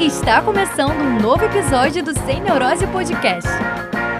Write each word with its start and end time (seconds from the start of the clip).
Está 0.00 0.40
começando 0.40 0.92
um 0.92 1.20
novo 1.20 1.44
episódio 1.44 2.04
do 2.04 2.14
Sem 2.14 2.40
Neurose 2.40 2.86
Podcast. 2.86 3.50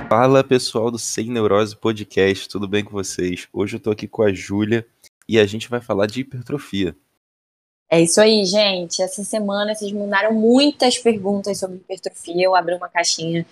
Fala 0.08 0.43
pessoal 0.43 0.91
do 0.91 0.99
Sem 0.99 1.31
Neurose 1.31 1.77
Podcast, 1.77 2.49
tudo 2.49 2.67
bem 2.67 2.83
com 2.83 2.91
vocês? 2.91 3.47
Hoje 3.53 3.77
eu 3.77 3.80
tô 3.80 3.93
aqui 3.93 4.09
com 4.09 4.22
a 4.22 4.33
Júlia 4.33 4.85
e 5.29 5.38
a 5.38 5.46
gente 5.46 5.69
vai 5.69 5.80
falar 5.80 6.06
de 6.06 6.22
hipertrofia. 6.22 6.96
É 7.88 8.01
isso 8.01 8.21
aí, 8.21 8.45
gente. 8.45 9.01
Essa 9.01 9.22
semana 9.22 9.72
vocês 9.72 9.93
mandaram 9.93 10.35
muitas 10.35 10.99
perguntas 10.99 11.60
sobre 11.60 11.77
hipertrofia. 11.77 12.42
Eu 12.45 12.56
abri 12.56 12.74
uma 12.74 12.88
caixinha 12.88 13.47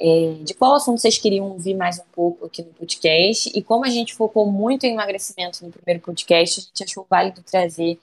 é, 0.00 0.32
de 0.42 0.54
qual 0.54 0.76
assunto 0.76 0.98
vocês 0.98 1.18
queriam 1.18 1.50
ouvir 1.50 1.74
mais 1.74 1.98
um 1.98 2.06
pouco 2.10 2.46
aqui 2.46 2.62
no 2.62 2.72
podcast. 2.72 3.52
E 3.54 3.62
como 3.62 3.84
a 3.84 3.90
gente 3.90 4.14
focou 4.14 4.50
muito 4.50 4.84
em 4.84 4.94
emagrecimento 4.94 5.62
no 5.62 5.70
primeiro 5.70 6.00
podcast, 6.00 6.58
a 6.58 6.62
gente 6.62 6.84
achou 6.84 7.06
válido 7.08 7.42
trazer 7.42 7.98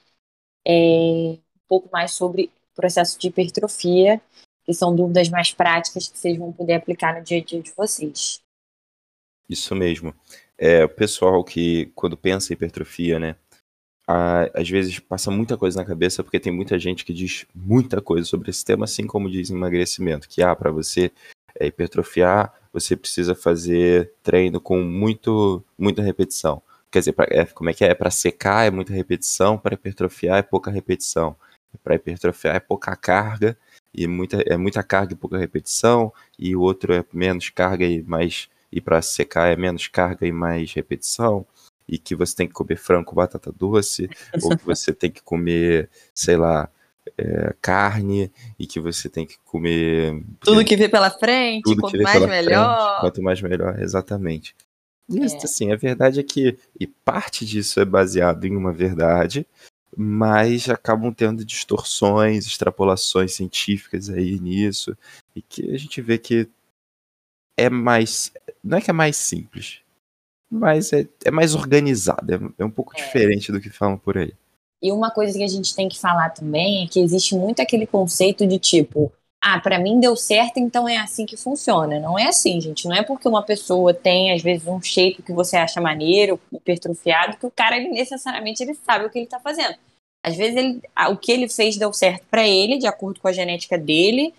é, 0.64 0.74
um 0.74 1.68
pouco 1.68 1.90
mais 1.92 2.12
sobre 2.12 2.52
processo 2.76 3.20
de 3.20 3.28
hipertrofia, 3.28 4.22
que 4.66 4.74
são 4.74 4.96
dúvidas 4.96 5.30
mais 5.30 5.54
práticas 5.54 6.08
que 6.08 6.18
vocês 6.18 6.38
vão 6.38 6.52
poder 6.52 6.74
aplicar 6.74 7.18
no 7.18 7.24
dia 7.24 7.40
a 7.40 7.44
dia 7.44 7.62
de 7.62 7.72
vocês. 7.76 8.42
Isso 9.50 9.76
mesmo. 9.76 10.14
É, 10.58 10.86
o 10.86 10.90
pessoal 10.90 11.44
que, 11.44 11.92
quando 11.96 12.16
pensa 12.16 12.52
em 12.52 12.56
hipertrofia, 12.56 13.20
né, 13.20 13.36
a, 14.08 14.50
às 14.54 14.70
vezes 14.70 15.00
passa 15.00 15.32
muita 15.32 15.58
coisa 15.58 15.80
na 15.80 15.86
cabeça, 15.86 16.24
porque 16.24 16.40
tem 16.40 16.52
muita 16.52 16.78
gente 16.78 17.06
que 17.06 17.14
diz 17.14 17.46
muita 17.54 18.02
coisa 18.02 18.26
sobre 18.26 18.50
esse 18.50 18.64
tema, 18.64 18.86
assim 18.86 19.06
como 19.06 19.30
diz 19.30 19.50
emagrecimento, 19.50 20.28
que 20.28 20.42
ah, 20.42 20.56
para 20.56 20.72
você 20.72 21.12
é, 21.60 21.68
hipertrofiar, 21.68 22.54
você 22.72 22.96
precisa 22.96 23.36
fazer 23.36 24.14
treino 24.24 24.60
com 24.60 24.82
muito, 24.82 25.64
muita 25.78 26.02
repetição. 26.02 26.62
Quer 26.92 27.00
dizer, 27.00 27.14
pra, 27.14 27.28
é, 27.30 27.46
como 27.46 27.70
é 27.70 27.74
que 27.74 27.84
é? 27.84 27.94
Para 27.94 28.12
secar 28.12 28.66
é 28.66 28.72
muita 28.72 28.94
repetição, 28.94 29.58
para 29.58 29.74
hipertrofiar 29.74 30.38
é 30.38 30.44
pouca 30.44 30.72
repetição. 30.72 31.36
Para 31.84 31.96
hipertrofiar 31.96 32.56
é 32.56 32.60
pouca 32.60 32.96
carga, 32.96 33.58
e 33.94 34.08
muita, 34.08 34.42
é 34.42 34.58
muita 34.58 34.84
carga 34.84 35.14
e 35.14 35.18
pouca 35.18 35.38
repetição, 35.38 36.12
e 36.38 36.56
o 36.56 36.62
outro 36.62 36.94
é 36.94 37.04
menos 37.14 37.50
carga 37.50 37.86
e 37.86 38.02
mais. 38.04 38.50
E 38.72 38.82
para 38.82 39.02
secar 39.02 39.52
é 39.52 39.56
menos 39.56 39.88
carga 39.88 40.26
e 40.26 40.32
mais 40.32 40.74
repetição 40.74 41.46
e 41.88 41.98
que 41.98 42.16
você 42.16 42.36
tem 42.36 42.48
que 42.48 42.54
comer 42.54 42.78
frango 42.78 43.06
com 43.06 43.16
batata 43.16 43.52
doce, 43.52 44.10
ou 44.42 44.58
que 44.58 44.66
você 44.66 44.94
tem 44.94 45.12
que 45.12 45.22
comer, 45.22 45.90
sei 46.14 46.38
lá, 46.38 46.70
é, 47.18 47.54
carne 47.62 48.32
e 48.58 48.66
que 48.66 48.80
você 48.80 49.10
tem 49.10 49.26
que 49.26 49.38
comer. 49.46 50.24
Tudo 50.40 50.64
que 50.64 50.76
vê 50.76 50.88
pela 50.88 51.10
frente, 51.10 51.64
tudo 51.64 51.82
quanto 51.82 52.02
mais 52.02 52.26
melhor. 52.26 52.88
Frente, 52.88 53.02
quanto 53.02 53.22
mais 53.22 53.42
melhor, 53.42 53.80
exatamente. 53.80 54.56
Isso, 55.10 55.36
é. 55.36 55.44
assim, 55.44 55.72
a 55.72 55.76
verdade 55.76 56.20
é 56.20 56.24
que, 56.24 56.58
e 56.80 56.88
parte 56.88 57.46
disso 57.46 57.80
é 57.80 57.86
baseado 57.86 58.46
em 58.46 58.56
uma 58.56 58.72
verdade, 58.72 59.46
mas 59.98 60.70
acabam 60.70 61.14
tendo 61.14 61.46
distorções, 61.46 62.46
extrapolações 62.46 63.34
científicas 63.34 64.10
aí 64.10 64.40
nisso, 64.40 64.96
e 65.36 65.42
que 65.42 65.74
a 65.74 65.78
gente 65.78 66.02
vê 66.02 66.18
que 66.18 66.50
é 67.58 67.70
mais. 67.70 68.32
Não 68.64 68.78
é 68.78 68.82
que 68.82 68.90
é 68.90 68.94
mais 68.94 69.18
simples, 69.18 69.82
mas 70.50 70.94
é, 70.94 71.08
é 71.26 71.32
mais 71.32 71.56
organizado, 71.56 72.34
é, 72.34 72.40
é 72.60 72.66
um 72.66 72.72
pouco 72.72 72.94
é. 72.96 73.04
diferente 73.04 73.52
do 73.52 73.62
que 73.62 73.70
falam 73.70 73.98
por 73.98 74.18
aí. 74.18 74.34
E 74.82 74.92
uma 74.92 75.10
coisa 75.10 75.38
que 75.38 75.44
a 75.44 75.48
gente 75.48 75.74
tem 75.74 75.88
que 75.88 75.98
falar 75.98 76.32
também 76.32 76.84
é 76.84 76.88
que 76.88 77.00
existe 77.00 77.36
muito 77.36 77.62
aquele 77.62 77.88
conceito 77.88 78.46
de 78.46 78.60
tipo, 78.60 79.14
ah, 79.46 79.60
para 79.60 79.78
mim 79.78 80.00
deu 80.00 80.16
certo, 80.16 80.58
então 80.58 80.88
é 80.88 80.96
assim 80.96 81.26
que 81.26 81.36
funciona. 81.36 82.00
Não 82.00 82.18
é 82.18 82.28
assim, 82.28 82.62
gente. 82.62 82.88
Não 82.88 82.96
é 82.96 83.04
porque 83.04 83.28
uma 83.28 83.44
pessoa 83.44 83.94
tem, 83.94 84.32
às 84.32 84.42
vezes, 84.42 84.66
um 84.66 84.82
shape 84.82 85.22
que 85.22 85.34
você 85.34 85.58
acha 85.58 85.82
maneiro, 85.82 86.40
hipertrofiado, 86.50 87.36
que 87.36 87.46
o 87.46 87.52
cara 87.52 87.76
ele, 87.76 87.90
necessariamente 87.90 88.64
ele 88.64 88.74
sabe 88.74 89.06
o 89.06 89.10
que 89.10 89.20
ele 89.20 89.28
tá 89.28 89.42
fazendo. 89.42 89.76
Às 90.26 90.38
vezes 90.38 90.56
ele, 90.56 90.82
o 91.10 91.18
que 91.18 91.30
ele 91.30 91.50
fez 91.50 91.76
deu 91.76 91.92
certo 91.92 92.24
para 92.32 92.48
ele, 92.48 92.78
de 92.78 92.88
acordo 92.88 93.20
com 93.20 93.28
a 93.28 93.34
genética 93.34 93.78
dele, 93.78 94.34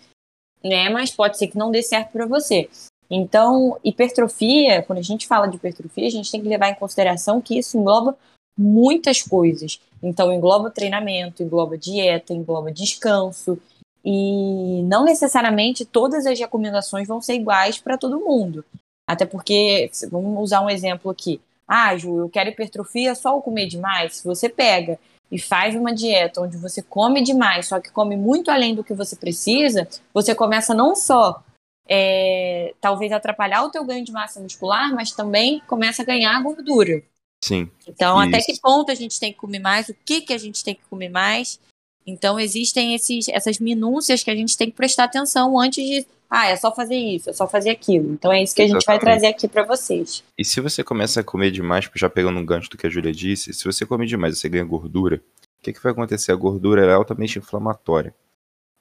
né? 0.63 0.89
Mas 0.89 1.11
pode 1.11 1.37
ser 1.37 1.49
que 1.49 1.57
não 1.57 1.69
dê 1.69 1.83
certo 1.83 2.11
para 2.11 2.25
você. 2.25 2.67
Então, 3.07 3.77
hipertrofia, 3.83 4.81
quando 4.81 4.97
a 4.97 5.03
gente 5.03 5.27
fala 5.27 5.45
de 5.45 5.57
hipertrofia, 5.57 6.07
a 6.07 6.11
gente 6.11 6.31
tem 6.31 6.41
que 6.41 6.47
levar 6.47 6.69
em 6.69 6.75
consideração 6.75 7.39
que 7.39 7.59
isso 7.59 7.77
engloba 7.77 8.17
muitas 8.57 9.21
coisas. 9.21 9.79
Então, 10.01 10.33
engloba 10.33 10.71
treinamento, 10.71 11.43
engloba 11.43 11.77
dieta, 11.77 12.33
engloba 12.33 12.71
descanso. 12.71 13.59
E 14.05 14.83
não 14.83 15.03
necessariamente 15.03 15.83
todas 15.83 16.27
as 16.27 16.39
recomendações 16.39 17.07
vão 17.07 17.19
ser 17.19 17.33
iguais 17.33 17.79
para 17.79 17.97
todo 17.97 18.19
mundo. 18.19 18.63
Até 19.07 19.25
porque, 19.25 19.89
vamos 20.11 20.43
usar 20.43 20.61
um 20.61 20.69
exemplo 20.69 21.09
aqui. 21.09 21.41
Ah, 21.67 21.97
Ju, 21.97 22.19
eu 22.19 22.29
quero 22.29 22.49
hipertrofia 22.49 23.15
só 23.15 23.35
o 23.35 23.41
comer 23.41 23.65
demais. 23.65 24.17
Se 24.17 24.23
você 24.23 24.47
pega 24.47 24.99
e 25.31 25.39
faz 25.39 25.75
uma 25.75 25.93
dieta 25.93 26.41
onde 26.41 26.55
você 26.57 26.83
come 26.83 27.23
demais, 27.23 27.67
só 27.67 27.79
que 27.79 27.89
come 27.89 28.15
muito 28.15 28.51
além 28.51 28.75
do 28.75 28.83
que 28.83 28.93
você 28.93 29.15
precisa, 29.15 29.87
você 30.13 30.35
começa 30.35 30.73
não 30.75 30.95
só 30.95 31.43
é, 31.87 32.73
talvez 32.79 33.11
atrapalhar 33.11 33.63
o 33.63 33.71
teu 33.71 33.83
ganho 33.83 34.05
de 34.05 34.11
massa 34.11 34.39
muscular, 34.39 34.93
mas 34.93 35.11
também 35.11 35.61
começa 35.67 36.03
a 36.03 36.05
ganhar 36.05 36.41
gordura. 36.41 37.01
Sim. 37.43 37.69
Então, 37.87 38.19
isso. 38.21 38.29
até 38.29 38.43
que 38.43 38.59
ponto 38.59 38.91
a 38.91 38.95
gente 38.95 39.19
tem 39.19 39.31
que 39.31 39.39
comer 39.39 39.59
mais, 39.59 39.89
o 39.89 39.95
que, 40.05 40.21
que 40.21 40.33
a 40.33 40.37
gente 40.37 40.63
tem 40.63 40.75
que 40.75 40.85
comer 40.89 41.09
mais. 41.09 41.59
Então, 42.05 42.39
existem 42.39 42.93
esses, 42.93 43.27
essas 43.29 43.59
minúcias 43.59 44.23
que 44.23 44.29
a 44.29 44.35
gente 44.35 44.57
tem 44.57 44.69
que 44.69 44.75
prestar 44.75 45.05
atenção 45.05 45.59
antes 45.59 45.83
de. 45.83 46.05
Ah, 46.29 46.47
é 46.47 46.55
só 46.55 46.73
fazer 46.73 46.95
isso, 46.95 47.29
é 47.29 47.33
só 47.33 47.47
fazer 47.47 47.69
aquilo. 47.69 48.11
Então, 48.11 48.31
é 48.31 48.43
isso 48.43 48.55
que 48.55 48.61
a 48.61 48.67
gente 48.67 48.85
vai 48.85 48.99
trazer 48.99 49.27
aqui 49.27 49.47
para 49.47 49.63
vocês. 49.63 50.23
E 50.37 50.43
se 50.43 50.59
você 50.59 50.83
começa 50.83 51.21
a 51.21 51.23
comer 51.23 51.51
demais, 51.51 51.89
já 51.95 52.09
pegando 52.09 52.39
um 52.39 52.45
gancho 52.45 52.69
do 52.69 52.77
que 52.77 52.85
a 52.85 52.89
Júlia 52.89 53.11
disse, 53.11 53.53
se 53.53 53.63
você 53.63 53.85
comer 53.85 54.05
demais 54.05 54.35
e 54.35 54.39
você 54.39 54.49
ganha 54.49 54.63
gordura, 54.63 55.17
o 55.59 55.63
que, 55.63 55.73
que 55.73 55.81
vai 55.81 55.91
acontecer? 55.91 56.31
A 56.31 56.35
gordura 56.35 56.85
é 56.85 56.93
altamente 56.93 57.39
inflamatória. 57.39 58.13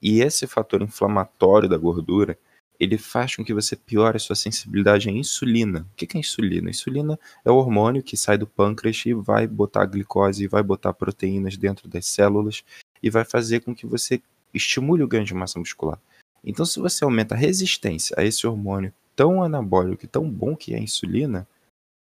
E 0.03 0.21
esse 0.21 0.47
fator 0.47 0.83
inflamatório 0.83 1.69
da 1.69 1.79
gordura 1.79 2.39
ele 2.79 2.99
faz 2.99 3.37
com 3.37 3.45
que 3.45 3.55
você 3.55 3.77
piore 3.77 4.17
a 4.17 4.21
sua 4.21 4.37
sensibilidade 4.37 5.09
à 5.09 5.13
insulina. 5.13 5.87
O 5.93 5.97
que 5.97 6.17
é 6.17 6.21
insulina? 6.21 6.71
Insulina 6.71 7.19
é 7.45 7.51
o 7.51 7.57
hormônio 7.57 8.03
que 8.03 8.17
sai 8.17 8.37
do 8.37 8.47
pâncreas 8.47 9.03
e 9.07 9.15
vai 9.15 9.47
botar 9.47 9.87
glicose, 9.87 10.47
vai 10.47 10.63
botar 10.63 10.93
proteínas 10.93 11.57
dentro 11.57 11.89
das 11.89 12.07
células 12.07 12.65
e 13.05 13.11
vai 13.11 13.23
fazer 13.23 13.61
com 13.61 13.75
que 13.75 13.87
você 13.87 14.23
estimule 14.55 15.03
o 15.03 15.07
ganho 15.07 15.27
de 15.27 15.35
massa 15.35 15.59
muscular. 15.59 16.01
Então, 16.43 16.65
se 16.65 16.81
você 16.81 17.05
aumenta 17.05 17.35
a 17.35 17.39
resistência 17.39 18.17
a 18.19 18.25
esse 18.25 18.47
hormônio 18.47 18.95
tão 19.15 19.43
anabólico 19.43 20.07
e 20.07 20.09
tão 20.09 20.29
bom 20.29 20.57
que 20.57 20.73
é 20.73 20.79
a 20.79 20.81
insulina, 20.81 21.47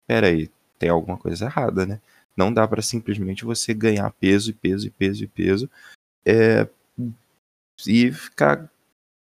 peraí, 0.07 0.47
tem 0.77 0.89
alguma 0.89 1.17
coisa 1.17 1.45
errada, 1.45 1.87
né? 1.87 1.99
Não 2.37 2.53
dá 2.53 2.67
para 2.67 2.83
simplesmente 2.83 3.43
você 3.43 3.73
ganhar 3.73 4.11
peso 4.11 4.51
e 4.51 4.53
peso 4.53 4.85
e 4.85 4.89
peso 4.91 5.23
e 5.23 5.27
peso 5.27 5.69
é, 6.23 6.67
e 7.87 8.11
ficar 8.11 8.69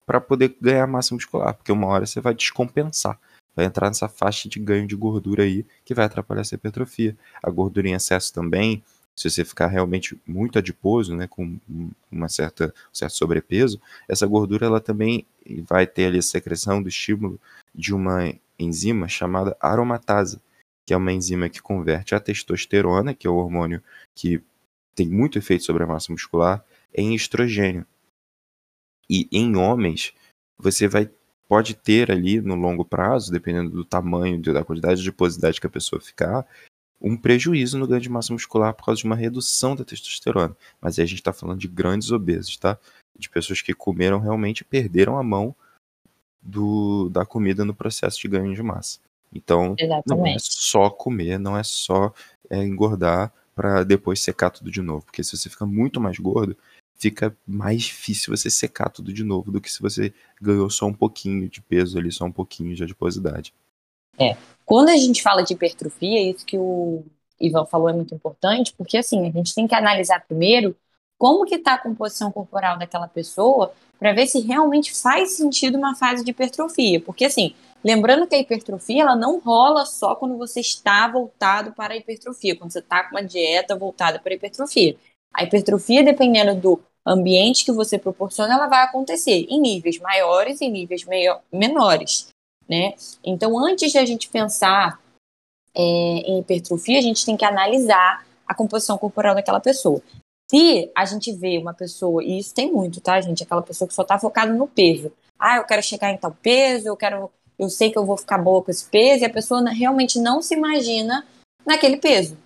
para 0.05 0.21
poder 0.21 0.55
ganhar 0.61 0.87
massa 0.87 1.15
muscular, 1.15 1.55
porque 1.55 1.73
uma 1.73 1.87
hora 1.87 2.05
você 2.05 2.21
vai 2.21 2.35
descompensar. 2.35 3.19
Vai 3.57 3.65
entrar 3.65 3.89
nessa 3.89 4.07
faixa 4.07 4.51
de 4.51 4.59
ganho 4.59 4.87
de 4.87 4.95
gordura 4.95 5.45
aí 5.45 5.65
que 5.83 5.95
vai 5.95 6.05
atrapalhar 6.05 6.43
essa 6.43 6.57
hipertrofia. 6.57 7.17
A 7.43 7.51
gordura 7.51 7.89
em 7.89 7.95
excesso 7.95 8.35
também, 8.35 8.85
se 9.21 9.29
você 9.29 9.45
ficar 9.45 9.67
realmente 9.67 10.19
muito 10.27 10.59
adiposo, 10.59 11.15
né, 11.15 11.27
com 11.27 11.59
uma 12.11 12.29
certa, 12.29 12.75
um 12.91 12.95
certo 12.95 13.13
sobrepeso, 13.13 13.79
essa 14.09 14.27
gordura 14.27 14.65
ela 14.65 14.81
também 14.81 15.27
vai 15.69 15.87
ter 15.87 16.07
ali 16.07 16.19
a 16.19 16.23
secreção 16.23 16.83
do 16.83 16.89
estímulo 16.89 17.39
de 17.75 17.95
uma 17.95 18.33
enzima 18.59 19.09
chamada 19.09 19.55
aromatase, 19.61 20.41
que 20.87 20.95
é 20.95 20.97
uma 20.97 21.13
enzima 21.13 21.51
que 21.51 21.61
converte 21.61 22.15
a 22.15 22.21
testosterona, 22.21 23.15
que 23.15 23.27
é 23.27 23.31
o 23.31 23.37
hormônio 23.37 23.83
que 24.15 24.43
tem 24.95 25.07
muito 25.07 25.39
efeito 25.39 25.65
sobre 25.65 25.85
a 25.85 25.87
massa 25.87 26.11
muscular, 26.11 26.65
em 26.95 27.15
estrogênio. 27.15 27.87
E 29.09 29.29
em 29.31 29.55
homens, 29.57 30.15
você 30.59 30.89
vai 30.89 31.11
pode 31.47 31.75
ter 31.75 32.13
ali 32.13 32.41
no 32.41 32.55
longo 32.55 32.85
prazo, 32.85 33.33
dependendo 33.33 33.71
do 33.71 33.85
tamanho, 33.85 34.41
da 34.41 34.65
quantidade 34.65 35.03
de 35.03 35.09
adiposidade 35.09 35.61
que 35.61 35.67
a 35.67 35.71
pessoa 35.71 36.01
ficar, 36.01 36.47
um 37.01 37.17
prejuízo 37.17 37.79
no 37.79 37.87
ganho 37.87 38.01
de 38.01 38.09
massa 38.09 38.33
muscular 38.33 38.75
por 38.75 38.85
causa 38.85 39.01
de 39.01 39.07
uma 39.07 39.17
redução 39.17 39.75
da 39.75 39.85
testosterona. 39.85 40.57
Mas 40.81 40.99
aí 40.99 41.05
a 41.05 41.09
gente 41.09 41.21
está 41.21 41.33
falando 41.33 41.59
de 41.59 41.69
grandes 41.69 42.11
obesos, 42.11 42.57
tá? 42.57 42.79
De 43.19 43.29
pessoas 43.31 43.63
que 43.63 43.73
comeram 43.73 44.21
realmente 44.21 44.61
e 44.61 44.65
perderam 44.65 45.17
a 45.17 45.23
mão 45.23 45.55
do, 46.43 47.09
da 47.09 47.25
comida 47.25 47.65
no 47.65 47.75
processo 47.75 48.21
de 48.21 48.29
ganho 48.29 48.55
de 48.55 48.63
massa. 48.63 48.99
Então, 49.33 49.75
Exatamente. 49.79 50.09
não 50.09 50.27
é 50.27 50.37
só 50.39 50.91
comer, 50.91 51.39
não 51.39 51.57
é 51.57 51.63
só 51.63 52.13
é, 52.49 52.63
engordar 52.63 53.33
para 53.55 53.85
depois 53.85 54.21
secar 54.21 54.51
tudo 54.51 54.71
de 54.71 54.83
novo. 54.83 55.05
Porque 55.05 55.23
se 55.23 55.37
você 55.37 55.49
fica 55.49 55.65
muito 55.65 56.01
mais 56.01 56.19
gordo, 56.19 56.57
fica 56.97 57.37
mais 57.47 57.83
difícil 57.83 58.37
você 58.37 58.51
secar 58.51 58.91
tudo 58.91 59.13
de 59.13 59.25
novo 59.25 59.51
do 59.51 59.61
que 59.61 59.71
se 59.71 59.81
você 59.81 60.13
ganhou 60.41 60.69
só 60.69 60.87
um 60.87 60.95
pouquinho 60.95 61.49
de 61.49 61.63
peso 61.63 61.99
ali, 61.99 62.11
só 62.11 62.25
um 62.25 62.33
pouquinho 62.33 62.75
de 62.75 62.83
adiposidade. 62.83 63.55
É. 64.19 64.37
Quando 64.71 64.91
a 64.91 64.97
gente 64.97 65.21
fala 65.21 65.43
de 65.43 65.53
hipertrofia, 65.53 66.31
isso 66.31 66.47
que 66.47 66.57
o 66.57 67.05
Ivan 67.41 67.67
falou 67.67 67.89
é 67.89 67.93
muito 67.93 68.15
importante, 68.15 68.73
porque 68.79 68.99
assim, 68.99 69.29
a 69.29 69.33
gente 69.33 69.53
tem 69.53 69.67
que 69.67 69.75
analisar 69.75 70.25
primeiro 70.25 70.77
como 71.19 71.45
que 71.45 71.57
está 71.57 71.75
a 71.75 71.79
composição 71.79 72.31
corporal 72.31 72.79
daquela 72.79 73.09
pessoa 73.09 73.73
para 73.99 74.13
ver 74.13 74.29
se 74.29 74.39
realmente 74.39 74.97
faz 74.97 75.33
sentido 75.33 75.77
uma 75.77 75.97
fase 75.97 76.23
de 76.25 76.31
hipertrofia. 76.31 77.01
Porque 77.01 77.25
assim, 77.25 77.53
lembrando 77.83 78.29
que 78.29 78.35
a 78.37 78.39
hipertrofia 78.39 79.03
ela 79.03 79.17
não 79.17 79.41
rola 79.41 79.85
só 79.85 80.15
quando 80.15 80.39
você 80.39 80.61
está 80.61 81.09
voltado 81.09 81.73
para 81.73 81.95
a 81.95 81.97
hipertrofia, 81.97 82.55
quando 82.55 82.71
você 82.71 82.79
está 82.79 83.03
com 83.03 83.17
uma 83.17 83.25
dieta 83.25 83.75
voltada 83.75 84.21
para 84.21 84.33
a 84.33 84.37
hipertrofia. 84.37 84.97
A 85.35 85.43
hipertrofia, 85.43 86.05
dependendo 86.05 86.55
do 86.55 86.81
ambiente 87.05 87.65
que 87.65 87.73
você 87.73 87.99
proporciona, 87.99 88.55
ela 88.55 88.69
vai 88.69 88.85
acontecer 88.85 89.47
em 89.49 89.61
níveis 89.61 89.99
maiores 89.99 90.61
e 90.61 90.69
níveis 90.69 91.05
menores, 91.53 92.29
né? 92.71 92.95
Então, 93.25 93.59
antes 93.59 93.91
de 93.91 93.99
a 93.99 94.07
gente 94.07 94.29
pensar 94.29 95.03
é, 95.75 95.83
em 95.83 96.39
hipertrofia, 96.39 97.01
a 97.01 97.03
gente 97.03 97.27
tem 97.27 97.37
que 97.37 97.45
analisar 97.45 98.25
a 98.47 98.55
composição 98.55 98.97
corporal 98.97 99.35
daquela 99.35 99.59
pessoa. 99.59 100.01
Se 100.49 100.89
a 100.97 101.05
gente 101.05 101.33
vê 101.33 101.59
uma 101.59 101.75
pessoa, 101.75 102.23
e 102.23 102.39
isso 102.39 102.55
tem 102.55 102.71
muito, 102.71 103.01
tá, 103.01 103.21
gente? 103.21 103.43
Aquela 103.43 103.63
pessoa 103.63 103.89
que 103.89 103.95
só 103.95 104.05
tá 104.05 104.21
focada 104.21 104.53
no 104.53 104.69
peso. 104.69 105.13
Ah, 105.37 105.57
eu 105.57 105.65
quero 105.65 105.83
chegar 105.83 106.13
em 106.13 106.17
tal 106.17 106.31
peso, 106.31 106.87
eu 106.87 106.97
quero, 106.97 107.29
eu 107.59 107.69
sei 107.69 107.91
que 107.91 107.99
eu 107.99 108.07
vou 108.07 108.17
ficar 108.17 108.39
boa 108.39 108.63
com 108.63 108.71
esse 108.71 108.85
peso, 108.89 109.25
e 109.25 109.27
a 109.27 109.31
pessoa 109.31 109.69
realmente 109.71 110.21
não 110.21 110.41
se 110.41 110.55
imagina 110.55 111.27
naquele 111.67 111.97
peso. 111.97 112.37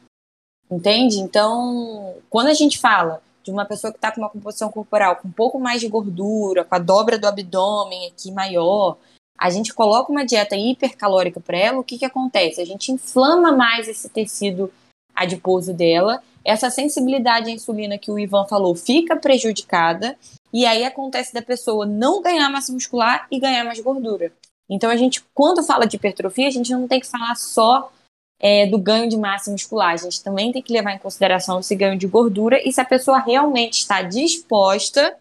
Entende? 0.71 1.19
Então, 1.19 2.17
quando 2.31 2.47
a 2.47 2.55
gente 2.55 2.79
fala 2.79 3.23
de 3.43 3.51
uma 3.51 3.67
pessoa 3.67 3.93
que 3.93 3.99
está 3.99 4.11
com 4.11 4.23
uma 4.23 4.31
composição 4.31 4.71
corporal 4.71 5.17
com 5.17 5.29
um 5.29 5.33
pouco 5.33 5.59
mais 5.59 5.83
de 5.83 5.89
gordura, 5.89 6.65
com 6.65 6.75
a 6.75 6.79
dobra 6.79 7.19
do 7.19 7.27
abdômen 7.27 8.09
aqui 8.09 8.33
maior, 8.33 8.97
a 9.45 9.51
gente 9.51 9.75
coloca 9.75 10.11
uma 10.11 10.25
dieta 10.25 10.57
hipercalórica 10.57 11.39
para 11.39 11.59
ela, 11.59 11.79
o 11.79 11.85
que, 11.85 11.99
que 11.99 12.05
acontece? 12.07 12.63
A 12.63 12.65
gente 12.65 12.91
inflama 12.91 13.53
mais 13.53 13.87
esse 13.87 14.09
tecido 14.09 14.73
adiposo 15.15 15.75
dela, 15.75 16.23
essa 16.43 16.71
sensibilidade 16.71 17.51
à 17.51 17.53
insulina 17.53 17.99
que 17.99 18.11
o 18.11 18.19
Ivan 18.19 18.47
falou 18.47 18.75
fica 18.75 19.15
prejudicada, 19.17 20.17
e 20.51 20.65
aí 20.65 20.83
acontece 20.83 21.35
da 21.35 21.43
pessoa 21.43 21.85
não 21.85 22.23
ganhar 22.23 22.49
massa 22.49 22.73
muscular 22.73 23.27
e 23.31 23.39
ganhar 23.39 23.65
mais 23.65 23.79
gordura. 23.81 24.33
Então 24.67 24.89
a 24.89 24.97
gente, 24.97 25.23
quando 25.35 25.63
fala 25.63 25.87
de 25.87 25.97
hipertrofia, 25.97 26.49
a 26.49 26.51
gente 26.51 26.73
não 26.73 26.89
tem 26.89 27.01
que 27.01 27.07
falar 27.07 27.35
só 27.35 27.93
é, 28.41 28.67
do 28.67 28.79
ganho 28.79 29.11
de 29.11 29.19
massa 29.19 29.51
muscular. 29.51 29.93
A 29.93 29.99
gente 29.99 30.25
também 30.25 30.53
tem 30.53 30.63
que 30.63 30.73
levar 30.73 30.95
em 30.95 30.99
consideração 30.99 31.61
esse 31.61 31.77
ganho 31.77 31.99
de 31.99 32.07
gordura 32.07 32.67
e 32.67 32.73
se 32.73 32.81
a 32.81 32.85
pessoa 32.87 33.19
realmente 33.19 33.81
está 33.81 34.01
disposta 34.01 35.15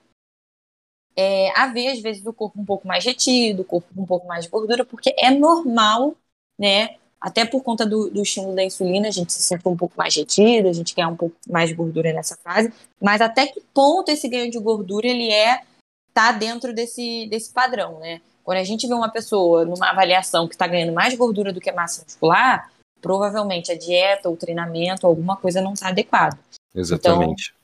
é, 1.16 1.52
a 1.58 1.68
ver, 1.68 1.90
às 1.90 2.02
vezes, 2.02 2.26
o 2.26 2.34
corpo 2.34 2.60
um 2.60 2.66
pouco 2.66 2.88
mais 2.88 3.06
retido, 3.06 3.62
o 3.62 3.66
corpo 3.66 3.88
um 3.96 4.06
pouco 4.06 4.28
mais 4.28 4.46
de 4.46 4.50
gordura, 4.50 4.84
porque 4.84 5.14
é 5.18 5.30
normal, 5.30 6.16
né? 6.58 6.96
Até 7.20 7.46
por 7.46 7.64
conta 7.64 7.86
do, 7.86 8.10
do 8.10 8.22
estímulo 8.22 8.56
da 8.56 8.64
insulina, 8.64 9.08
a 9.08 9.12
gente 9.12 9.32
se 9.32 9.42
sente 9.42 9.66
um 9.68 9.78
pouco 9.78 9.94
mais 9.98 10.14
retido, 10.16 10.68
a 10.68 10.74
gente 10.74 10.94
quer 10.94 11.08
um 11.08 11.16
pouco 11.16 11.36
mais 11.48 11.70
de 11.70 11.76
gordura 11.76 12.12
nessa 12.12 12.36
fase, 12.38 12.74
mas 13.02 13.22
até 13.22 13.48
que 13.48 13.62
ponto 13.74 14.10
esse 14.10 14.28
ganho 14.28 14.52
de 14.52 14.60
gordura 14.60 15.08
ele 15.08 15.32
é 15.32 15.62
tá 16.14 16.32
dentro 16.32 16.74
desse, 16.74 17.28
desse 17.30 17.52
padrão, 17.52 18.00
né? 18.00 18.22
Quando 18.44 18.58
a 18.58 18.64
gente 18.64 18.88
vê 18.88 18.94
uma 18.94 19.10
pessoa 19.10 19.64
numa 19.64 19.90
avaliação 19.90 20.48
que 20.48 20.56
está 20.56 20.68
ganhando 20.68 20.92
mais 20.92 21.16
gordura 21.16 21.54
do 21.54 21.62
que 21.62 21.72
massa 21.72 22.04
muscular, 22.04 22.70
provavelmente 23.02 23.72
a 23.72 23.78
dieta 23.78 24.30
o 24.30 24.36
treinamento, 24.36 25.08
alguma 25.08 25.38
coisa 25.38 25.62
não 25.62 25.74
está 25.74 25.88
adequada. 25.88 26.38
Exatamente. 26.76 27.54
Então, 27.54 27.63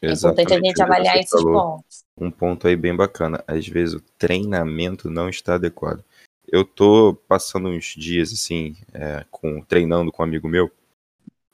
Exatamente. 0.00 0.52
É 0.52 0.56
importante 0.56 0.66
a 0.66 0.68
gente 0.68 0.82
avaliar 0.82 1.16
esses 1.18 1.42
pontos. 1.42 2.04
Um 2.16 2.30
ponto 2.30 2.66
aí 2.68 2.76
bem 2.76 2.94
bacana. 2.94 3.42
Às 3.46 3.66
vezes 3.66 3.94
o 3.94 4.02
treinamento 4.18 5.10
não 5.10 5.28
está 5.28 5.54
adequado. 5.54 6.04
Eu 6.50 6.64
tô 6.64 7.16
passando 7.28 7.68
uns 7.68 7.94
dias 7.96 8.32
assim, 8.32 8.76
é, 8.92 9.24
com, 9.30 9.60
treinando 9.62 10.10
com 10.10 10.22
um 10.22 10.26
amigo 10.26 10.48
meu, 10.48 10.70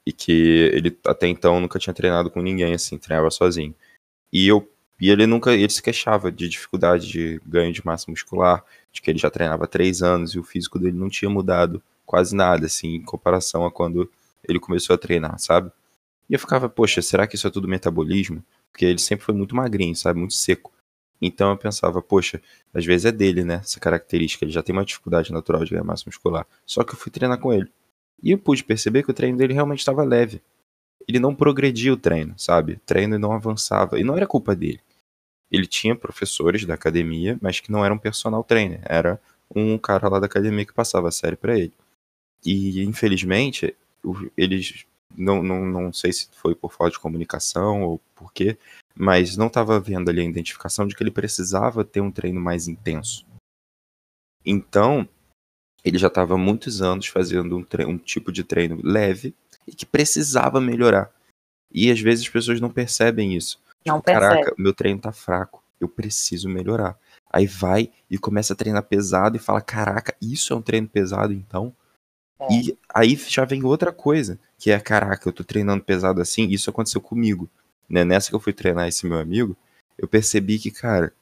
e 0.05 0.13
que 0.13 0.31
ele 0.71 0.97
até 1.05 1.27
então 1.27 1.59
nunca 1.59 1.79
tinha 1.79 1.93
treinado 1.93 2.29
com 2.29 2.41
ninguém, 2.41 2.73
assim, 2.73 2.97
treinava 2.97 3.29
sozinho. 3.31 3.73
E 4.31 4.47
eu 4.47 4.67
e 5.01 5.09
ele 5.09 5.27
nunca 5.27 5.53
ele 5.53 5.69
se 5.69 5.81
queixava 5.81 6.31
de 6.31 6.47
dificuldade 6.47 7.07
de 7.07 7.41
ganho 7.45 7.73
de 7.73 7.85
massa 7.85 8.09
muscular, 8.09 8.63
de 8.93 9.01
que 9.01 9.11
ele 9.11 9.19
já 9.19 9.29
treinava 9.29 9.65
há 9.65 9.67
três 9.67 10.01
anos 10.01 10.31
e 10.33 10.39
o 10.39 10.43
físico 10.43 10.79
dele 10.79 10.97
não 10.97 11.09
tinha 11.09 11.29
mudado 11.29 11.83
quase 12.05 12.33
nada, 12.33 12.65
assim, 12.65 12.95
em 12.95 13.01
comparação 13.01 13.65
a 13.65 13.71
quando 13.71 14.09
ele 14.47 14.59
começou 14.59 14.93
a 14.93 14.97
treinar, 14.97 15.37
sabe? 15.39 15.69
E 16.29 16.33
eu 16.33 16.39
ficava, 16.39 16.67
poxa, 16.67 17.01
será 17.01 17.27
que 17.27 17.35
isso 17.35 17.47
é 17.47 17.51
tudo 17.51 17.67
metabolismo? 17.67 18.43
Porque 18.71 18.85
ele 18.85 18.99
sempre 18.99 19.25
foi 19.25 19.35
muito 19.35 19.55
magrinho, 19.55 19.95
sabe? 19.95 20.19
Muito 20.19 20.33
seco. 20.33 20.71
Então 21.21 21.51
eu 21.51 21.57
pensava, 21.57 22.01
poxa, 22.01 22.41
às 22.73 22.85
vezes 22.85 23.05
é 23.05 23.11
dele, 23.11 23.43
né? 23.43 23.55
Essa 23.63 23.79
característica. 23.79 24.43
Ele 24.43 24.51
já 24.51 24.61
tem 24.61 24.73
uma 24.73 24.85
dificuldade 24.85 25.31
natural 25.31 25.63
de 25.63 25.71
ganhar 25.71 25.83
massa 25.83 26.03
muscular. 26.05 26.45
Só 26.65 26.83
que 26.83 26.93
eu 26.93 26.97
fui 26.97 27.11
treinar 27.11 27.39
com 27.39 27.53
ele. 27.53 27.71
E 28.21 28.31
eu 28.31 28.37
pude 28.37 28.63
perceber 28.63 29.03
que 29.03 29.11
o 29.11 29.13
treino 29.13 29.37
dele 29.37 29.53
realmente 29.53 29.79
estava 29.79 30.03
leve. 30.03 30.41
Ele 31.07 31.19
não 31.19 31.35
progredia 31.35 31.93
o 31.93 31.97
treino, 31.97 32.33
sabe? 32.37 32.73
O 32.73 32.79
treino 32.79 33.19
não 33.19 33.31
avançava. 33.31 33.99
E 33.99 34.03
não 34.03 34.15
era 34.15 34.27
culpa 34.27 34.55
dele. 34.55 34.79
Ele 35.51 35.67
tinha 35.67 35.95
professores 35.95 36.65
da 36.65 36.73
academia, 36.73 37.37
mas 37.41 37.59
que 37.59 37.71
não 37.71 37.85
eram 37.85 37.97
personal 37.97 38.43
trainer. 38.43 38.81
Era 38.83 39.21
um 39.55 39.77
cara 39.77 40.09
lá 40.09 40.19
da 40.19 40.25
academia 40.25 40.65
que 40.65 40.73
passava 40.73 41.07
a 41.07 41.11
série 41.11 41.35
para 41.35 41.57
ele. 41.57 41.73
E, 42.43 42.83
infelizmente, 42.83 43.75
eles. 44.35 44.85
Não, 45.17 45.41
não, 45.41 45.65
não 45.65 45.93
sei 45.93 46.11
se 46.11 46.29
foi 46.31 46.55
por 46.55 46.71
falta 46.71 46.93
de 46.93 46.99
comunicação 46.99 47.83
ou 47.83 47.99
por 48.13 48.31
quê, 48.33 48.57
mas 48.95 49.35
não 49.37 49.47
estava 49.47 49.79
vendo 49.79 50.09
ali 50.09 50.21
a 50.21 50.25
identificação 50.25 50.87
de 50.87 50.95
que 50.95 51.03
ele 51.03 51.11
precisava 51.11 51.83
ter 51.83 52.01
um 52.01 52.11
treino 52.11 52.39
mais 52.39 52.67
intenso. 52.67 53.25
Então, 54.45 55.07
ele 55.83 55.97
já 55.97 56.07
estava 56.07 56.37
muitos 56.37 56.81
anos 56.81 57.07
fazendo 57.07 57.57
um, 57.57 57.65
um, 57.87 57.97
tipo 57.97 58.31
de 58.31 58.43
treino 58.43 58.79
leve 58.83 59.35
e 59.67 59.73
que 59.73 59.85
precisava 59.85 60.59
melhorar. 60.59 61.11
E 61.71 61.91
às 61.91 61.99
vezes 61.99 62.25
as 62.25 62.31
pessoas 62.31 62.59
não 62.59 62.69
percebem 62.69 63.35
isso. 63.35 63.59
Não 63.85 63.97
tipo, 63.97 64.05
percebe. 64.05 64.35
Caraca, 64.35 64.55
meu 64.57 64.73
treino 64.73 65.01
tá 65.01 65.11
fraco, 65.11 65.63
eu 65.79 65.87
preciso 65.87 66.49
melhorar. 66.49 66.97
Aí 67.29 67.45
vai 67.45 67.91
e 68.09 68.17
começa 68.17 68.53
a 68.53 68.55
treinar 68.55 68.83
pesado 68.83 69.35
e 69.35 69.39
fala: 69.39 69.61
Caraca, 69.61 70.15
isso 70.21 70.53
é 70.53 70.55
um 70.55 70.61
treino 70.61 70.87
pesado 70.87 71.33
então? 71.33 71.75
É. 72.39 72.53
E 72.53 72.77
aí 72.93 73.15
já 73.15 73.45
vem 73.45 73.63
outra 73.63 73.91
coisa, 73.91 74.39
que 74.57 74.71
é, 74.71 74.79
caraca, 74.79 75.27
eu 75.27 75.33
tô 75.33 75.43
treinando 75.43 75.83
pesado 75.83 76.21
assim, 76.21 76.47
isso 76.49 76.69
aconteceu 76.69 77.01
comigo. 77.01 77.49
Né? 77.89 78.03
Nessa 78.03 78.29
que 78.29 78.35
eu 78.35 78.39
fui 78.39 78.53
treinar 78.53 78.87
esse 78.87 79.05
meu 79.05 79.19
amigo, 79.19 79.55
eu 79.97 80.07
percebi 80.07 80.59
que, 80.59 80.71
cara, 80.71 81.13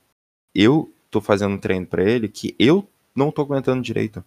eu 0.55 0.91
tô 1.11 1.21
fazendo 1.21 1.53
um 1.53 1.59
treino 1.59 1.85
para 1.85 2.03
ele 2.03 2.27
que 2.27 2.55
eu 2.57 2.87
não 3.15 3.31
tô 3.31 3.41
aguentando 3.41 3.81
direito. 3.81 4.23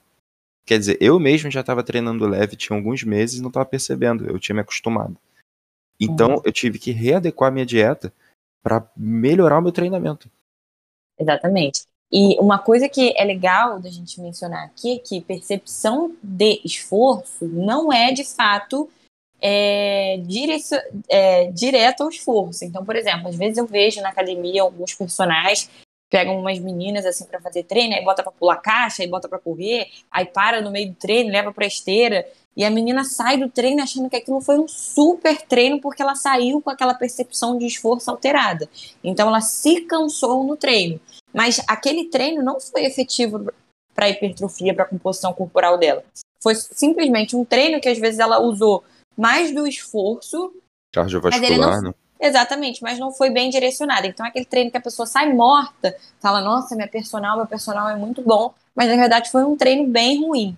Quer 0.64 0.78
dizer, 0.78 0.98
eu 1.00 1.18
mesmo 1.18 1.50
já 1.50 1.62
tava 1.62 1.82
treinando 1.82 2.26
leve, 2.26 2.56
tinha 2.56 2.76
alguns 2.76 3.02
meses 3.02 3.38
e 3.38 3.42
não 3.42 3.50
tava 3.50 3.66
percebendo, 3.66 4.26
eu 4.26 4.38
tinha 4.38 4.54
me 4.54 4.60
acostumado. 4.60 5.16
Então, 5.98 6.34
uhum. 6.34 6.42
eu 6.44 6.52
tive 6.52 6.78
que 6.78 6.90
readequar 6.90 7.48
a 7.48 7.52
minha 7.52 7.66
dieta 7.66 8.12
para 8.62 8.86
melhorar 8.96 9.58
o 9.58 9.62
meu 9.62 9.72
treinamento. 9.72 10.30
Exatamente. 11.18 11.86
E 12.12 12.38
uma 12.38 12.58
coisa 12.58 12.88
que 12.88 13.14
é 13.16 13.24
legal 13.24 13.80
da 13.80 13.90
gente 13.90 14.20
mencionar 14.20 14.64
aqui 14.64 14.94
é 14.94 14.98
que 14.98 15.20
percepção 15.20 16.14
de 16.22 16.60
esforço 16.64 17.46
não 17.46 17.92
é 17.92 18.12
de 18.12 18.24
fato 18.24 18.88
é, 19.42 20.18
é, 21.08 21.50
direto 21.50 22.02
ao 22.02 22.08
esforço. 22.08 22.64
Então, 22.64 22.84
por 22.84 22.96
exemplo, 22.96 23.28
às 23.28 23.34
vezes 23.34 23.58
eu 23.58 23.66
vejo 23.66 24.00
na 24.00 24.10
academia 24.10 24.62
alguns 24.62 24.94
personagens 24.94 25.68
pegam 26.08 26.38
umas 26.38 26.58
meninas 26.58 27.04
assim 27.04 27.24
para 27.24 27.40
fazer 27.40 27.64
treino, 27.64 27.94
aí 27.94 28.04
bota 28.04 28.22
para 28.22 28.32
pular 28.32 28.56
caixa, 28.56 29.02
aí 29.02 29.08
bota 29.08 29.28
para 29.28 29.38
correr, 29.38 29.88
aí 30.10 30.24
para 30.24 30.60
no 30.60 30.70
meio 30.70 30.90
do 30.90 30.94
treino, 30.94 31.30
leva 31.30 31.52
para 31.52 31.66
esteira, 31.66 32.26
e 32.56 32.64
a 32.64 32.70
menina 32.70 33.04
sai 33.04 33.36
do 33.36 33.50
treino 33.50 33.82
achando 33.82 34.08
que 34.08 34.16
aquilo 34.16 34.40
foi 34.40 34.58
um 34.58 34.66
super 34.66 35.42
treino 35.42 35.80
porque 35.80 36.00
ela 36.00 36.14
saiu 36.14 36.62
com 36.62 36.70
aquela 36.70 36.94
percepção 36.94 37.58
de 37.58 37.66
esforço 37.66 38.10
alterada. 38.10 38.68
Então 39.04 39.28
ela 39.28 39.42
se 39.42 39.82
cansou 39.82 40.42
no 40.42 40.56
treino. 40.56 40.98
Mas 41.36 41.60
aquele 41.68 42.08
treino 42.08 42.42
não 42.42 42.58
foi 42.58 42.86
efetivo 42.86 43.52
para 43.94 44.08
hipertrofia, 44.08 44.72
para 44.72 44.84
a 44.84 44.88
composição 44.88 45.34
corporal 45.34 45.76
dela. 45.76 46.02
Foi 46.42 46.54
simplesmente 46.54 47.36
um 47.36 47.44
treino 47.44 47.78
que 47.78 47.88
às 47.88 47.98
vezes 47.98 48.18
ela 48.18 48.40
usou 48.40 48.82
mais 49.14 49.54
do 49.54 49.66
esforço. 49.66 50.54
Cardiovascular, 50.94 51.82
não... 51.82 51.90
né? 51.90 51.94
Exatamente, 52.18 52.82
mas 52.82 52.98
não 52.98 53.12
foi 53.12 53.28
bem 53.28 53.50
direcionado. 53.50 54.06
Então, 54.06 54.24
aquele 54.24 54.46
treino 54.46 54.70
que 54.70 54.76
a 54.78 54.80
pessoa 54.80 55.04
sai 55.04 55.30
morta, 55.34 55.94
fala, 56.18 56.40
nossa, 56.40 56.74
minha 56.74 56.88
personal, 56.88 57.36
meu 57.36 57.46
personal 57.46 57.90
é 57.90 57.96
muito 57.96 58.22
bom, 58.22 58.54
mas 58.74 58.88
na 58.88 58.96
verdade 58.96 59.30
foi 59.30 59.44
um 59.44 59.56
treino 59.56 59.86
bem 59.86 60.20
ruim. 60.20 60.56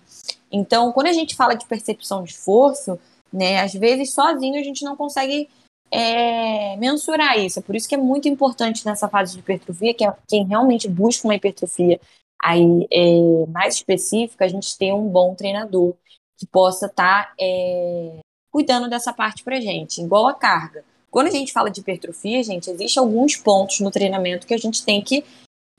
Então, 0.52 0.92
quando 0.92 1.08
a 1.08 1.12
gente 1.12 1.34
fala 1.34 1.54
de 1.54 1.66
percepção 1.66 2.22
de 2.22 2.30
esforço, 2.30 2.98
né, 3.32 3.60
às 3.60 3.72
vezes 3.72 4.14
sozinho 4.14 4.58
a 4.58 4.62
gente 4.62 4.84
não 4.84 4.96
consegue 4.96 5.48
é, 5.90 6.76
mensurar 6.76 7.38
isso. 7.38 7.58
É 7.58 7.62
por 7.62 7.74
isso 7.74 7.88
que 7.88 7.94
é 7.94 7.98
muito 7.98 8.28
importante 8.28 8.84
nessa 8.84 9.08
fase 9.08 9.34
de 9.34 9.40
hipertrofia, 9.40 9.94
que 9.94 10.04
é 10.04 10.12
quem 10.28 10.46
realmente 10.46 10.88
busca 10.88 11.26
uma 11.26 11.34
hipertrofia 11.34 12.00
aí 12.42 12.86
é, 12.92 13.46
mais 13.48 13.76
específica, 13.76 14.44
a 14.44 14.48
gente 14.48 14.76
ter 14.78 14.92
um 14.92 15.08
bom 15.08 15.34
treinador 15.34 15.94
que 16.36 16.46
possa 16.46 16.86
estar 16.86 17.26
tá, 17.26 17.34
é, 17.40 18.18
cuidando 18.50 18.88
dessa 18.88 19.12
parte 19.12 19.42
pra 19.42 19.60
gente, 19.60 20.00
igual 20.00 20.28
a 20.28 20.34
carga. 20.34 20.84
Quando 21.10 21.28
a 21.28 21.30
gente 21.30 21.52
fala 21.52 21.70
de 21.70 21.80
hipertrofia, 21.80 22.42
gente, 22.42 22.70
existem 22.70 23.00
alguns 23.00 23.36
pontos 23.36 23.80
no 23.80 23.90
treinamento 23.90 24.46
que 24.46 24.54
a 24.54 24.58
gente 24.58 24.84
tem 24.84 25.02
que 25.02 25.24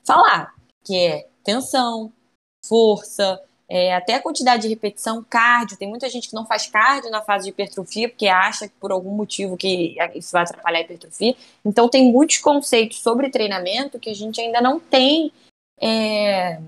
falar, 0.04 0.54
que 0.84 0.96
é 0.96 1.28
tensão, 1.42 2.12
força, 2.66 3.40
é, 3.72 3.94
até 3.94 4.14
a 4.14 4.20
quantidade 4.20 4.62
de 4.62 4.68
repetição, 4.68 5.24
cardio. 5.30 5.76
Tem 5.76 5.88
muita 5.88 6.10
gente 6.10 6.28
que 6.28 6.34
não 6.34 6.44
faz 6.44 6.66
cardio 6.66 7.08
na 7.08 7.22
fase 7.22 7.44
de 7.44 7.50
hipertrofia 7.50 8.08
porque 8.08 8.26
acha 8.26 8.66
que 8.66 8.74
por 8.80 8.90
algum 8.90 9.12
motivo 9.12 9.56
que 9.56 9.96
isso 10.16 10.32
vai 10.32 10.42
atrapalhar 10.42 10.80
a 10.80 10.82
hipertrofia. 10.82 11.36
Então 11.64 11.88
tem 11.88 12.10
muitos 12.10 12.38
conceitos 12.38 12.98
sobre 13.00 13.30
treinamento 13.30 14.00
que 14.00 14.10
a 14.10 14.14
gente 14.14 14.40
ainda 14.40 14.60
não 14.60 14.80
tem 14.80 15.32
é, 15.80 16.60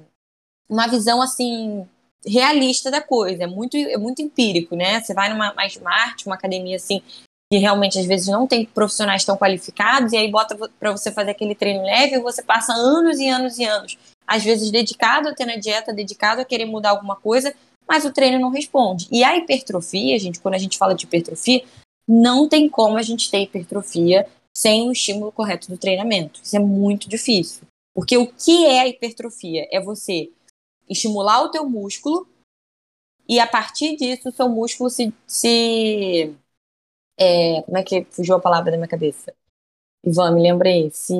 uma 0.68 0.86
visão 0.86 1.20
assim 1.20 1.84
realista 2.24 2.88
da 2.88 3.02
coisa. 3.02 3.42
É 3.42 3.46
muito, 3.48 3.76
é 3.76 3.98
muito 3.98 4.22
empírico, 4.22 4.76
né? 4.76 5.00
Você 5.00 5.12
vai 5.12 5.28
numa 5.28 5.52
mais 5.54 5.72
smart, 5.72 6.24
uma 6.24 6.36
academia 6.36 6.76
assim 6.76 7.02
que 7.52 7.58
realmente 7.58 7.98
às 7.98 8.06
vezes 8.06 8.28
não 8.28 8.46
tem 8.46 8.64
profissionais 8.64 9.26
tão 9.26 9.36
qualificados, 9.36 10.14
e 10.14 10.16
aí 10.16 10.30
bota 10.30 10.56
para 10.80 10.90
você 10.90 11.12
fazer 11.12 11.32
aquele 11.32 11.54
treino 11.54 11.82
leve, 11.82 12.16
e 12.16 12.18
você 12.18 12.42
passa 12.42 12.72
anos 12.72 13.18
e 13.18 13.28
anos 13.28 13.58
e 13.58 13.64
anos, 13.64 13.98
às 14.32 14.42
vezes 14.42 14.70
dedicado 14.70 15.28
a 15.28 15.34
ter 15.34 15.44
na 15.44 15.56
dieta, 15.56 15.92
dedicado 15.92 16.40
a 16.40 16.44
querer 16.44 16.64
mudar 16.64 16.90
alguma 16.90 17.16
coisa, 17.16 17.54
mas 17.86 18.04
o 18.06 18.12
treino 18.12 18.38
não 18.38 18.48
responde. 18.48 19.06
E 19.10 19.22
a 19.22 19.36
hipertrofia, 19.36 20.18
gente, 20.18 20.40
quando 20.40 20.54
a 20.54 20.58
gente 20.58 20.78
fala 20.78 20.94
de 20.94 21.04
hipertrofia, 21.04 21.62
não 22.08 22.48
tem 22.48 22.66
como 22.66 22.96
a 22.96 23.02
gente 23.02 23.30
ter 23.30 23.42
hipertrofia 23.42 24.26
sem 24.56 24.88
o 24.88 24.92
estímulo 24.92 25.30
correto 25.32 25.68
do 25.68 25.76
treinamento. 25.76 26.40
Isso 26.42 26.56
é 26.56 26.58
muito 26.58 27.08
difícil. 27.08 27.62
Porque 27.94 28.16
o 28.16 28.26
que 28.26 28.64
é 28.64 28.80
a 28.80 28.88
hipertrofia? 28.88 29.68
É 29.70 29.78
você 29.78 30.30
estimular 30.88 31.42
o 31.42 31.50
teu 31.50 31.68
músculo 31.68 32.26
e 33.28 33.38
a 33.38 33.46
partir 33.46 33.96
disso 33.96 34.30
o 34.30 34.32
seu 34.32 34.48
músculo 34.48 34.88
se, 34.88 35.12
se 35.26 36.34
é, 37.18 37.60
como 37.62 37.76
é 37.76 37.82
que 37.82 38.06
fugiu 38.10 38.34
a 38.34 38.40
palavra 38.40 38.70
da 38.70 38.78
minha 38.78 38.88
cabeça? 38.88 39.34
Ivan, 40.02 40.32
me 40.32 40.42
lembrei. 40.42 40.90
Se. 40.90 41.14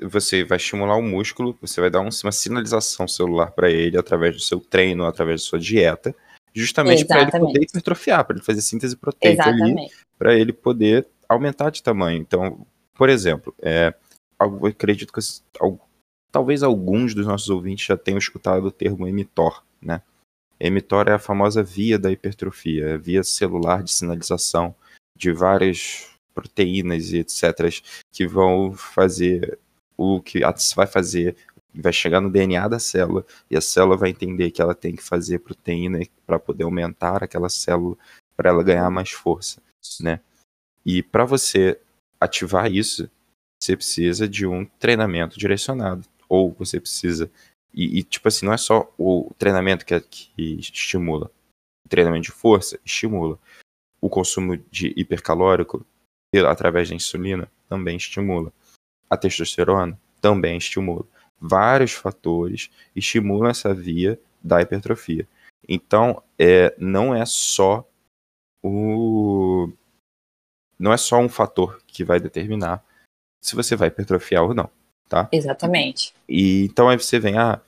Você 0.00 0.44
vai 0.44 0.56
estimular 0.56 0.96
o 0.96 1.02
músculo, 1.02 1.56
você 1.60 1.80
vai 1.80 1.90
dar 1.90 2.00
uma 2.00 2.10
sinalização 2.10 3.06
celular 3.06 3.50
para 3.52 3.70
ele 3.70 3.98
através 3.98 4.34
do 4.36 4.42
seu 4.42 4.60
treino, 4.60 5.04
através 5.04 5.42
da 5.42 5.46
sua 5.46 5.58
dieta, 5.58 6.14
justamente 6.54 7.04
para 7.04 7.22
ele 7.22 7.30
poder 7.30 7.62
hipertrofiar, 7.62 8.24
para 8.24 8.36
ele 8.36 8.44
fazer 8.44 8.62
síntese 8.62 8.96
proteica 8.96 9.42
Exatamente. 9.42 9.80
ali, 9.80 9.90
para 10.18 10.34
ele 10.34 10.52
poder 10.52 11.06
aumentar 11.28 11.70
de 11.70 11.82
tamanho. 11.82 12.20
Então, 12.20 12.66
por 12.94 13.08
exemplo, 13.08 13.54
é, 13.62 13.94
eu 14.40 14.66
acredito 14.66 15.12
que 15.12 15.20
talvez 16.30 16.62
alguns 16.62 17.14
dos 17.14 17.26
nossos 17.26 17.48
ouvintes 17.48 17.86
já 17.86 17.96
tenham 17.96 18.18
escutado 18.18 18.66
o 18.66 18.72
termo 18.72 19.06
emitor, 19.06 19.62
né? 19.80 20.02
Emitor 20.58 21.08
é 21.08 21.14
a 21.14 21.18
famosa 21.18 21.62
via 21.62 21.98
da 21.98 22.12
hipertrofia, 22.12 22.96
via 22.96 23.24
celular 23.24 23.82
de 23.82 23.90
sinalização 23.90 24.74
de 25.16 25.32
várias 25.32 26.11
proteínas 26.34 27.12
e 27.12 27.18
etc. 27.18 27.82
que 28.10 28.26
vão 28.26 28.72
fazer 28.72 29.58
o 29.96 30.20
que 30.20 30.40
vai 30.74 30.86
fazer, 30.86 31.36
vai 31.74 31.92
chegar 31.92 32.20
no 32.20 32.30
DNA 32.30 32.68
da 32.68 32.78
célula 32.78 33.24
e 33.50 33.56
a 33.56 33.60
célula 33.60 33.96
vai 33.96 34.10
entender 34.10 34.50
que 34.50 34.60
ela 34.60 34.74
tem 34.74 34.96
que 34.96 35.02
fazer 35.02 35.38
proteína 35.38 36.00
para 36.26 36.38
poder 36.38 36.64
aumentar 36.64 37.22
aquela 37.22 37.48
célula 37.48 37.96
para 38.36 38.50
ela 38.50 38.62
ganhar 38.62 38.90
mais 38.90 39.10
força, 39.10 39.62
né? 40.00 40.20
E 40.84 41.02
para 41.02 41.24
você 41.24 41.78
ativar 42.20 42.70
isso, 42.70 43.08
você 43.60 43.76
precisa 43.76 44.28
de 44.28 44.46
um 44.46 44.64
treinamento 44.64 45.38
direcionado 45.38 46.04
ou 46.28 46.52
você 46.52 46.80
precisa 46.80 47.30
e, 47.74 47.98
e, 47.98 48.02
tipo 48.02 48.28
assim, 48.28 48.44
não 48.44 48.52
é 48.52 48.58
só 48.58 48.92
o 48.98 49.32
treinamento 49.38 49.86
que, 49.86 49.98
que 50.00 50.60
estimula. 50.60 51.30
O 51.86 51.88
treinamento 51.88 52.24
de 52.24 52.32
força 52.32 52.78
estimula. 52.84 53.38
O 54.00 54.10
consumo 54.10 54.56
de 54.70 54.92
hipercalórico 54.96 55.86
através 56.40 56.88
da 56.88 56.94
insulina 56.94 57.50
também 57.68 57.96
estimula. 57.96 58.52
A 59.08 59.16
testosterona 59.16 59.98
também 60.20 60.56
estimula. 60.56 61.04
Vários 61.40 61.92
fatores 61.92 62.70
estimulam 62.94 63.50
essa 63.50 63.74
via 63.74 64.18
da 64.42 64.60
hipertrofia. 64.60 65.26
Então, 65.68 66.22
é, 66.38 66.74
não 66.78 67.14
é 67.14 67.24
só 67.26 67.86
o 68.62 69.70
não 70.78 70.92
é 70.92 70.96
só 70.96 71.18
um 71.18 71.28
fator 71.28 71.80
que 71.86 72.02
vai 72.02 72.18
determinar 72.18 72.84
se 73.40 73.54
você 73.54 73.76
vai 73.76 73.88
hipertrofiar 73.88 74.42
ou 74.42 74.54
não 74.54 74.68
tá? 75.12 75.28
Exatamente. 75.30 76.14
E 76.26 76.64
então 76.64 76.88
aí 76.88 76.96
você 76.96 77.20
vem, 77.20 77.36
ah, 77.36 77.60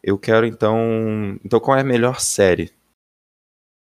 eu 0.00 0.16
quero 0.16 0.46
então, 0.46 1.36
então 1.44 1.58
qual 1.58 1.76
é 1.76 1.80
a 1.80 1.84
melhor 1.84 2.20
série 2.20 2.72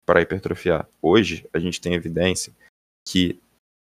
para 0.06 0.22
hipertrofiar? 0.22 0.88
Hoje 1.02 1.46
a 1.52 1.60
gente 1.60 1.82
tem 1.82 1.94
evidência 1.94 2.54
que 3.06 3.38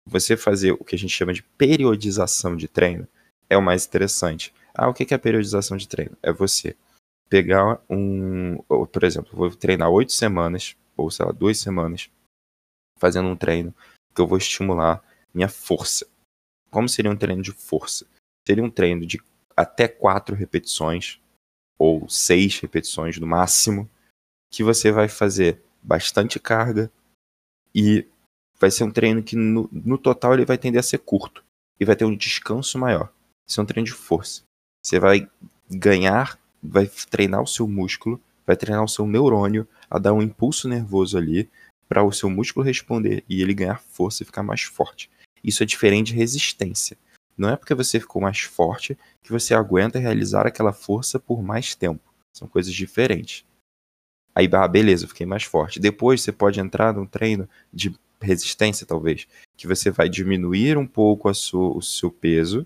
você 0.07 0.37
fazer 0.37 0.71
o 0.71 0.83
que 0.83 0.95
a 0.95 0.99
gente 0.99 1.13
chama 1.13 1.33
de 1.33 1.43
periodização 1.43 2.55
de 2.55 2.67
treino 2.67 3.07
é 3.49 3.57
o 3.57 3.61
mais 3.61 3.85
interessante. 3.85 4.53
Ah, 4.73 4.87
o 4.87 4.93
que 4.93 5.13
é 5.13 5.17
periodização 5.17 5.77
de 5.77 5.87
treino? 5.87 6.17
É 6.21 6.31
você 6.31 6.75
pegar 7.29 7.81
um, 7.89 8.57
por 8.57 9.03
exemplo, 9.03 9.31
vou 9.33 9.49
treinar 9.55 9.89
oito 9.89 10.11
semanas 10.11 10.75
ou 10.95 11.09
sei 11.09 11.25
lá 11.25 11.31
duas 11.31 11.57
semanas 11.57 12.09
fazendo 12.97 13.27
um 13.27 13.35
treino 13.35 13.73
que 14.13 14.21
eu 14.21 14.27
vou 14.27 14.37
estimular 14.37 15.03
minha 15.33 15.49
força. 15.49 16.07
Como 16.69 16.87
seria 16.87 17.11
um 17.11 17.17
treino 17.17 17.41
de 17.41 17.51
força? 17.51 18.05
seria 18.47 18.63
um 18.63 18.69
treino 18.69 19.05
de 19.05 19.19
até 19.57 19.87
quatro 19.87 20.35
repetições, 20.35 21.19
ou 21.77 22.07
seis 22.07 22.59
repetições 22.59 23.17
no 23.17 23.27
máximo, 23.27 23.89
que 24.51 24.63
você 24.63 24.91
vai 24.91 25.09
fazer 25.09 25.61
bastante 25.81 26.39
carga 26.39 26.91
e 27.73 28.07
vai 28.59 28.71
ser 28.71 28.83
um 28.83 28.91
treino 28.91 29.23
que 29.23 29.35
no, 29.35 29.69
no 29.71 29.97
total 29.97 30.33
ele 30.33 30.45
vai 30.45 30.57
tender 30.57 30.79
a 30.79 30.83
ser 30.83 30.99
curto 30.99 31.43
e 31.79 31.85
vai 31.85 31.95
ter 31.95 32.05
um 32.05 32.15
descanso 32.15 32.77
maior. 32.77 33.11
Isso 33.47 33.59
é 33.59 33.63
um 33.63 33.65
treino 33.65 33.85
de 33.85 33.93
força. 33.93 34.43
Você 34.83 34.99
vai 34.99 35.27
ganhar, 35.69 36.39
vai 36.61 36.89
treinar 37.09 37.41
o 37.41 37.47
seu 37.47 37.67
músculo, 37.67 38.21
vai 38.45 38.55
treinar 38.55 38.83
o 38.83 38.87
seu 38.87 39.05
neurônio 39.05 39.67
a 39.89 39.99
dar 39.99 40.13
um 40.13 40.21
impulso 40.21 40.67
nervoso 40.67 41.17
ali 41.17 41.49
para 41.87 42.03
o 42.03 42.11
seu 42.11 42.29
músculo 42.29 42.65
responder 42.65 43.23
e 43.29 43.41
ele 43.41 43.53
ganhar 43.53 43.81
força 43.81 44.23
e 44.23 44.25
ficar 44.25 44.43
mais 44.43 44.61
forte. 44.61 45.09
Isso 45.43 45.61
é 45.61 45.65
diferente 45.65 46.07
de 46.07 46.15
resistência. 46.15 46.97
Não 47.37 47.49
é 47.49 47.55
porque 47.55 47.75
você 47.75 47.99
ficou 47.99 48.21
mais 48.21 48.41
forte 48.41 48.97
que 49.21 49.31
você 49.31 49.53
aguenta 49.53 49.99
realizar 49.99 50.47
aquela 50.47 50.71
força 50.71 51.19
por 51.19 51.43
mais 51.43 51.75
tempo. 51.75 52.01
São 52.33 52.47
coisas 52.47 52.73
diferentes. 52.73 53.45
Aí, 54.33 54.49
ah, 54.51 54.67
beleza, 54.67 55.05
eu 55.05 55.09
fiquei 55.09 55.25
mais 55.25 55.43
forte. 55.43 55.79
Depois 55.79 56.21
você 56.21 56.31
pode 56.31 56.59
entrar 56.59 56.93
num 56.93 57.05
treino 57.05 57.47
de 57.71 57.95
resistência, 58.21 58.85
talvez, 58.85 59.27
que 59.57 59.67
você 59.67 59.91
vai 59.91 60.09
diminuir 60.09 60.77
um 60.77 60.87
pouco 60.87 61.33
sua, 61.33 61.75
o 61.75 61.81
seu 61.81 62.11
peso, 62.11 62.65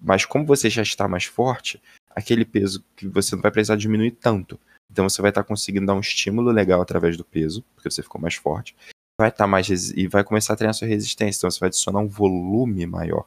mas 0.00 0.24
como 0.24 0.46
você 0.46 0.70
já 0.70 0.82
está 0.82 1.06
mais 1.06 1.24
forte, 1.24 1.80
aquele 2.10 2.44
peso 2.44 2.84
que 2.96 3.06
você 3.06 3.34
não 3.34 3.42
vai 3.42 3.50
precisar 3.50 3.76
diminuir 3.76 4.12
tanto. 4.12 4.58
Então 4.90 5.08
você 5.08 5.22
vai 5.22 5.30
estar 5.30 5.44
conseguindo 5.44 5.86
dar 5.86 5.94
um 5.94 6.00
estímulo 6.00 6.50
legal 6.50 6.80
através 6.80 7.16
do 7.16 7.24
peso, 7.24 7.62
porque 7.74 7.90
você 7.90 8.02
ficou 8.02 8.20
mais 8.20 8.34
forte, 8.34 8.74
vai 9.18 9.28
estar 9.28 9.46
mais 9.46 9.68
e 9.90 10.06
vai 10.08 10.24
começar 10.24 10.54
a 10.54 10.56
treinar 10.56 10.74
sua 10.74 10.88
resistência. 10.88 11.38
Então 11.38 11.50
você 11.50 11.60
vai 11.60 11.68
adicionar 11.68 12.00
um 12.00 12.08
volume 12.08 12.86
maior. 12.86 13.26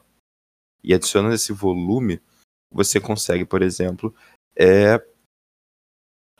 E 0.82 0.92
adicionando 0.92 1.34
esse 1.34 1.52
volume, 1.52 2.20
você 2.70 3.00
consegue, 3.00 3.44
por 3.44 3.62
exemplo, 3.62 4.14
é, 4.56 5.02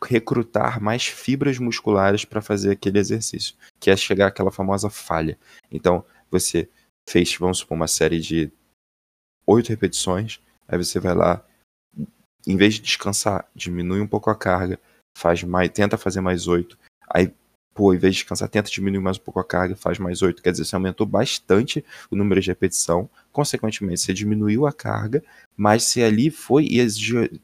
recrutar 0.08 0.80
mais 0.80 1.06
fibras 1.06 1.58
musculares 1.58 2.24
para 2.24 2.42
fazer 2.42 2.72
aquele 2.72 2.98
exercício, 2.98 3.54
que 3.80 3.90
é 3.90 3.96
chegar 3.96 4.28
àquela 4.28 4.50
famosa 4.50 4.90
falha. 4.90 5.38
Então, 5.70 6.04
você 6.30 6.68
fez, 7.08 7.36
vamos 7.36 7.58
supor, 7.58 7.76
uma 7.76 7.88
série 7.88 8.20
de 8.20 8.50
oito 9.46 9.68
repetições, 9.68 10.40
aí 10.66 10.78
você 10.78 10.98
vai 10.98 11.14
lá, 11.14 11.44
em 12.46 12.56
vez 12.56 12.74
de 12.74 12.80
descansar, 12.80 13.48
diminui 13.54 14.00
um 14.00 14.06
pouco 14.06 14.30
a 14.30 14.34
carga, 14.34 14.78
faz 15.16 15.42
mais, 15.42 15.70
tenta 15.70 15.96
fazer 15.96 16.20
mais 16.20 16.46
oito, 16.46 16.78
aí 17.08 17.32
pô, 17.74 17.92
em 17.92 17.98
vez 17.98 18.14
de 18.14 18.20
descansar, 18.20 18.48
tenta 18.48 18.70
diminuir 18.70 19.02
mais 19.02 19.18
um 19.18 19.20
pouco 19.20 19.40
a 19.40 19.44
carga, 19.44 19.74
faz 19.74 19.98
mais 19.98 20.22
8. 20.22 20.40
Quer 20.40 20.52
dizer, 20.52 20.64
você 20.64 20.76
aumentou 20.76 21.06
bastante 21.06 21.84
o 22.10 22.16
número 22.16 22.40
de 22.40 22.48
repetição, 22.48 23.10
consequentemente, 23.34 24.00
você 24.00 24.14
diminuiu 24.14 24.64
a 24.64 24.72
carga, 24.72 25.22
mas 25.56 25.82
você 25.82 26.04
ali 26.04 26.30
foi 26.30 26.66
e 26.66 26.78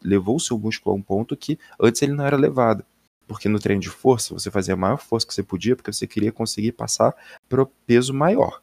levou 0.03 0.37
o 0.37 0.41
seu 0.41 0.57
músculo 0.57 0.95
a 0.95 0.99
um 0.99 1.03
ponto 1.03 1.37
que 1.37 1.59
antes 1.81 2.01
ele 2.01 2.13
não 2.13 2.25
era 2.25 2.37
levado. 2.37 2.85
Porque 3.27 3.49
no 3.49 3.59
treino 3.59 3.83
de 3.83 3.91
força, 3.91 4.33
você 4.33 4.51
fazia 4.53 4.75
a 4.75 4.77
maior 4.77 4.99
força 4.99 5.27
que 5.27 5.35
você 5.35 5.43
podia, 5.43 5.75
porque 5.75 5.93
você 5.93 6.07
queria 6.07 6.31
conseguir 6.31 6.73
passar 6.73 7.13
para 7.49 7.63
o 7.63 7.67
peso 7.67 8.15
maior. 8.15 8.63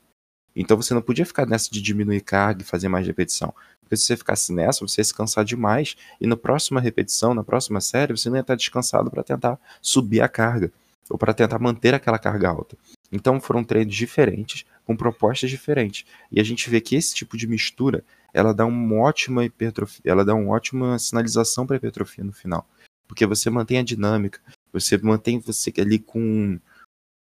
Então 0.56 0.78
você 0.78 0.94
não 0.94 1.02
podia 1.02 1.26
ficar 1.26 1.46
nessa 1.46 1.70
de 1.70 1.82
diminuir 1.82 2.22
carga 2.22 2.62
e 2.62 2.66
fazer 2.66 2.88
mais 2.88 3.06
repetição. 3.06 3.54
Porque 3.82 3.98
se 3.98 4.06
você 4.06 4.16
ficasse 4.16 4.54
nessa, 4.54 4.88
você 4.88 5.02
ia 5.02 5.06
se 5.06 5.14
cansar 5.14 5.44
demais. 5.44 5.98
E 6.20 6.26
na 6.26 6.38
próxima 6.38 6.80
repetição, 6.80 7.34
na 7.34 7.44
próxima 7.44 7.82
série, 7.82 8.16
você 8.16 8.30
não 8.30 8.38
ia 8.38 8.42
estar 8.42 8.56
descansado 8.56 9.12
para 9.12 9.22
tentar 9.22 9.60
subir 9.82 10.22
a 10.22 10.30
carga 10.30 10.72
ou 11.10 11.18
para 11.18 11.34
tentar 11.34 11.60
manter 11.60 11.94
aquela 11.94 12.18
carga 12.18 12.50
alta. 12.50 12.78
Então 13.12 13.40
foram 13.40 13.64
treinos 13.64 13.96
diferentes, 13.96 14.66
com 14.86 14.96
propostas 14.96 15.50
diferentes. 15.50 16.06
E 16.32 16.40
a 16.40 16.44
gente 16.44 16.70
vê 16.70 16.82
que 16.82 16.96
esse 16.96 17.14
tipo 17.14 17.38
de 17.38 17.48
mistura, 17.48 18.04
ela 18.34 18.54
dá 18.54 18.66
uma 18.66 18.96
ótima 19.02 19.46
hipertrofia, 19.46 20.02
ela 20.06 20.26
dá 20.26 20.36
uma 20.36 20.54
ótima 20.54 20.98
sinalização 21.00 21.66
para 21.66 21.76
a 21.76 21.78
hipertrofia 21.78 22.24
no 22.24 22.34
final. 22.34 22.68
Porque 23.08 23.26
você 23.26 23.50
mantém 23.50 23.80
a 23.80 23.84
dinâmica, 23.84 24.42
você 24.72 24.98
mantém 24.98 25.40
você 25.40 25.74
ali 25.80 25.98
com, 25.98 26.60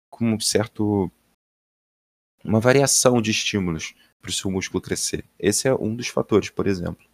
com 0.10 0.34
um 0.34 0.39
certo 0.39 1.12
uma 2.43 2.60
variação 2.60 3.22
de 3.22 3.31
estímulos 3.31 3.93
para 4.22 4.29
o 4.29 4.34
seu 4.34 4.50
músculo 4.50 4.81
crescer. 4.81 5.25
Esse 5.38 5.67
é 5.67 5.74
um 5.74 5.96
dos 5.96 6.07
fatores, 6.07 6.50
por 6.50 6.65
exemplo. 6.65 7.05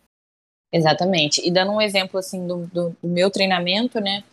Exatamente. 0.71 1.45
E 1.45 1.51
dando 1.51 1.71
um 1.71 1.81
exemplo 1.81 2.19
assim 2.19 2.47
do, 2.47 2.65
do, 2.67 2.97
do 3.01 3.07
meu 3.07 3.29
treinamento, 3.29 3.99
né? 3.99 4.23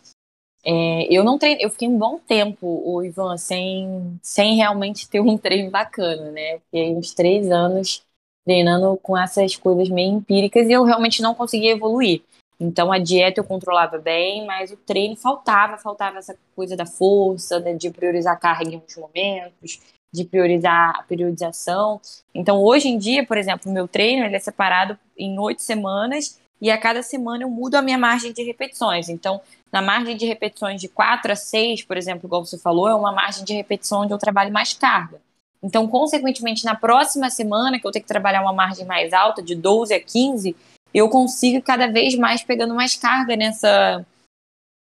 É, 0.63 1.07
eu 1.11 1.23
não 1.23 1.39
treino, 1.39 1.59
eu 1.61 1.69
fiquei 1.69 1.87
um 1.87 1.97
bom 1.97 2.19
tempo, 2.19 2.67
o 2.85 3.03
Ivan, 3.03 3.35
sem, 3.37 4.19
sem 4.21 4.55
realmente 4.55 5.09
ter 5.09 5.19
um 5.19 5.37
treino 5.37 5.71
bacana, 5.71 6.31
né? 6.31 6.59
Fiquei 6.65 6.95
uns 6.95 7.13
três 7.13 7.49
anos 7.51 8.03
treinando 8.45 8.97
com 9.01 9.17
essas 9.17 9.55
coisas 9.55 9.89
meio 9.89 10.13
empíricas 10.13 10.67
e 10.67 10.71
eu 10.71 10.83
realmente 10.83 11.21
não 11.21 11.33
conseguia 11.35 11.71
evoluir. 11.71 12.23
Então 12.59 12.91
a 12.91 12.99
dieta 12.99 13.39
eu 13.39 13.43
controlava 13.43 13.97
bem, 13.97 14.45
mas 14.45 14.71
o 14.71 14.77
treino 14.77 15.15
faltava, 15.15 15.77
faltava 15.77 16.19
essa 16.19 16.35
coisa 16.55 16.75
da 16.75 16.85
força, 16.85 17.59
né, 17.59 17.73
de 17.73 17.89
priorizar 17.89 18.39
carga 18.39 18.69
em 18.69 18.75
alguns 18.75 18.95
momentos. 18.97 19.79
de 20.13 20.25
priorizar 20.25 20.93
a 20.99 21.03
periodização. 21.03 22.01
Então, 22.35 22.61
hoje 22.61 22.89
em 22.89 22.97
dia, 22.97 23.25
por 23.25 23.37
exemplo, 23.37 23.71
o 23.71 23.73
meu 23.73 23.87
treino 23.87 24.25
ele 24.25 24.35
é 24.35 24.39
separado 24.39 24.99
em 25.17 25.39
oito 25.39 25.61
semanas 25.61 26.37
e 26.61 26.69
a 26.69 26.77
cada 26.77 27.01
semana 27.01 27.43
eu 27.43 27.49
mudo 27.49 27.75
a 27.75 27.81
minha 27.81 27.97
margem 27.97 28.31
de 28.31 28.43
repetições. 28.43 29.09
Então, 29.09 29.41
na 29.71 29.81
margem 29.81 30.15
de 30.15 30.25
repetições 30.25 30.79
de 30.79 30.87
4 30.87 31.31
a 31.31 31.35
6, 31.35 31.83
por 31.83 31.97
exemplo, 31.97 32.27
igual 32.27 32.45
você 32.45 32.57
falou, 32.57 32.87
é 32.87 32.93
uma 32.93 33.11
margem 33.11 33.43
de 33.43 33.53
repetição 33.53 34.01
onde 34.01 34.13
eu 34.13 34.17
trabalho 34.17 34.53
mais 34.53 34.73
carga. 34.73 35.19
Então, 35.63 35.87
consequentemente, 35.87 36.65
na 36.65 36.75
próxima 36.75 37.29
semana, 37.29 37.79
que 37.79 37.85
eu 37.85 37.91
tenho 37.91 38.03
que 38.03 38.07
trabalhar 38.07 38.41
uma 38.41 38.53
margem 38.53 38.85
mais 38.85 39.13
alta, 39.13 39.41
de 39.41 39.55
12 39.55 39.93
a 39.93 39.99
15, 39.99 40.55
eu 40.93 41.09
consigo 41.09 41.61
cada 41.63 41.87
vez 41.87 42.15
mais 42.15 42.43
pegando 42.43 42.75
mais 42.75 42.95
carga 42.95 43.35
nessa, 43.35 44.05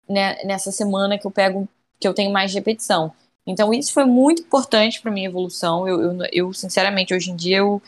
né, 0.09 0.43
nessa 0.45 0.73
semana 0.73 1.19
que 1.19 1.27
eu 1.27 1.31
pego, 1.31 1.69
que 2.01 2.09
eu 2.09 2.15
tenho 2.15 2.33
mais 2.33 2.53
repetição. 2.55 3.13
Então, 3.47 3.75
isso 3.75 3.93
foi 3.93 4.05
muito 4.05 4.43
importante 4.43 5.01
para 5.01 5.11
minha 5.11 5.29
evolução. 5.29 5.87
Eu, 5.87 6.01
eu, 6.01 6.19
eu, 6.33 6.53
sinceramente, 6.53 7.13
hoje 7.13 7.31
em 7.31 7.37
dia, 7.37 7.59
eu, 7.59 7.83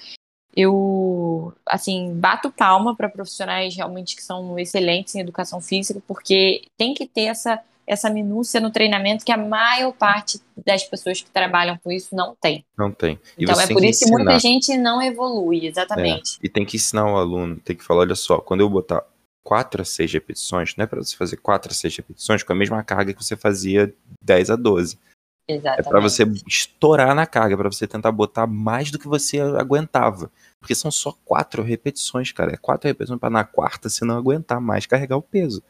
eu 0.56 1.52
assim, 1.66 2.12
bato 2.14 2.50
palma 2.50 2.94
para 2.94 3.08
profissionais 3.08 3.74
realmente 3.74 4.14
que 4.14 4.22
são 4.22 4.58
excelentes 4.58 5.14
em 5.14 5.20
educação 5.20 5.60
física, 5.60 6.00
porque 6.06 6.62
tem 6.76 6.94
que 6.94 7.06
ter 7.06 7.24
essa, 7.24 7.60
essa 7.86 8.08
minúcia 8.08 8.60
no 8.60 8.70
treinamento 8.70 9.24
que 9.24 9.32
a 9.32 9.36
maior 9.36 9.92
parte 9.92 10.40
das 10.64 10.84
pessoas 10.84 11.20
que 11.20 11.30
trabalham 11.30 11.78
com 11.82 11.90
isso 11.90 12.14
não 12.14 12.36
tem. 12.40 12.64
Não 12.78 12.90
tem. 12.90 13.18
E 13.36 13.44
então, 13.44 13.60
é 13.60 13.66
por 13.66 13.84
isso 13.84 14.04
que 14.04 14.10
muita 14.10 14.38
gente 14.38 14.76
não 14.76 15.02
evolui, 15.02 15.66
exatamente. 15.66 16.38
É. 16.42 16.46
E 16.46 16.48
tem 16.48 16.64
que 16.64 16.76
ensinar 16.76 17.04
o 17.06 17.16
aluno, 17.16 17.56
tem 17.56 17.74
que 17.76 17.84
falar, 17.84 18.00
olha 18.00 18.14
só, 18.14 18.38
quando 18.38 18.60
eu 18.60 18.70
botar 18.70 19.04
4 19.42 19.82
a 19.82 19.84
6 19.84 20.12
repetições, 20.12 20.74
não 20.76 20.84
é 20.84 20.86
para 20.86 21.02
você 21.02 21.16
fazer 21.16 21.36
4 21.36 21.70
a 21.70 21.74
6 21.74 21.96
repetições 21.96 22.42
com 22.42 22.52
a 22.52 22.56
mesma 22.56 22.82
carga 22.82 23.12
que 23.12 23.22
você 23.22 23.36
fazia 23.36 23.92
10 24.22 24.50
a 24.50 24.56
12. 24.56 24.98
Exatamente. 25.46 25.86
É 25.86 25.90
para 25.90 26.00
você 26.00 26.24
estourar 26.46 27.14
na 27.14 27.26
carga, 27.26 27.56
para 27.56 27.70
você 27.70 27.86
tentar 27.86 28.10
botar 28.12 28.46
mais 28.46 28.90
do 28.90 28.98
que 28.98 29.06
você 29.06 29.40
aguentava. 29.40 30.30
Porque 30.58 30.74
são 30.74 30.90
só 30.90 31.12
quatro 31.24 31.62
repetições, 31.62 32.32
cara. 32.32 32.54
É 32.54 32.56
quatro 32.56 32.88
repetições 32.88 33.20
para 33.20 33.30
na 33.30 33.44
quarta 33.44 33.88
você 33.88 34.04
não 34.04 34.16
aguentar 34.16 34.60
mais 34.60 34.86
carregar 34.86 35.16
o 35.16 35.22
peso. 35.22 35.62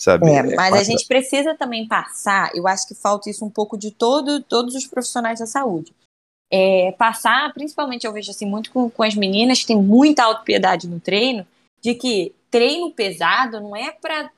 Sabe? 0.00 0.28
É, 0.28 0.36
é 0.36 0.42
mas 0.42 0.56
quatro... 0.56 0.78
a 0.78 0.82
gente 0.82 1.06
precisa 1.06 1.54
também 1.54 1.88
passar, 1.88 2.50
eu 2.54 2.68
acho 2.68 2.86
que 2.86 2.94
falta 2.94 3.30
isso 3.30 3.44
um 3.44 3.50
pouco 3.50 3.78
de 3.78 3.90
todo, 3.90 4.42
todos 4.42 4.74
os 4.74 4.86
profissionais 4.86 5.38
da 5.38 5.46
saúde. 5.46 5.94
É, 6.52 6.92
passar, 6.92 7.52
principalmente 7.54 8.06
eu 8.06 8.12
vejo 8.12 8.30
assim 8.30 8.46
muito 8.46 8.70
com, 8.70 8.90
com 8.90 9.02
as 9.02 9.14
meninas 9.14 9.60
que 9.60 9.66
têm 9.66 9.82
muita 9.82 10.24
autopiedade 10.24 10.86
no 10.86 11.00
treino, 11.00 11.46
de 11.80 11.94
que 11.94 12.34
treino 12.50 12.92
pesado 12.92 13.60
não 13.60 13.74
é 13.74 13.90
para 13.90 14.30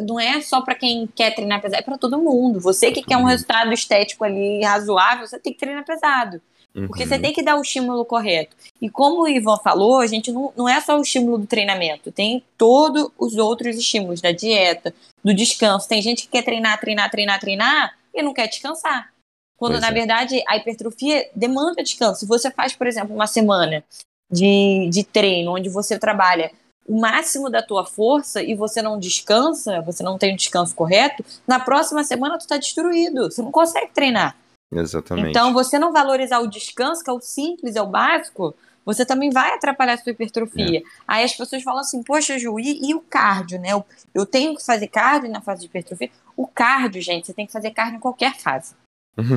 não 0.00 0.18
é 0.18 0.40
só 0.40 0.60
para 0.60 0.74
quem 0.74 1.06
quer 1.06 1.34
treinar 1.34 1.60
pesado, 1.60 1.80
é 1.80 1.84
para 1.84 1.98
todo 1.98 2.18
mundo. 2.18 2.60
Você 2.60 2.90
que 2.90 3.02
quer 3.02 3.16
um 3.16 3.24
resultado 3.24 3.72
estético 3.72 4.24
ali 4.24 4.62
razoável, 4.62 5.26
você 5.26 5.38
tem 5.38 5.52
que 5.52 5.58
treinar 5.58 5.84
pesado. 5.84 6.40
Porque 6.88 7.06
você 7.06 7.14
uhum. 7.14 7.22
tem 7.22 7.32
que 7.32 7.42
dar 7.42 7.56
o 7.56 7.62
estímulo 7.62 8.04
correto. 8.04 8.56
E 8.82 8.90
como 8.90 9.22
o 9.22 9.28
Ivan 9.28 9.56
falou, 9.58 10.00
a 10.00 10.08
gente 10.08 10.32
não, 10.32 10.52
não 10.56 10.68
é 10.68 10.80
só 10.80 10.98
o 10.98 11.02
estímulo 11.02 11.38
do 11.38 11.46
treinamento, 11.46 12.10
tem 12.10 12.42
todos 12.58 13.10
os 13.16 13.36
outros 13.36 13.76
estímulos 13.76 14.20
da 14.20 14.32
dieta, 14.32 14.92
do 15.22 15.32
descanso. 15.32 15.88
Tem 15.88 16.02
gente 16.02 16.24
que 16.24 16.30
quer 16.30 16.42
treinar, 16.42 16.80
treinar, 16.80 17.08
treinar, 17.10 17.38
treinar 17.38 17.96
e 18.12 18.20
não 18.22 18.34
quer 18.34 18.48
descansar. 18.48 19.12
Quando, 19.56 19.74
pois 19.74 19.82
na 19.82 19.88
é. 19.88 19.92
verdade, 19.92 20.42
a 20.48 20.56
hipertrofia 20.56 21.30
demanda 21.34 21.80
descanso. 21.80 22.20
Se 22.20 22.26
você 22.26 22.50
faz, 22.50 22.72
por 22.72 22.88
exemplo, 22.88 23.14
uma 23.14 23.28
semana 23.28 23.84
de, 24.28 24.88
de 24.90 25.04
treino, 25.04 25.54
onde 25.54 25.68
você 25.68 25.96
trabalha 25.96 26.50
o 26.86 27.00
máximo 27.00 27.48
da 27.48 27.62
tua 27.62 27.84
força 27.84 28.42
e 28.42 28.54
você 28.54 28.82
não 28.82 28.98
descansa, 28.98 29.80
você 29.80 30.02
não 30.02 30.18
tem 30.18 30.34
o 30.34 30.36
descanso 30.36 30.74
correto, 30.74 31.24
na 31.46 31.58
próxima 31.58 32.04
semana 32.04 32.38
tu 32.38 32.46
tá 32.46 32.56
destruído, 32.56 33.30
você 33.30 33.42
não 33.42 33.50
consegue 33.50 33.90
treinar. 33.92 34.36
Exatamente. 34.72 35.30
Então, 35.30 35.52
você 35.52 35.78
não 35.78 35.92
valorizar 35.92 36.40
o 36.40 36.48
descanso, 36.48 37.02
que 37.02 37.10
é 37.10 37.12
o 37.12 37.20
simples, 37.20 37.76
é 37.76 37.82
o 37.82 37.86
básico, 37.86 38.54
você 38.84 39.06
também 39.06 39.30
vai 39.30 39.54
atrapalhar 39.54 39.94
a 39.94 39.96
sua 39.96 40.12
hipertrofia. 40.12 40.80
É. 40.80 40.82
Aí 41.06 41.24
as 41.24 41.34
pessoas 41.34 41.62
falam 41.62 41.80
assim, 41.80 42.02
poxa, 42.02 42.38
Ju, 42.38 42.58
e, 42.60 42.90
e 42.90 42.94
o 42.94 43.00
cardio, 43.00 43.58
né? 43.58 43.70
Eu, 43.70 43.84
eu, 44.14 44.26
tenho 44.26 44.54
que 44.54 44.64
fazer 44.64 44.88
cardio 44.88 45.30
na 45.30 45.40
fase 45.40 45.60
de 45.62 45.66
hipertrofia. 45.66 46.10
O 46.36 46.46
cardio, 46.46 47.00
gente, 47.00 47.26
você 47.26 47.32
tem 47.32 47.46
que 47.46 47.52
fazer 47.52 47.70
cardio 47.70 47.96
em 47.96 48.00
qualquer 48.00 48.36
fase. 48.36 48.74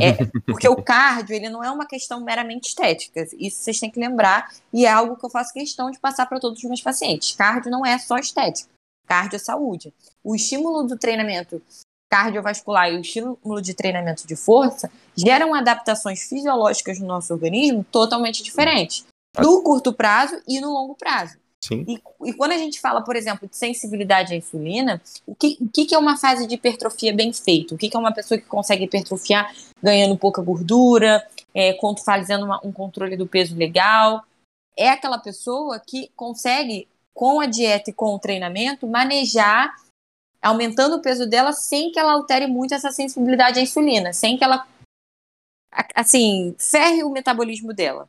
É, 0.02 0.26
porque 0.46 0.68
o 0.68 0.76
cardio, 0.82 1.36
ele 1.36 1.50
não 1.50 1.64
é 1.64 1.70
uma 1.72 1.86
questão 1.86 2.20
meramente 2.20 2.70
estética. 2.70 3.28
Isso 3.38 3.62
vocês 3.62 3.80
têm 3.80 3.92
que 3.92 4.00
lembrar. 4.00 4.52
E 4.74 4.86
é 4.86 4.92
algo 4.92 5.16
que 5.16 5.26
eu 5.26 5.30
faço 5.30 5.54
questão 5.54 5.92
de 5.92 6.00
passar 6.00 6.26
para 6.26 6.40
todos 6.40 6.60
os 6.60 6.66
meus 6.66 6.82
pacientes. 6.82 7.36
Cardio 7.36 7.72
não 7.72 7.86
é 7.86 7.98
só 7.98 8.18
estética. 8.18 8.70
Cardio 9.08 9.36
é 9.36 9.40
saúde. 9.40 9.94
O 10.24 10.36
estímulo 10.36 10.84
do 10.84 10.98
treinamento 10.98 11.62
cardiovascular 12.10 12.92
e 12.92 12.98
o 12.98 13.02
estímulo 13.02 13.62
de 13.62 13.74
treinamento 13.74 14.26
de 14.26 14.36
força 14.36 14.90
geram 15.16 15.54
adaptações 15.54 16.24
fisiológicas 16.24 17.00
no 17.00 17.08
nosso 17.08 17.34
organismo 17.34 17.86
totalmente 17.92 18.44
diferentes. 18.44 19.06
No 19.38 19.62
curto 19.62 19.94
prazo 19.94 20.42
e 20.48 20.60
no 20.60 20.72
longo 20.72 20.96
prazo. 20.96 21.38
Sim. 21.64 21.84
E, 21.88 22.30
e, 22.30 22.34
quando 22.34 22.52
a 22.52 22.58
gente 22.58 22.80
fala, 22.80 23.04
por 23.04 23.16
exemplo, 23.16 23.48
de 23.48 23.58
sensibilidade 23.58 24.34
à 24.34 24.38
insulina, 24.38 25.02
o 25.26 25.36
que, 25.36 25.58
o 25.60 25.68
que 25.68 25.94
é 25.94 25.98
uma 25.98 26.18
fase 26.18 26.46
de 26.46 26.56
hipertrofia 26.56 27.14
bem 27.14 27.34
feita? 27.34 27.74
O 27.74 27.78
que 27.78 27.90
é 27.94 28.00
uma 28.00 28.14
pessoa 28.14 28.40
que 28.40 28.46
consegue 28.46 28.86
hipertrofiar 28.86 29.54
ganhando 29.82 30.18
pouca 30.18 30.42
gordura, 30.42 31.28
é, 31.54 31.78
fazendo 32.06 32.46
uma, 32.46 32.66
um 32.66 32.72
controle 32.72 33.18
do 33.18 33.28
peso 33.28 33.56
legal? 33.56 34.24
É 34.78 34.90
aquela 34.90 35.18
pessoa 35.18 35.80
que 35.80 36.12
consegue, 36.16 36.88
com 37.14 37.40
a 37.40 37.48
dieta 37.48 37.90
e 37.90 37.94
com 37.94 38.14
o 38.14 38.20
treinamento, 38.20 38.88
manejar, 38.88 39.76
aumentando 40.42 40.98
o 40.98 41.02
peso 41.02 41.28
dela 41.28 41.52
sem 41.52 41.92
que 41.92 42.00
ela 42.00 42.14
altere 42.14 42.46
muito 42.46 42.76
essa 42.76 42.92
sensibilidade 42.92 43.60
à 43.60 43.64
insulina, 43.64 44.14
sem 44.14 44.38
que 44.38 44.44
ela, 44.44 44.68
assim, 45.96 46.56
ferre 46.60 47.04
o 47.04 47.10
metabolismo 47.10 47.74
dela. 47.74 48.08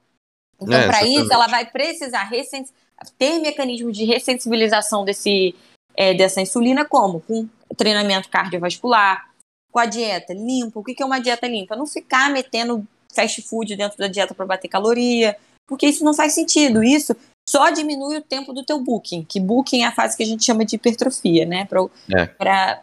Então, 0.60 0.78
é, 0.78 0.86
para 0.86 1.04
isso, 1.04 1.32
ela 1.32 1.46
vai 1.46 1.64
precisar 1.64 2.24
ressensibilizar 2.24 2.87
ter 3.18 3.38
mecanismos 3.38 3.96
de 3.96 4.04
ressensibilização 4.04 5.04
desse, 5.04 5.54
é, 5.96 6.14
dessa 6.14 6.40
insulina, 6.40 6.84
como? 6.84 7.20
Com 7.20 7.48
treinamento 7.76 8.28
cardiovascular, 8.28 9.30
com 9.70 9.78
a 9.78 9.86
dieta 9.86 10.32
limpa. 10.32 10.80
O 10.80 10.84
que 10.84 11.02
é 11.02 11.06
uma 11.06 11.20
dieta 11.20 11.46
limpa? 11.46 11.76
Não 11.76 11.86
ficar 11.86 12.30
metendo 12.30 12.86
fast 13.14 13.42
food 13.42 13.76
dentro 13.76 13.98
da 13.98 14.08
dieta 14.08 14.34
para 14.34 14.46
bater 14.46 14.68
caloria, 14.68 15.36
porque 15.66 15.86
isso 15.86 16.04
não 16.04 16.14
faz 16.14 16.32
sentido. 16.34 16.82
Isso 16.82 17.14
só 17.48 17.70
diminui 17.70 18.18
o 18.18 18.20
tempo 18.20 18.52
do 18.52 18.62
teu 18.62 18.78
booking, 18.78 19.24
que 19.24 19.40
booking 19.40 19.80
é 19.80 19.86
a 19.86 19.92
fase 19.92 20.14
que 20.14 20.22
a 20.22 20.26
gente 20.26 20.44
chama 20.44 20.66
de 20.66 20.76
hipertrofia, 20.76 21.46
né? 21.46 21.64
Para 21.64 22.82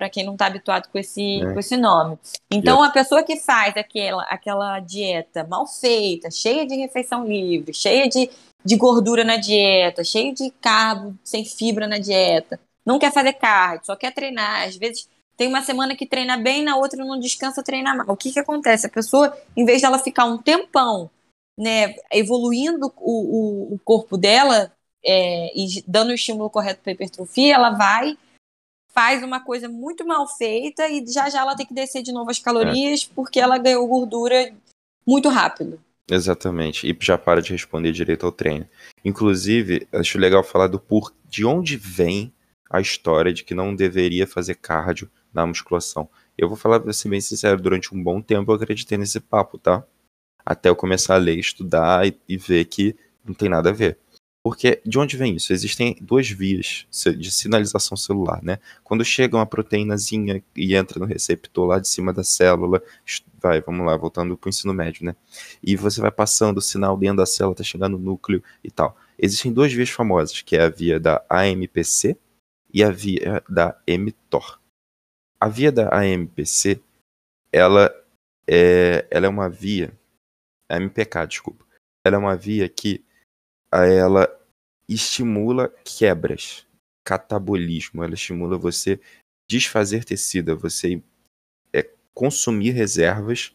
é. 0.00 0.08
quem 0.08 0.24
não 0.24 0.32
está 0.32 0.46
habituado 0.46 0.88
com 0.88 0.98
esse, 0.98 1.40
é. 1.40 1.52
com 1.52 1.60
esse 1.60 1.76
nome. 1.76 2.18
Então, 2.50 2.82
a 2.82 2.90
pessoa 2.90 3.22
que 3.22 3.36
faz 3.36 3.76
aquela, 3.76 4.24
aquela 4.24 4.80
dieta 4.80 5.46
mal 5.48 5.64
feita, 5.64 6.28
cheia 6.28 6.66
de 6.66 6.74
refeição 6.74 7.24
livre, 7.24 7.72
cheia 7.72 8.08
de 8.08 8.28
de 8.62 8.76
gordura 8.76 9.24
na 9.24 9.38
dieta, 9.38 10.04
cheio 10.04 10.34
de 10.34 10.50
carbo, 10.60 11.16
sem 11.24 11.46
fibra 11.46 11.88
na 11.88 11.96
dieta, 11.96 12.60
não 12.84 12.98
quer 12.98 13.10
fazer 13.10 13.32
cardio, 13.32 13.86
só 13.86 13.96
quer 13.96 14.12
treinar, 14.12 14.68
às 14.68 14.76
vezes 14.76 15.08
tem 15.34 15.48
uma 15.48 15.62
semana 15.62 15.96
que 15.96 16.04
treina 16.04 16.36
bem, 16.36 16.62
na 16.62 16.76
outra 16.76 17.02
não 17.02 17.18
descansa, 17.18 17.62
treina 17.62 17.94
mal. 17.94 18.04
O 18.06 18.16
que 18.18 18.30
que 18.30 18.38
acontece? 18.38 18.86
A 18.86 18.90
pessoa, 18.90 19.34
em 19.56 19.64
vez 19.64 19.80
dela 19.80 19.98
ficar 19.98 20.26
um 20.26 20.36
tempão, 20.36 21.08
né, 21.60 21.94
evoluindo 22.10 22.92
o, 22.96 23.70
o, 23.70 23.74
o 23.74 23.78
corpo 23.84 24.16
dela 24.16 24.72
é, 25.04 25.52
e 25.54 25.82
dando 25.86 26.08
o 26.08 26.14
estímulo 26.14 26.50
correto 26.50 26.80
para 26.82 26.92
hipertrofia, 26.92 27.54
ela 27.54 27.70
vai 27.70 28.16
faz 28.92 29.22
uma 29.22 29.40
coisa 29.40 29.68
muito 29.68 30.04
mal 30.04 30.26
feita 30.26 30.88
e 30.88 31.04
já 31.06 31.30
já 31.30 31.40
ela 31.40 31.54
tem 31.54 31.64
que 31.64 31.74
descer 31.74 32.02
de 32.02 32.12
novo 32.12 32.30
as 32.30 32.38
calorias 32.40 33.08
é. 33.08 33.14
porque 33.14 33.38
ela 33.38 33.56
ganhou 33.56 33.86
gordura 33.86 34.52
muito 35.06 35.28
rápido. 35.28 35.80
Exatamente. 36.10 36.90
E 36.90 36.96
já 37.00 37.16
para 37.16 37.40
de 37.40 37.52
responder 37.52 37.92
direito 37.92 38.26
ao 38.26 38.32
treino. 38.32 38.66
Inclusive, 39.04 39.86
acho 39.92 40.18
legal 40.18 40.42
falar 40.42 40.66
do 40.66 40.80
por 40.80 41.12
de 41.28 41.44
onde 41.44 41.76
vem 41.76 42.32
a 42.68 42.80
história 42.80 43.32
de 43.32 43.44
que 43.44 43.54
não 43.54 43.74
deveria 43.74 44.26
fazer 44.26 44.56
cardio 44.56 45.08
na 45.32 45.46
musculação. 45.46 46.08
Eu 46.36 46.48
vou 46.48 46.56
falar 46.56 46.80
pra 46.80 46.92
ser 46.92 47.08
bem 47.08 47.20
sincero, 47.20 47.60
durante 47.60 47.94
um 47.94 48.02
bom 48.02 48.20
tempo 48.20 48.50
eu 48.50 48.56
acreditei 48.56 48.98
nesse 48.98 49.20
papo, 49.20 49.56
tá? 49.56 49.84
Até 50.50 50.68
eu 50.68 50.74
começar 50.74 51.14
a 51.14 51.18
ler, 51.18 51.38
estudar 51.38 52.04
e, 52.04 52.18
e 52.28 52.36
ver 52.36 52.64
que 52.64 52.96
não 53.24 53.32
tem 53.32 53.48
nada 53.48 53.70
a 53.70 53.72
ver. 53.72 53.96
Porque 54.42 54.82
de 54.84 54.98
onde 54.98 55.16
vem 55.16 55.36
isso? 55.36 55.52
Existem 55.52 55.96
duas 56.00 56.28
vias 56.28 56.88
de 57.16 57.30
sinalização 57.30 57.96
celular, 57.96 58.42
né? 58.42 58.58
Quando 58.82 59.04
chega 59.04 59.36
uma 59.36 59.46
proteínazinha 59.46 60.42
e 60.56 60.74
entra 60.74 60.98
no 60.98 61.06
receptor 61.06 61.68
lá 61.68 61.78
de 61.78 61.86
cima 61.86 62.12
da 62.12 62.24
célula, 62.24 62.82
vai, 63.40 63.60
vamos 63.60 63.86
lá, 63.86 63.96
voltando 63.96 64.36
para 64.36 64.48
o 64.48 64.50
ensino 64.50 64.74
médio, 64.74 65.04
né? 65.04 65.14
E 65.62 65.76
você 65.76 66.00
vai 66.00 66.10
passando 66.10 66.58
o 66.58 66.60
sinal 66.60 66.96
dentro 66.96 67.18
da 67.18 67.26
célula, 67.26 67.54
tá 67.54 67.62
chegando 67.62 67.96
no 67.96 68.04
núcleo 68.04 68.42
e 68.64 68.72
tal. 68.72 68.96
Existem 69.16 69.52
duas 69.52 69.72
vias 69.72 69.90
famosas, 69.90 70.42
que 70.42 70.56
é 70.56 70.62
a 70.62 70.68
via 70.68 70.98
da 70.98 71.24
AMPC 71.30 72.16
e 72.74 72.82
a 72.82 72.90
via 72.90 73.40
da 73.48 73.80
mTOR. 73.86 74.58
A 75.40 75.48
via 75.48 75.70
da 75.70 75.96
AMPC, 75.96 76.80
ela 77.52 77.94
é, 78.48 79.06
ela 79.12 79.26
é 79.26 79.28
uma 79.28 79.48
via, 79.48 79.92
MPK, 80.76 81.26
desculpa. 81.26 81.64
Ela 82.04 82.16
é 82.16 82.18
uma 82.18 82.36
via 82.36 82.68
que 82.68 83.04
ela 83.72 84.28
estimula 84.88 85.72
quebras, 85.84 86.66
catabolismo, 87.04 88.02
ela 88.02 88.14
estimula 88.14 88.58
você 88.58 89.00
desfazer 89.48 90.04
tecido, 90.04 90.56
você 90.56 91.02
é, 91.72 91.88
consumir 92.14 92.70
reservas 92.70 93.54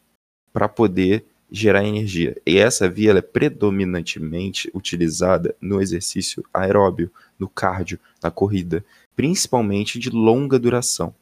para 0.52 0.68
poder 0.68 1.24
gerar 1.50 1.84
energia. 1.84 2.40
E 2.46 2.58
essa 2.58 2.88
via 2.88 3.12
é 3.12 3.22
predominantemente 3.22 4.70
utilizada 4.74 5.54
no 5.60 5.80
exercício 5.80 6.44
aeróbio, 6.52 7.10
no 7.38 7.48
cardio, 7.48 8.00
na 8.22 8.30
corrida, 8.30 8.84
principalmente 9.14 9.98
de 9.98 10.10
longa 10.10 10.58
duração, 10.58 11.14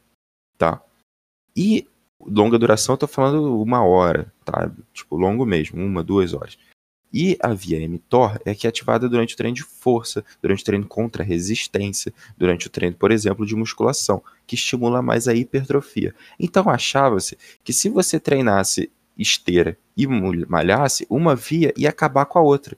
tá? 0.57 0.81
E 1.55 1.87
longa 2.19 2.57
duração, 2.57 2.93
eu 2.93 2.99
tô 2.99 3.07
falando 3.07 3.61
uma 3.61 3.83
hora, 3.83 4.31
tá? 4.43 4.71
Tipo, 4.93 5.15
longo 5.15 5.45
mesmo, 5.45 5.83
uma, 5.83 6.03
duas 6.03 6.33
horas. 6.33 6.57
E 7.13 7.37
a 7.41 7.53
via 7.53 7.87
mTOR 7.87 8.39
é 8.43 8.53
que 8.53 8.67
é 8.67 8.69
ativada 8.69 9.07
durante 9.07 9.35
o 9.35 9.37
treino 9.37 9.55
de 9.55 9.63
força, 9.63 10.23
durante 10.41 10.63
o 10.63 10.65
treino 10.65 10.85
contra 10.85 11.23
resistência, 11.23 12.13
durante 12.37 12.67
o 12.67 12.69
treino, 12.69 12.95
por 12.95 13.09
exemplo, 13.09 13.45
de 13.45 13.55
musculação, 13.55 14.21
que 14.45 14.55
estimula 14.55 15.01
mais 15.01 15.27
a 15.27 15.33
hipertrofia. 15.33 16.13
Então 16.37 16.69
achava-se 16.69 17.37
que 17.63 17.71
se 17.71 17.87
você 17.87 18.19
treinasse 18.19 18.91
esteira 19.17 19.77
e 19.95 20.05
malhasse, 20.05 21.07
uma 21.09 21.35
via 21.35 21.73
ia 21.77 21.89
acabar 21.89 22.25
com 22.25 22.37
a 22.37 22.41
outra. 22.41 22.77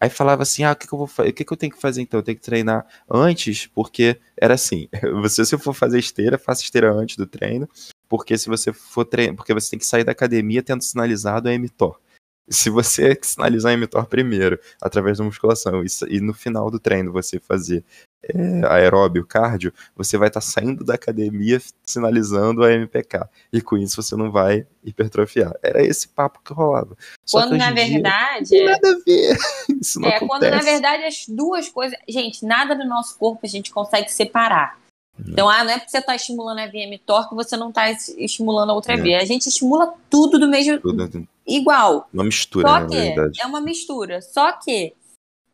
Aí 0.00 0.10
falava 0.10 0.42
assim: 0.42 0.64
ah, 0.64 0.72
o 0.72 0.76
que, 0.76 0.88
que 0.88 0.92
eu 0.92 0.98
vou 0.98 1.06
fazer? 1.06 1.30
O 1.30 1.32
que, 1.32 1.44
que 1.44 1.52
eu 1.52 1.56
tenho 1.56 1.72
que 1.72 1.80
fazer 1.80 2.02
então? 2.02 2.18
Eu 2.18 2.24
tenho 2.24 2.36
que 2.36 2.44
treinar 2.44 2.84
antes, 3.08 3.66
porque 3.68 4.20
era 4.36 4.54
assim: 4.54 4.88
você, 5.22 5.44
se 5.44 5.56
for 5.56 5.72
fazer 5.72 5.98
esteira, 5.98 6.36
faça 6.36 6.62
esteira 6.62 6.92
antes 6.92 7.16
do 7.16 7.26
treino, 7.26 7.68
porque 8.16 8.38
se 8.38 8.48
você 8.48 8.72
for 8.72 9.04
treinar, 9.04 9.34
porque 9.34 9.52
você 9.52 9.70
tem 9.70 9.78
que 9.80 9.84
sair 9.84 10.04
da 10.04 10.12
academia 10.12 10.62
tendo 10.62 10.84
sinalizado 10.84 11.48
a 11.48 11.58
mTOR. 11.58 11.98
Se 12.48 12.70
você 12.70 13.18
sinalizar 13.20 13.72
a 13.72 13.76
mTOR 13.76 14.06
primeiro, 14.06 14.56
através 14.80 15.18
da 15.18 15.24
musculação, 15.24 15.82
e, 15.82 15.86
e 16.08 16.20
no 16.20 16.32
final 16.32 16.70
do 16.70 16.78
treino 16.78 17.10
você 17.10 17.40
fazer 17.40 17.84
é, 18.22 18.64
aeróbio, 18.68 19.26
cardio, 19.26 19.74
você 19.96 20.16
vai 20.16 20.28
estar 20.28 20.40
tá 20.40 20.46
saindo 20.46 20.84
da 20.84 20.94
academia 20.94 21.60
sinalizando 21.82 22.62
a 22.62 22.72
MPK. 22.72 23.28
E 23.52 23.60
com 23.60 23.76
isso 23.76 24.00
você 24.00 24.14
não 24.14 24.30
vai 24.30 24.64
hipertrofiar. 24.84 25.52
Era 25.60 25.82
esse 25.82 26.06
papo 26.06 26.40
que 26.44 26.52
rolava. 26.52 26.96
Só 27.24 27.40
quando 27.40 27.56
na 27.56 27.72
verdade. 27.72 28.50
Dia, 28.50 28.64
nada 28.64 28.90
a 28.90 28.98
ver. 29.04 29.36
Isso 29.82 29.98
não 29.98 30.08
é, 30.08 30.18
acontece. 30.18 30.28
quando 30.28 30.50
na 30.54 30.62
verdade 30.62 31.02
as 31.02 31.26
duas 31.28 31.68
coisas. 31.68 31.98
Gente, 32.08 32.46
nada 32.46 32.76
do 32.76 32.86
nosso 32.86 33.18
corpo 33.18 33.40
a 33.42 33.48
gente 33.48 33.72
consegue 33.72 34.08
separar. 34.12 34.83
Então, 35.26 35.48
ah, 35.48 35.64
não 35.64 35.70
é 35.70 35.78
porque 35.78 35.90
você 35.90 35.98
está 35.98 36.14
estimulando 36.14 36.58
a 36.58 36.66
via 36.66 36.88
mTOR 36.88 37.28
que 37.28 37.34
você 37.34 37.56
não 37.56 37.70
está 37.70 37.90
estimulando 37.90 38.70
a 38.70 38.74
outra 38.74 38.94
é. 38.94 38.96
via. 38.96 39.18
A 39.18 39.24
gente 39.24 39.48
estimula 39.48 39.94
tudo 40.10 40.38
do 40.38 40.48
mesmo. 40.48 40.80
Tudo. 40.80 41.28
Igual. 41.46 42.08
Uma 42.12 42.24
mistura, 42.24 42.68
Só 42.68 42.80
na 42.80 42.86
que 42.86 42.96
verdade. 42.96 43.40
É 43.40 43.46
uma 43.46 43.60
mistura. 43.60 44.22
Só 44.22 44.52
que 44.52 44.94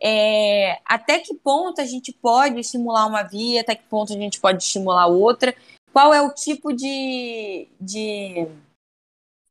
é, 0.03 0.79
até 0.85 1.19
que 1.19 1.35
ponto 1.35 1.81
a 1.81 1.85
gente 1.85 2.13
pode 2.13 2.59
estimular 2.59 3.07
uma 3.07 3.23
via, 3.23 3.61
até 3.61 3.75
que 3.75 3.85
ponto 3.85 4.13
a 4.13 4.17
gente 4.17 4.41
pode 4.41 4.63
estimular 4.63 5.07
outra, 5.07 5.55
qual 5.93 6.15
é 6.15 6.23
o 6.23 6.33
tipo 6.33 6.73
de. 6.73 7.69
de 7.81 8.47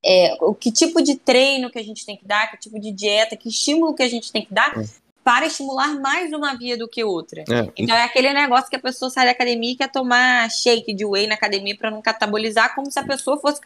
é, 0.03 0.38
o 0.41 0.55
que 0.55 0.71
tipo 0.71 1.01
de 1.01 1.15
treino 1.15 1.69
que 1.69 1.77
a 1.77 1.84
gente 1.84 2.05
tem 2.05 2.17
que 2.17 2.25
dar, 2.25 2.49
que 2.49 2.58
tipo 2.58 2.79
de 2.79 2.91
dieta, 2.91 3.36
que 3.36 3.49
estímulo 3.49 3.93
que 3.93 4.03
a 4.03 4.08
gente 4.08 4.32
tem 4.32 4.45
que 4.45 4.53
dar 4.53 4.77
é. 4.77 4.86
Para 5.23 5.45
estimular 5.47 5.99
mais 5.99 6.32
uma 6.34 6.55
via 6.55 6.77
do 6.77 6.88
que 6.88 7.03
outra. 7.03 7.43
É. 7.49 7.71
Então 7.77 7.95
é 7.95 8.03
aquele 8.03 8.34
negócio 8.34 8.69
que 8.69 8.75
a 8.75 8.79
pessoa 8.79 9.10
sai 9.10 9.25
da 9.25 9.32
academia 9.32 9.73
e 9.73 9.75
quer 9.75 9.91
tomar 9.91 10.49
shake 10.49 10.93
de 10.93 11.05
whey 11.05 11.27
na 11.27 11.36
academia 11.36 11.75
para 11.77 11.91
não 11.91 12.01
catabolizar, 12.01 12.73
como 12.73 12.89
se 12.91 12.99
a 12.99 13.03
pessoa 13.03 13.39
fosse 13.39 13.62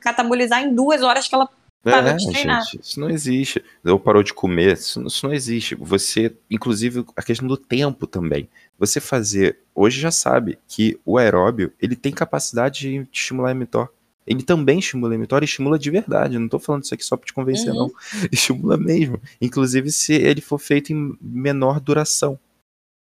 catabolizar 0.00 0.62
em 0.62 0.74
duas 0.74 1.02
horas 1.02 1.26
que 1.26 1.34
ela 1.34 1.48
Parou 1.82 2.10
é, 2.10 2.14
de 2.14 2.30
treinar. 2.30 2.64
Gente, 2.64 2.80
isso 2.82 3.00
não 3.00 3.08
existe. 3.08 3.64
Ou 3.84 3.98
parou 3.98 4.22
de 4.22 4.34
comer, 4.34 4.74
isso, 4.74 5.00
isso, 5.06 5.26
não 5.26 5.32
existe. 5.32 5.74
Você, 5.76 6.34
inclusive, 6.50 7.04
a 7.16 7.22
questão 7.22 7.46
do 7.46 7.56
tempo 7.56 8.06
também. 8.06 8.48
Você 8.78 9.00
fazer, 9.00 9.58
hoje 9.74 10.00
já 10.00 10.10
sabe 10.10 10.58
que 10.66 10.98
o 11.04 11.18
aeróbio, 11.18 11.72
ele 11.80 11.96
tem 11.96 12.12
capacidade 12.12 12.80
de 12.80 13.08
estimular 13.12 13.50
a 13.50 13.54
mTOR. 13.54 13.88
Ele 14.28 14.42
também 14.42 14.78
estimula 14.78 15.14
a 15.14 15.18
mTOR 15.18 15.42
e 15.42 15.46
estimula 15.46 15.78
de 15.78 15.90
verdade. 15.90 16.34
Eu 16.34 16.40
não 16.40 16.48
tô 16.48 16.58
falando 16.58 16.84
isso 16.84 16.92
aqui 16.92 17.02
só 17.02 17.16
pra 17.16 17.24
te 17.24 17.32
convencer, 17.32 17.72
uhum. 17.72 17.78
não. 17.78 17.92
Estimula 18.30 18.76
mesmo. 18.76 19.18
Inclusive, 19.40 19.90
se 19.90 20.12
ele 20.12 20.42
for 20.42 20.58
feito 20.58 20.92
em 20.92 21.16
menor 21.18 21.80
duração. 21.80 22.38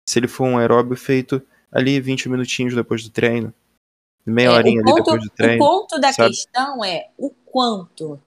Se 0.09 0.19
ele 0.19 0.27
for 0.27 0.45
um 0.45 0.59
aeróbio 0.59 0.97
feito 0.97 1.41
ali 1.71 2.01
20 2.01 2.29
minutinhos 2.29 2.75
depois 2.75 3.05
do 3.05 3.11
treino. 3.11 3.55
Meia 4.27 4.49
é, 4.49 4.51
horinha 4.51 4.83
ponto, 4.83 4.93
ali 4.93 5.05
depois 5.05 5.23
do 5.23 5.31
treino. 5.31 5.65
O 5.65 5.69
ponto 5.69 6.01
da 6.01 6.13
sabe? 6.13 6.31
questão 6.31 6.85
é 6.85 7.11
o 7.17 7.31
quanto 7.31 8.21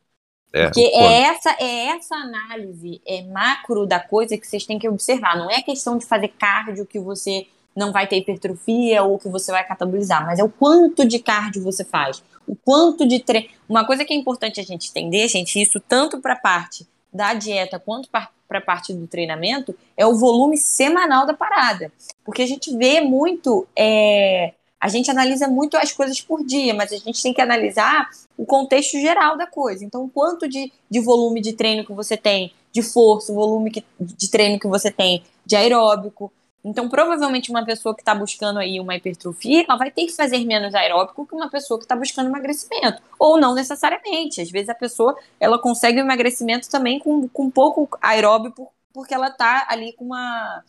é, 0.53 0.63
Porque 0.65 0.79
é 0.79 1.21
essa, 1.23 1.55
é 1.59 1.87
essa 1.87 2.15
análise 2.15 3.01
é 3.05 3.21
macro 3.23 3.85
da 3.85 3.99
coisa 3.99 4.37
que 4.37 4.47
vocês 4.47 4.65
têm 4.65 4.79
que 4.79 4.87
observar. 4.87 5.37
Não 5.37 5.51
é 5.51 5.61
questão 5.61 5.97
de 5.97 6.05
fazer 6.05 6.29
cardio 6.29 6.85
que 6.85 6.99
você 6.99 7.47
não 7.75 7.91
vai 7.91 8.07
ter 8.07 8.17
hipertrofia 8.17 9.03
ou 9.03 9.19
que 9.19 9.27
você 9.27 9.51
vai 9.51 9.63
catabolizar, 9.67 10.25
mas 10.25 10.39
é 10.39 10.43
o 10.43 10.49
quanto 10.49 11.05
de 11.05 11.19
cardio 11.19 11.61
você 11.61 11.83
faz. 11.83 12.23
O 12.47 12.55
quanto 12.55 13.05
de 13.07 13.19
treino. 13.19 13.49
Uma 13.67 13.85
coisa 13.85 14.05
que 14.05 14.13
é 14.13 14.15
importante 14.15 14.59
a 14.59 14.63
gente 14.63 14.89
entender, 14.89 15.27
gente, 15.27 15.61
isso 15.61 15.79
tanto 15.79 16.19
para 16.19 16.33
a 16.33 16.39
parte 16.39 16.87
da 17.11 17.33
dieta 17.33 17.79
quanto 17.79 18.09
para 18.09 18.29
a 18.49 18.61
parte 18.61 18.93
do 18.93 19.07
treinamento, 19.07 19.75
é 19.95 20.05
o 20.05 20.15
volume 20.15 20.57
semanal 20.57 21.25
da 21.25 21.33
parada. 21.33 21.91
Porque 22.23 22.41
a 22.41 22.47
gente 22.47 22.75
vê 22.75 23.01
muito. 23.01 23.67
É, 23.75 24.53
a 24.79 24.87
gente 24.87 25.09
analisa 25.09 25.47
muito 25.47 25.75
as 25.75 25.91
coisas 25.91 26.21
por 26.21 26.45
dia, 26.45 26.73
mas 26.73 26.93
a 26.93 26.97
gente 26.97 27.21
tem 27.21 27.33
que 27.33 27.41
analisar 27.41 28.07
o 28.37 28.45
contexto 28.45 28.99
geral 28.99 29.35
da 29.35 29.47
coisa. 29.47 29.83
Então, 29.83 30.07
quanto 30.07 30.47
de, 30.47 30.71
de 30.89 30.99
volume 30.99 31.41
de 31.41 31.53
treino 31.53 31.83
que 31.83 31.93
você 31.93 32.15
tem, 32.15 32.53
de 32.71 32.83
força, 32.83 33.31
o 33.31 33.35
volume 33.35 33.71
que, 33.71 33.83
de 33.99 34.29
treino 34.29 34.59
que 34.59 34.67
você 34.67 34.91
tem 34.91 35.23
de 35.45 35.55
aeróbico. 35.55 36.31
Então, 36.67 36.89
provavelmente, 36.89 37.49
uma 37.49 37.63
pessoa 37.63 37.95
que 37.95 38.01
está 38.01 38.13
buscando 38.13 38.59
aí 38.59 38.77
uma 38.77 38.93
hipertrofia, 38.93 39.63
ela 39.67 39.77
vai 39.77 39.89
ter 39.89 40.05
que 40.05 40.11
fazer 40.11 40.43
menos 40.43 40.75
aeróbico 40.75 41.25
que 41.25 41.33
uma 41.33 41.49
pessoa 41.49 41.79
que 41.79 41.85
está 41.85 41.95
buscando 41.95 42.27
emagrecimento. 42.27 43.01
Ou 43.17 43.39
não 43.39 43.55
necessariamente. 43.55 44.41
Às 44.41 44.51
vezes, 44.51 44.67
a 44.67 44.75
pessoa 44.75 45.17
ela 45.39 45.57
consegue 45.57 45.99
o 45.99 46.03
emagrecimento 46.03 46.69
também 46.69 46.99
com, 46.99 47.27
com 47.29 47.49
pouco 47.49 47.87
aeróbico, 48.01 48.69
porque 48.93 49.13
ela 49.13 49.29
está 49.29 49.65
ali 49.69 49.93
com 49.93 50.05
uma 50.05 50.61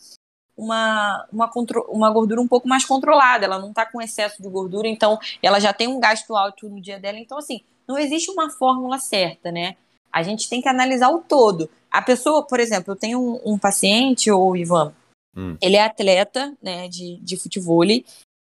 uma, 0.57 1.25
uma, 1.33 1.51
uma 1.89 2.11
gordura 2.11 2.41
um 2.41 2.49
pouco 2.49 2.69
mais 2.69 2.85
controlada, 2.85 3.45
ela 3.45 3.61
não 3.61 3.71
está 3.71 3.87
com 3.87 4.03
excesso 4.03 4.43
de 4.43 4.49
gordura, 4.49 4.89
então 4.89 5.17
ela 5.41 5.61
já 5.61 5.73
tem 5.73 5.87
um 5.87 6.01
gasto 6.01 6.35
alto 6.35 6.69
no 6.69 6.81
dia 6.81 6.99
dela. 6.99 7.17
Então, 7.17 7.39
assim, 7.39 7.61
não 7.87 7.97
existe 7.97 8.29
uma 8.31 8.51
fórmula 8.51 8.99
certa, 8.99 9.53
né? 9.53 9.77
A 10.13 10.23
gente 10.23 10.49
tem 10.49 10.61
que 10.61 10.69
analisar 10.69 11.11
o 11.11 11.21
todo. 11.21 11.71
A 11.91 12.03
pessoa, 12.03 12.43
por 12.43 12.59
exemplo, 12.59 12.93
eu 12.93 12.97
tenho 12.97 13.21
um, 13.21 13.53
um 13.55 13.59
paciente, 13.59 14.33
o 14.33 14.57
Ivan, 14.57 14.93
hum. 15.37 15.57
ele 15.61 15.77
é 15.77 15.83
atleta 15.83 16.57
né, 16.63 16.89
de, 16.89 17.17
de 17.21 17.37
futebol 17.37 17.85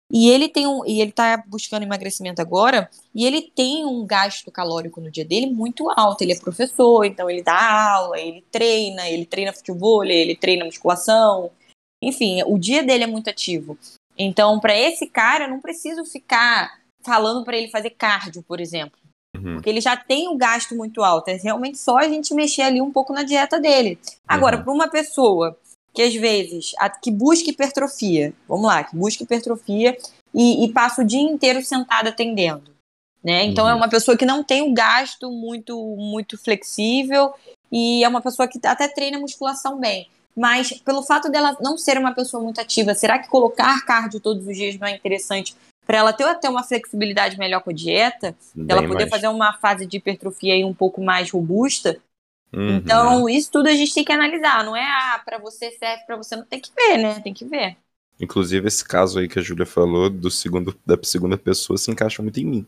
e 0.10 0.30
ele 0.30 0.48
tem 0.48 0.66
um, 0.66 0.86
e 0.86 1.02
ele 1.02 1.12
tá 1.12 1.44
buscando 1.48 1.84
emagrecimento 1.84 2.42
agora, 2.42 2.90
e 3.14 3.26
ele 3.26 3.42
tem 3.42 3.86
um 3.86 4.06
gasto 4.06 4.50
calórico 4.50 5.02
no 5.02 5.12
dia 5.12 5.26
dele 5.26 5.48
muito 5.48 5.90
alto. 5.90 6.22
Ele 6.22 6.32
é 6.32 6.40
professor, 6.40 7.04
então 7.04 7.30
ele 7.30 7.44
dá 7.44 7.92
aula, 7.92 8.18
ele 8.18 8.42
treina, 8.50 9.10
ele 9.10 9.26
treina 9.26 9.52
futebol, 9.52 10.06
ele 10.06 10.36
treina 10.36 10.64
musculação, 10.64 11.52
enfim, 12.02 12.42
o 12.46 12.58
dia 12.58 12.84
dele 12.84 13.04
é 13.04 13.08
muito 13.08 13.30
ativo. 13.30 13.78
Então, 14.18 14.60
para 14.60 14.76
esse 14.76 15.08
cara, 15.08 15.46
eu 15.46 15.50
não 15.50 15.60
preciso 15.60 16.06
ficar 16.06 16.80
falando 17.04 17.44
para 17.44 17.58
ele 17.58 17.70
fazer 17.70 17.92
cardio, 17.92 18.42
por 18.44 18.60
exemplo. 18.60 18.98
Uhum. 19.36 19.56
Porque 19.56 19.70
ele 19.70 19.82
já 19.82 19.96
tem 19.96 20.28
o 20.28 20.38
gasto 20.38 20.76
muito 20.76 21.04
alto. 21.04 21.30
É 21.30 21.36
realmente 21.36 21.78
só 21.78 21.98
a 21.98 22.08
gente 22.08 22.34
mexer 22.34 22.64
ali 22.64 22.82
um 22.82 22.92
pouco 22.92 23.14
na 23.14 23.24
dieta 23.24 23.60
dele. 23.60 24.00
Agora, 24.28 24.58
uhum. 24.58 24.64
para 24.64 24.74
uma 24.74 24.88
pessoa 24.88 25.58
que 25.98 26.04
às 26.04 26.14
vezes 26.14 26.74
a, 26.78 26.92
que 26.92 27.10
busca 27.10 27.50
hipertrofia, 27.50 28.32
vamos 28.48 28.68
lá, 28.68 28.84
que 28.84 28.96
busca 28.96 29.24
hipertrofia 29.24 29.98
e, 30.32 30.64
e 30.64 30.72
passa 30.72 31.02
o 31.02 31.04
dia 31.04 31.20
inteiro 31.20 31.60
sentada 31.64 32.10
atendendo. 32.10 32.70
Né? 33.24 33.46
Então 33.46 33.68
é 33.68 33.72
uhum. 33.72 33.80
é 33.80 33.82
uma 33.82 33.90
pessoa 33.90 34.16
que 34.16 34.24
não 34.24 34.44
tem 34.44 34.62
o 34.62 34.76
gasto 34.76 35.32
muito, 35.32 35.76
muito 35.98 36.38
flexível 36.38 37.34
e 37.72 38.04
é 38.04 38.08
uma 38.08 38.22
pessoa 38.22 38.48
que 38.48 38.60
até 38.64 38.88
treina 38.88 39.18
musculação 39.18 39.80
bem 39.80 40.08
mas 40.36 40.72
pelo 40.82 41.02
fato 41.02 41.32
dela 41.32 41.58
não 41.60 41.80
ser 41.80 41.98
uma 41.98 42.14
pessoa 42.14 42.44
muito 42.44 42.62
ativa, 42.62 42.94
será 42.94 43.18
que 43.18 43.28
colocar 43.28 43.84
cardio 43.84 44.20
todos 44.20 44.46
os 44.46 44.56
dias 44.56 44.78
não 44.78 44.88
é 44.88 44.96
interessante 44.96 45.56
para 45.84 45.98
ela 45.98 46.14
ter 46.14 46.26
até 46.26 46.48
uma 46.48 46.64
flexibilidade 46.64 47.40
melhor 47.40 47.64
com 47.64 47.72
a 47.72 47.74
dieta, 47.74 48.36
ela 48.70 48.84
poder 48.84 49.06
mais. 49.06 49.10
fazer 49.10 49.30
uma 49.30 49.54
fase 49.54 49.88
de 49.88 49.98
hipertrofia 49.98 50.54
aí 50.54 50.64
um 50.64 50.76
pouco 50.76 51.02
mais 51.02 51.32
robusta? 51.32 52.00
Uhum. 52.54 52.78
Então, 52.78 53.30
isso 53.30 53.52
tudo 53.52 53.68
a 53.68 53.74
gente 53.74 53.94
tem 53.94 54.06
que 54.06 54.12
analisar, 54.12 54.64
não 54.64 54.76
é 54.76 54.84
ah, 54.84 55.22
para 55.24 55.38
você 55.38 55.72
serve, 55.72 56.06
para 56.06 56.16
você 56.16 56.36
não 56.36 56.46
tem 56.46 56.60
que 56.60 56.72
ver, 56.74 56.98
né? 56.98 57.20
Tem 57.20 57.34
que 57.34 57.46
ver. 57.46 57.78
Inclusive 58.20 58.68
esse 58.68 58.84
caso 58.84 59.20
aí 59.20 59.28
que 59.28 59.38
a 59.38 59.42
Júlia 59.42 59.66
falou 59.66 60.10
do 60.10 60.32
segundo 60.32 60.78
da 60.86 60.98
segunda 61.04 61.38
pessoa 61.38 61.78
se 61.78 61.92
encaixa 61.92 62.24
muito 62.24 62.40
em 62.40 62.46
mim. 62.46 62.68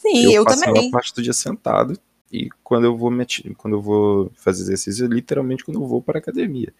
Sim, 0.00 0.24
eu, 0.24 0.32
eu 0.32 0.44
também. 0.44 0.86
Eu 0.86 0.90
parte 0.90 1.14
do 1.14 1.22
dia 1.22 1.32
sentado 1.32 1.98
e 2.32 2.48
quando 2.62 2.84
eu 2.84 2.96
vou 2.96 3.10
me, 3.10 3.26
quando 3.56 3.76
eu 3.76 3.82
vou 3.82 4.30
fazer 4.34 4.62
exercício, 4.62 5.06
literalmente 5.06 5.64
quando 5.64 5.80
eu 5.80 5.86
vou 5.86 6.00
para 6.00 6.18
academia. 6.18 6.72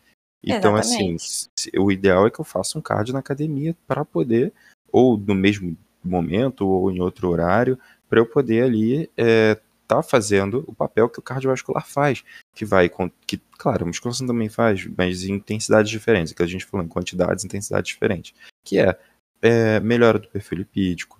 Então, 0.42 0.74
assim, 0.74 1.14
Exatamente. 1.14 1.50
assim, 1.58 1.70
o 1.78 1.92
ideal 1.92 2.26
é 2.26 2.30
que 2.30 2.40
eu 2.40 2.44
faça 2.44 2.78
um 2.78 2.82
cardio 2.82 3.12
na 3.12 3.20
academia 3.20 3.76
para 3.86 4.04
poder, 4.04 4.52
ou 4.90 5.18
no 5.18 5.34
mesmo 5.34 5.76
momento, 6.02 6.66
ou 6.66 6.90
em 6.90 7.00
outro 7.00 7.28
horário, 7.28 7.78
para 8.08 8.20
eu 8.20 8.26
poder 8.26 8.62
ali 8.62 9.10
é, 9.16 9.60
tá 9.90 10.02
fazendo 10.02 10.64
o 10.68 10.74
papel 10.74 11.08
que 11.08 11.18
o 11.18 11.22
cardiovascular 11.22 11.84
faz, 11.84 12.22
que 12.54 12.64
vai, 12.64 12.88
que, 13.26 13.38
claro, 13.58 13.82
a 13.82 13.86
musculação 13.86 14.24
também 14.24 14.48
faz, 14.48 14.86
mas 14.96 15.24
em 15.24 15.32
intensidades 15.32 15.90
diferentes, 15.90 16.32
que 16.32 16.42
a 16.42 16.46
gente 16.46 16.64
falou 16.64 16.86
em 16.86 16.88
quantidades 16.88 17.42
e 17.42 17.46
intensidades 17.48 17.88
diferentes, 17.88 18.32
que 18.64 18.78
é, 18.78 18.96
é 19.42 19.80
melhora 19.80 20.20
do 20.20 20.28
perfil 20.28 20.58
lipídico, 20.58 21.18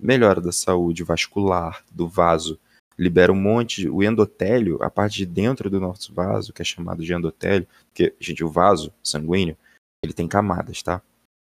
melhora 0.00 0.40
da 0.40 0.50
saúde 0.50 1.04
vascular, 1.04 1.84
do 1.92 2.08
vaso, 2.08 2.58
libera 2.98 3.30
um 3.30 3.40
monte, 3.40 3.86
o 3.86 4.02
endotélio, 4.02 4.82
a 4.82 4.88
parte 4.88 5.18
de 5.18 5.26
dentro 5.26 5.68
do 5.68 5.78
nosso 5.78 6.14
vaso, 6.14 6.54
que 6.54 6.62
é 6.62 6.64
chamado 6.64 7.04
de 7.04 7.12
endotélio, 7.12 7.68
porque, 7.88 8.14
gente, 8.18 8.42
o 8.42 8.48
vaso 8.48 8.94
sanguíneo, 9.02 9.58
ele 10.02 10.14
tem 10.14 10.26
camadas, 10.26 10.82
tá? 10.82 11.02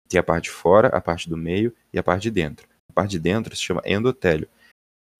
Tem 0.07 0.21
a 0.21 0.23
parte 0.23 0.45
de 0.45 0.51
fora, 0.51 0.89
a 0.89 1.01
parte 1.01 1.31
do 1.31 1.37
meio 1.37 1.75
e 1.93 1.99
a 1.99 2.03
parte 2.03 2.25
de 2.25 2.31
dentro. 2.31 2.69
A 2.91 2.93
parte 2.93 3.13
de 3.13 3.19
dentro 3.19 3.57
se 3.57 3.63
chama 3.63 3.83
endotélio. 3.87 4.49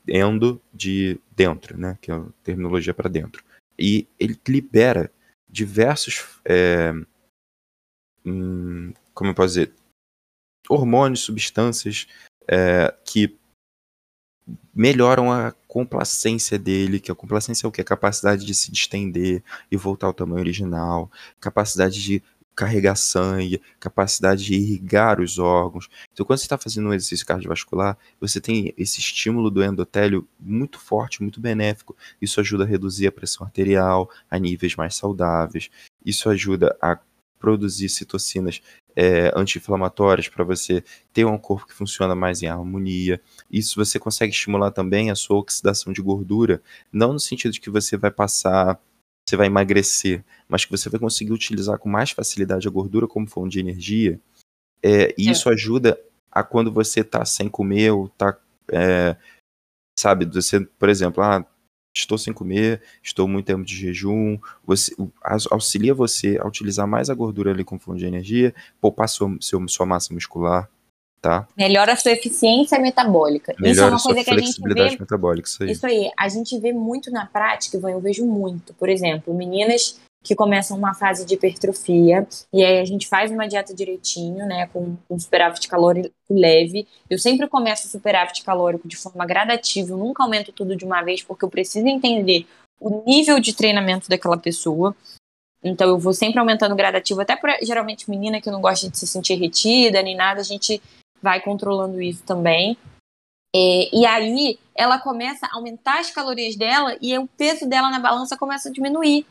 Endo 0.09 0.61
de 0.73 1.21
dentro, 1.35 1.79
né? 1.79 1.99
Que 2.01 2.11
é 2.11 2.15
a 2.15 2.25
terminologia 2.43 2.95
para 2.95 3.09
dentro. 3.09 3.45
E 3.79 4.07
ele 4.19 4.39
libera 4.47 5.13
diversos. 5.49 6.41
É, 6.45 6.93
hum, 8.25 8.93
como 9.15 9.31
eu 9.31 9.35
posso 9.35 9.49
dizer? 9.49 9.73
Hormônios, 10.69 11.21
substâncias 11.21 12.07
é, 12.47 12.95
que 13.05 13.39
melhoram 14.75 15.33
a 15.33 15.53
complacência 15.67 16.59
dele, 16.59 17.01
que 17.01 17.11
a 17.11 17.15
complacência 17.15 17.67
é 17.67 17.69
o 17.69 17.73
que? 17.73 17.81
A 17.81 17.85
capacidade 17.85 18.47
de 18.47 18.55
se 18.55 18.71
distender 18.71 19.43
e 19.71 19.77
voltar 19.77 20.07
ao 20.07 20.15
tamanho 20.15 20.41
original, 20.41 21.11
capacidade 21.41 22.03
de 22.03 22.23
carregar 22.59 22.97
sangue, 22.97 23.63
capacidade 23.79 24.45
de 24.45 24.55
irrigar 24.55 25.21
os 25.21 25.39
órgãos. 25.39 25.89
Então, 26.13 26.27
quando 26.27 26.41
você 26.41 26.45
está 26.45 26.59
fazendo 26.59 26.89
um 26.89 26.93
exercício 26.93 27.25
cardiovascular, 27.25 27.97
você 28.21 28.41
tem 28.41 28.75
esse 28.77 28.99
estímulo 28.99 29.49
do 29.49 29.63
endotélio 29.63 30.27
muito 30.41 30.81
forte, 30.81 31.23
muito 31.23 31.41
benéfico. 31.41 31.97
Isso 32.21 32.41
ajuda 32.41 32.65
a 32.65 32.67
reduzir 32.67 33.07
a 33.07 33.13
pressão 33.13 33.47
arterial 33.47 34.11
a 34.29 34.37
níveis 34.41 34.75
mais 34.75 34.97
saudáveis. 34.97 35.71
Isso 36.05 36.29
ajuda 36.29 36.77
a 36.83 36.99
produzir 37.39 37.89
citocinas 37.89 38.61
é, 38.97 39.31
anti-inflamatórias 39.37 40.27
para 40.29 40.43
você 40.43 40.83
ter 41.13 41.25
um 41.25 41.39
corpo 41.39 41.69
que 41.69 41.75
funciona 41.75 42.17
mais 42.17 42.43
em 42.43 42.49
harmonia. 42.49 43.21
Isso 43.49 43.77
você 43.77 44.01
consegue 44.01 44.33
estimular 44.33 44.73
também 44.73 45.13
a 45.13 45.15
sua 45.15 45.39
oxidação 45.39 45.93
de 45.93 46.03
gordura, 46.03 46.61
não 46.93 47.13
no 47.13 47.21
sentido 47.21 47.53
de 47.53 47.61
que 47.61 47.71
você 47.71 47.97
vai 47.97 48.11
passar 48.11 48.81
você 49.29 49.37
vai 49.37 49.47
emagrecer, 49.47 50.25
mas 50.49 50.65
que 50.65 50.71
você 50.71 50.89
vai 50.89 50.99
conseguir 50.99 51.33
utilizar 51.33 51.79
com 51.79 51.89
mais 51.89 52.11
facilidade 52.11 52.67
a 52.67 52.71
gordura 52.71 53.07
como 53.07 53.27
fonte 53.27 53.53
de 53.53 53.61
energia. 53.61 54.19
É, 54.83 55.15
e 55.19 55.29
é. 55.29 55.33
isso 55.33 55.51
ajuda 55.51 56.01
a 56.33 56.43
quando 56.43 56.73
você 56.73 57.01
está 57.01 57.25
sem 57.27 57.47
comer 57.47 57.91
ou 57.91 58.07
está, 58.07 58.39
é, 58.73 59.17
sabe, 59.99 60.25
você, 60.25 60.61
por 60.61 60.89
exemplo, 60.89 61.23
ah, 61.23 61.45
estou 61.95 62.17
sem 62.17 62.33
comer, 62.33 62.81
estou 63.03 63.29
muito 63.29 63.45
tempo 63.45 63.65
de 63.65 63.77
jejum, 63.77 64.39
você, 64.65 64.95
auxilia 65.51 65.93
você 65.93 66.39
a 66.41 66.47
utilizar 66.47 66.87
mais 66.87 67.11
a 67.11 67.15
gordura 67.15 67.51
ali 67.51 67.65
como 67.65 67.81
fonte 67.81 67.99
de 67.99 68.07
energia, 68.07 68.55
poupar 68.81 69.11
sua, 69.11 69.37
seu, 69.43 69.69
sua 69.69 69.85
massa 69.85 70.15
muscular, 70.15 70.71
tá? 71.21 71.47
Melhora 71.57 71.93
a 71.93 71.97
sua 71.97 72.13
eficiência 72.13 72.79
metabólica. 72.79 73.55
Melhora 73.59 73.97
isso 73.97 74.09
é 74.09 74.13
uma 74.13 74.15
coisa 74.15 74.25
que 74.25 74.31
a 74.31 74.39
gente 74.39 74.63
vê. 74.63 74.99
Metabólica, 74.99 75.49
isso 75.49 75.63
aí. 75.63 75.71
Isso 75.71 75.87
aí, 75.87 76.11
a 76.17 76.29
gente 76.29 76.59
vê 76.59 76.73
muito 76.73 77.11
na 77.11 77.27
prática, 77.27 77.77
eu 77.77 78.01
vejo 78.01 78.25
muito. 78.25 78.73
Por 78.75 78.89
exemplo, 78.89 79.35
meninas 79.35 79.99
que 80.23 80.35
começam 80.35 80.77
uma 80.77 80.95
fase 80.95 81.25
de 81.25 81.35
hipertrofia 81.35 82.27
e 82.53 82.65
aí 82.65 82.81
a 82.81 82.85
gente 82.85 83.09
faz 83.09 83.31
uma 83.31 83.47
dieta 83.47 83.75
direitinho, 83.75 84.47
né, 84.47 84.69
com, 84.73 84.97
com 85.09 85.19
superávit 85.19 85.67
calórico 85.69 86.13
leve. 86.29 86.87
Eu 87.09 87.19
sempre 87.19 87.49
começo 87.49 87.87
o 87.87 87.91
superávit 87.91 88.43
calórico 88.43 88.87
de 88.89 88.97
forma 88.97 89.25
gradativa, 89.25 89.93
eu 89.93 89.97
nunca 89.97 90.23
aumento 90.23 90.53
tudo 90.53 90.77
de 90.77 90.85
uma 90.85 91.03
vez 91.03 91.23
porque 91.23 91.45
eu 91.45 91.49
preciso 91.49 91.87
entender 91.87 92.47
o 92.81 93.03
nível 93.07 93.41
de 93.41 93.55
treinamento 93.55 94.09
daquela 94.09 94.37
pessoa. 94.37 94.95
Então 95.63 95.89
eu 95.89 95.99
vou 95.99 96.13
sempre 96.13 96.39
aumentando 96.39 96.77
gradativo, 96.77 97.21
até 97.21 97.35
para 97.35 97.59
geralmente 97.63 98.09
menina 98.09 98.41
que 98.41 98.51
não 98.51 98.61
gosta 98.61 98.89
de 98.89 98.99
se 98.99 99.07
sentir 99.07 99.35
retida 99.35 100.03
nem 100.03 100.15
nada, 100.15 100.41
a 100.41 100.45
gente 100.45 100.81
vai 101.23 101.41
controlando 101.41 102.01
isso 102.01 102.23
também. 102.25 102.77
É, 103.55 103.97
e 103.97 104.07
aí 104.07 104.59
ela 104.75 104.99
começa 104.99 105.47
a 105.47 105.57
aumentar 105.57 106.01
as 106.01 106.11
calorias 106.11 106.55
dela 106.55 106.97
e 107.01 107.17
o 107.19 107.27
peso 107.27 107.67
dela 107.67 107.91
na 107.91 107.99
balança 107.99 108.37
começa 108.37 108.69
a 108.69 108.73
diminuir. 108.73 109.27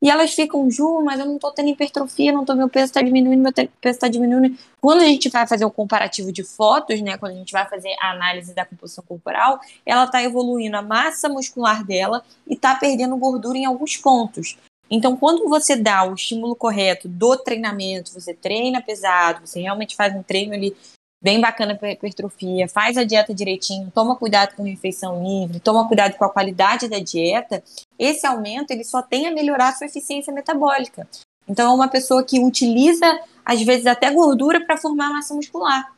E 0.00 0.08
elas 0.08 0.32
ficam, 0.32 0.70
Ju, 0.70 1.02
mas 1.02 1.18
eu 1.18 1.26
não 1.26 1.38
tô 1.38 1.50
tendo 1.50 1.70
hipertrofia, 1.70 2.30
não 2.30 2.44
tô, 2.44 2.54
meu 2.54 2.68
peso 2.68 2.92
tá 2.92 3.02
diminuindo, 3.02 3.42
meu 3.42 3.52
peso 3.80 3.98
tá 3.98 4.06
diminuindo. 4.06 4.56
Quando 4.80 5.00
a 5.00 5.04
gente 5.04 5.28
vai 5.28 5.44
fazer 5.44 5.64
o 5.64 5.72
comparativo 5.72 6.30
de 6.30 6.44
fotos, 6.44 7.00
né, 7.00 7.18
quando 7.18 7.32
a 7.32 7.34
gente 7.34 7.50
vai 7.50 7.68
fazer 7.68 7.96
a 8.00 8.12
análise 8.12 8.54
da 8.54 8.64
composição 8.64 9.02
corporal, 9.02 9.58
ela 9.84 10.06
tá 10.06 10.22
evoluindo 10.22 10.76
a 10.76 10.82
massa 10.82 11.28
muscular 11.28 11.84
dela 11.84 12.24
e 12.46 12.54
tá 12.54 12.76
perdendo 12.76 13.16
gordura 13.16 13.58
em 13.58 13.64
alguns 13.64 13.96
pontos. 13.96 14.56
Então, 14.88 15.16
quando 15.16 15.48
você 15.48 15.74
dá 15.74 16.04
o 16.04 16.14
estímulo 16.14 16.54
correto 16.54 17.08
do 17.08 17.36
treinamento, 17.36 18.12
você 18.12 18.32
treina 18.32 18.80
pesado, 18.80 19.46
você 19.46 19.60
realmente 19.60 19.96
faz 19.96 20.14
um 20.14 20.22
treino 20.22 20.54
ali 20.54 20.76
bem 21.20 21.40
bacana 21.40 21.74
para 21.74 21.92
hipertrofia, 21.92 22.68
faz 22.68 22.96
a 22.96 23.04
dieta 23.04 23.34
direitinho, 23.34 23.90
toma 23.92 24.16
cuidado 24.16 24.54
com 24.54 24.62
a 24.62 24.66
refeição 24.66 25.22
livre, 25.22 25.60
toma 25.60 25.86
cuidado 25.86 26.16
com 26.16 26.24
a 26.24 26.30
qualidade 26.30 26.88
da 26.88 26.98
dieta, 26.98 27.62
esse 27.98 28.26
aumento 28.26 28.70
ele 28.70 28.84
só 28.84 29.02
tem 29.02 29.26
a 29.26 29.32
melhorar 29.32 29.68
a 29.68 29.72
sua 29.72 29.86
eficiência 29.86 30.32
metabólica. 30.32 31.08
Então 31.48 31.70
é 31.70 31.74
uma 31.74 31.88
pessoa 31.88 32.22
que 32.22 32.38
utiliza 32.38 33.06
às 33.44 33.62
vezes 33.62 33.86
até 33.86 34.10
gordura 34.10 34.64
para 34.64 34.76
formar 34.76 35.10
massa 35.10 35.34
muscular. 35.34 35.92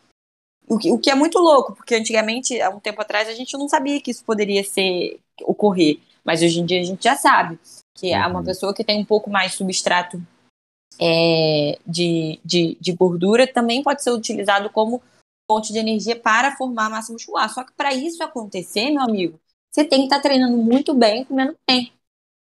O 0.68 0.78
que, 0.78 0.92
o 0.92 0.98
que 0.98 1.10
é 1.10 1.14
muito 1.16 1.38
louco, 1.38 1.74
porque 1.74 1.96
antigamente, 1.96 2.60
há 2.60 2.70
um 2.70 2.78
tempo 2.78 3.00
atrás, 3.02 3.28
a 3.28 3.34
gente 3.34 3.58
não 3.58 3.68
sabia 3.68 4.00
que 4.00 4.12
isso 4.12 4.24
poderia 4.24 4.62
ser 4.62 5.18
ocorrer. 5.42 5.98
Mas 6.24 6.42
hoje 6.42 6.60
em 6.60 6.64
dia 6.64 6.80
a 6.80 6.84
gente 6.84 7.02
já 7.02 7.16
sabe 7.16 7.58
que 7.96 8.10
uhum. 8.10 8.16
é 8.16 8.26
uma 8.26 8.44
pessoa 8.44 8.72
que 8.72 8.84
tem 8.84 9.00
um 9.00 9.04
pouco 9.04 9.28
mais 9.28 9.54
substrato 9.54 10.22
é, 10.98 11.78
de, 11.86 12.40
de, 12.44 12.76
de, 12.80 12.92
gordura 12.92 13.46
também 13.46 13.82
pode 13.82 14.02
ser 14.02 14.10
utilizado 14.10 14.70
como 14.70 15.02
fonte 15.50 15.72
de 15.72 15.78
energia 15.78 16.16
para 16.16 16.56
formar 16.56 16.90
massa 16.90 17.12
muscular. 17.12 17.52
Só 17.52 17.64
que 17.64 17.72
para 17.72 17.92
isso 17.94 18.22
acontecer, 18.22 18.90
meu 18.90 19.02
amigo, 19.02 19.40
você 19.70 19.84
tem 19.84 20.00
que 20.00 20.04
estar 20.06 20.16
tá 20.16 20.22
treinando 20.22 20.56
muito 20.56 20.94
bem 20.94 21.22
e 21.22 21.24
comendo 21.24 21.56
bem. 21.68 21.92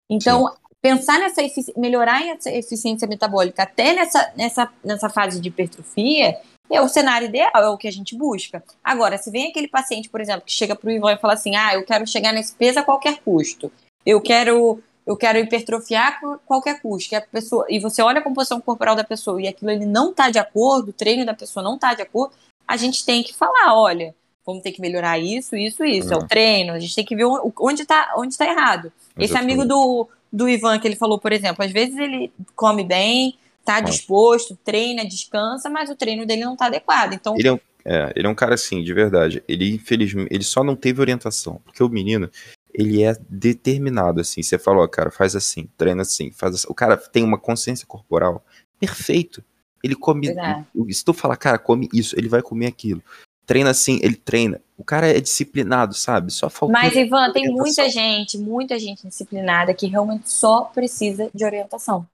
Então, 0.10 0.48
Sim. 0.48 0.54
pensar 0.82 1.20
nessa 1.20 1.42
melhorar 1.78 2.26
essa 2.26 2.52
eficiência 2.52 3.08
metabólica 3.08 3.64
até 3.64 3.94
nessa, 3.94 4.34
nessa, 4.36 4.74
nessa 4.84 5.10
fase 5.10 5.40
de 5.40 5.50
hipertrofia 5.50 6.40
é 6.72 6.82
o 6.82 6.88
cenário 6.88 7.28
ideal, 7.28 7.52
é 7.56 7.70
o 7.70 7.78
que 7.78 7.88
a 7.88 7.92
gente 7.92 8.16
busca. 8.16 8.64
Agora, 8.84 9.18
se 9.18 9.32
vem 9.32 9.50
aquele 9.50 9.68
paciente, 9.68 10.10
por 10.10 10.22
exemplo, 10.22 10.44
que 10.46 10.52
chega 10.52 10.76
para 10.76 10.88
o 10.88 10.92
Ivan 10.92 11.14
e 11.14 11.18
fala 11.18 11.34
assim: 11.34 11.56
ah, 11.56 11.74
eu 11.74 11.84
quero 11.84 12.06
chegar 12.06 12.32
nesse 12.32 12.54
peso 12.54 12.80
a 12.80 12.84
qualquer 12.84 13.20
custo. 13.22 13.72
Eu 14.06 14.22
quero 14.22 14.82
eu 15.06 15.18
quero 15.18 15.40
hipertrofiar 15.40 16.20
a 16.24 16.38
qualquer 16.40 16.82
custo. 16.82 17.10
Que 17.10 17.16
a 17.16 17.22
pessoa, 17.22 17.66
e 17.70 17.80
você 17.80 18.02
olha 18.02 18.20
a 18.20 18.24
composição 18.24 18.62
corporal 18.62 18.96
da 18.96 19.04
pessoa 19.04 19.42
e 19.42 19.48
aquilo 19.48 19.72
ele 19.72 19.86
não 19.86 20.12
está 20.12 20.30
de 20.30 20.40
acordo, 20.40 20.90
o 20.90 20.94
treino 20.94 21.26
da 21.26 21.34
pessoa 21.34 21.64
não 21.64 21.76
está 21.76 21.94
de 21.94 22.02
acordo, 22.02 22.34
a 22.68 22.78
gente 22.78 23.06
tem 23.06 23.24
que 23.24 23.34
falar, 23.34 23.74
olha, 23.76 24.14
vamos 24.46 24.64
ter 24.64 24.72
que 24.72 24.82
melhorar 24.82 25.18
isso, 25.18 25.56
isso, 25.56 25.84
isso. 25.84 26.14
É 26.14 26.18
o 26.18 26.22
uhum. 26.22 26.28
treino, 26.28 26.74
a 26.74 26.80
gente 26.80 26.96
tem 26.96 27.06
que 27.06 27.16
ver 27.16 27.26
onde 27.26 27.82
está 27.82 28.14
onde 28.18 28.38
tá 28.38 28.46
errado. 28.46 28.92
Esse 29.18 29.38
amigo 29.38 29.66
do, 29.66 30.08
do 30.32 30.48
Ivan 30.48 30.80
que 30.80 30.88
ele 30.88 30.96
falou, 30.96 31.20
por 31.20 31.32
exemplo, 31.32 31.64
às 31.64 31.72
vezes 31.72 31.98
ele 31.98 32.32
come 32.56 32.84
bem, 32.84 33.38
tá 33.66 33.80
disposto, 33.80 34.58
treina, 34.64 35.06
descansa, 35.06 35.70
mas 35.70 35.90
o 35.90 35.96
treino 35.96 36.26
dele 36.26 36.46
não 36.46 36.54
está 36.54 36.68
adequado. 36.68 37.14
Então, 37.14 37.36
ele 37.38 37.48
é 37.48 37.54
um, 37.54 37.60
é, 37.86 38.14
ele 38.16 38.28
é 38.28 38.30
um 38.30 38.36
cara 38.36 38.56
assim, 38.56 38.84
de 38.84 38.94
verdade. 38.94 39.44
Ele, 39.48 39.74
infelizmente, 39.74 40.30
ele 40.32 40.44
só 40.44 40.64
não 40.64 40.76
teve 40.76 41.02
orientação. 41.02 41.62
Porque 41.64 41.84
o 41.84 41.90
menino, 41.90 42.30
ele 42.80 43.04
é 43.04 43.14
determinado, 43.30 44.22
assim. 44.22 44.42
Você 44.42 44.58
falou, 44.58 44.88
cara, 44.88 45.12
faz 45.12 45.36
assim, 45.36 45.68
treina 45.76 46.02
assim, 46.04 46.32
faz 46.32 46.56
assim. 46.56 46.68
O 46.70 46.74
cara 46.74 46.96
tem 46.96 47.26
uma 47.26 47.38
consciência 47.38 47.86
corporal 47.86 48.42
perfeito. 48.80 49.44
Ele 49.84 49.96
come. 49.96 50.30
É. 50.30 50.64
Se 50.90 51.04
tu 51.04 51.14
falar, 51.14 51.36
cara, 51.36 51.60
come 51.60 51.90
isso, 51.94 52.18
ele 52.18 52.30
vai 52.30 52.42
comer 52.42 52.68
aquilo. 52.68 53.04
Treina 53.46 53.72
assim, 53.72 54.00
ele 54.02 54.16
treina. 54.16 54.62
O 54.78 54.84
cara 54.84 55.08
é 55.08 55.20
disciplinado, 55.20 55.94
sabe? 55.94 56.32
Só 56.32 56.50
falta. 56.50 56.72
Mas, 56.72 56.96
Ivan, 56.96 57.34
tem 57.34 57.52
muita 57.52 57.90
gente, 57.90 58.38
muita 58.38 58.80
gente 58.80 59.06
disciplinada 59.06 59.74
que 59.74 59.88
realmente 59.88 60.32
só 60.32 60.62
precisa 60.62 61.30
de 61.34 61.44
orientação. 61.44 62.08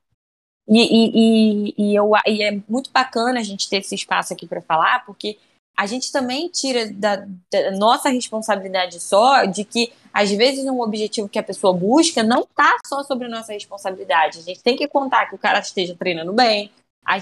E, 0.67 0.81
e, 0.81 1.11
e, 1.13 1.73
e, 1.77 1.95
eu, 1.95 2.11
e 2.25 2.41
é 2.41 2.59
muito 2.67 2.89
bacana 2.91 3.39
a 3.39 3.43
gente 3.43 3.69
ter 3.69 3.77
esse 3.77 3.93
espaço 3.93 4.33
aqui 4.33 4.47
para 4.47 4.61
falar, 4.61 5.05
porque 5.05 5.37
a 5.77 5.85
gente 5.85 6.11
também 6.11 6.49
tira 6.49 6.91
da, 6.91 7.25
da, 7.51 7.71
nossa 7.71 8.09
responsabilidade 8.09 8.99
só 8.99 9.45
de 9.45 9.63
que, 9.65 9.91
às 10.13 10.31
vezes, 10.31 10.65
um 10.65 10.81
objetivo 10.81 11.27
que 11.27 11.39
a 11.39 11.43
pessoa 11.43 11.73
busca 11.73 12.23
não 12.23 12.41
está 12.41 12.77
só 12.87 13.03
sobre 13.03 13.27
nossa 13.27 13.53
responsabilidade. 13.53 14.39
A 14.39 14.41
gente 14.41 14.63
tem 14.63 14.75
que 14.77 14.87
contar 14.87 15.25
que 15.27 15.35
o 15.35 15.39
cara 15.39 15.59
esteja 15.59 15.95
treinando 15.95 16.31
bem, 16.31 16.71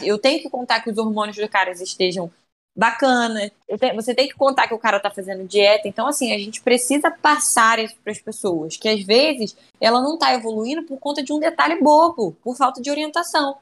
eu 0.01 0.17
tenho 0.17 0.41
que 0.41 0.49
contar 0.49 0.81
que 0.81 0.89
os 0.89 0.97
hormônios 0.97 1.37
do 1.37 1.49
cara 1.49 1.71
estejam 1.71 2.31
bacana, 2.75 3.51
você 3.93 4.15
tem 4.15 4.27
que 4.27 4.33
contar 4.33 4.67
que 4.67 4.73
o 4.73 4.79
cara 4.79 4.97
está 4.97 5.09
fazendo 5.09 5.47
dieta. 5.47 5.87
Então, 5.87 6.07
assim, 6.07 6.33
a 6.33 6.39
gente 6.39 6.61
precisa 6.61 7.11
passar 7.11 7.79
isso 7.79 7.95
para 8.03 8.11
as 8.11 8.19
pessoas, 8.19 8.77
que 8.77 8.89
às 8.89 9.03
vezes 9.03 9.55
ela 9.79 10.01
não 10.01 10.15
está 10.15 10.33
evoluindo 10.33 10.83
por 10.83 10.99
conta 10.99 11.21
de 11.21 11.31
um 11.31 11.39
detalhe 11.39 11.79
bobo, 11.81 12.35
por 12.43 12.55
falta 12.55 12.81
de 12.81 12.89
orientação. 12.89 13.57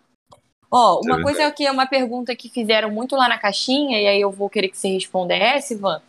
Ó, 0.71 1.01
uma 1.03 1.19
é 1.19 1.21
coisa 1.21 1.51
que 1.51 1.65
é 1.65 1.71
uma 1.71 1.85
pergunta 1.85 2.35
que 2.35 2.49
fizeram 2.49 2.89
muito 2.89 3.15
lá 3.15 3.27
na 3.27 3.37
caixinha, 3.37 4.01
e 4.01 4.07
aí 4.07 4.21
eu 4.21 4.31
vou 4.31 4.49
querer 4.49 4.69
que 4.69 4.77
você 4.77 4.87
respondesse, 4.87 5.73
Ivan. 5.73 6.01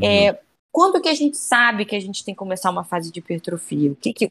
É, 0.00 0.02
uhum. 0.02 0.36
É, 0.36 0.40
quando 0.70 1.00
que 1.00 1.08
a 1.08 1.14
gente 1.14 1.36
sabe 1.36 1.86
que 1.86 1.96
a 1.96 2.00
gente 2.00 2.24
tem 2.24 2.34
que 2.34 2.38
começar 2.38 2.70
uma 2.70 2.84
fase 2.84 3.10
de 3.10 3.20
hipertrofia? 3.20 3.92
O 3.92 3.96
que, 3.96 4.12
que, 4.12 4.30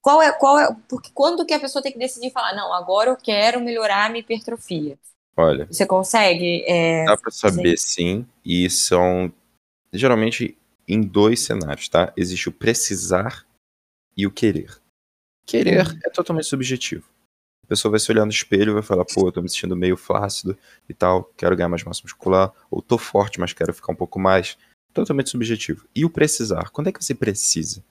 qual 0.00 0.22
é, 0.22 0.30
qual 0.32 0.58
é, 0.58 0.76
porque 0.88 1.10
quando 1.12 1.44
que 1.44 1.54
a 1.54 1.60
pessoa 1.60 1.82
tem 1.82 1.92
que 1.92 1.98
decidir 1.98 2.30
falar, 2.30 2.54
não, 2.54 2.72
agora 2.72 3.10
eu 3.10 3.16
quero 3.16 3.60
melhorar 3.60 4.06
a 4.06 4.08
minha 4.08 4.20
hipertrofia? 4.20 4.96
Olha. 5.36 5.66
Você 5.66 5.86
consegue? 5.86 6.62
É, 6.66 7.04
dá 7.06 7.16
para 7.16 7.30
saber 7.30 7.78
sim, 7.78 8.26
e 8.44 8.68
são 8.68 9.32
geralmente 9.92 10.56
em 10.86 11.00
dois 11.00 11.40
cenários, 11.40 11.88
tá? 11.88 12.12
Existe 12.16 12.48
o 12.48 12.52
precisar 12.52 13.46
e 14.16 14.26
o 14.26 14.30
querer. 14.30 14.80
Querer 15.46 15.98
é 16.04 16.10
totalmente 16.10 16.46
subjetivo. 16.46 17.04
A 17.64 17.68
pessoa 17.68 17.90
vai 17.90 18.00
se 18.00 18.10
olhar 18.10 18.24
no 18.24 18.30
espelho 18.30 18.70
e 18.70 18.74
vai 18.74 18.82
falar, 18.82 19.04
pô, 19.04 19.28
eu 19.28 19.32
tô 19.32 19.40
me 19.40 19.48
sentindo 19.48 19.76
meio 19.76 19.96
flácido 19.96 20.56
e 20.88 20.92
tal, 20.92 21.24
quero 21.36 21.56
ganhar 21.56 21.68
mais 21.68 21.84
massa 21.84 22.02
muscular, 22.02 22.52
ou 22.70 22.82
tô 22.82 22.98
forte, 22.98 23.40
mas 23.40 23.52
quero 23.52 23.72
ficar 23.72 23.92
um 23.92 23.96
pouco 23.96 24.18
mais. 24.18 24.58
Totalmente 24.92 25.30
subjetivo. 25.30 25.86
E 25.94 26.04
o 26.04 26.10
precisar? 26.10 26.70
Quando 26.70 26.88
é 26.88 26.92
que 26.92 27.02
você 27.02 27.14
precisa? 27.14 27.82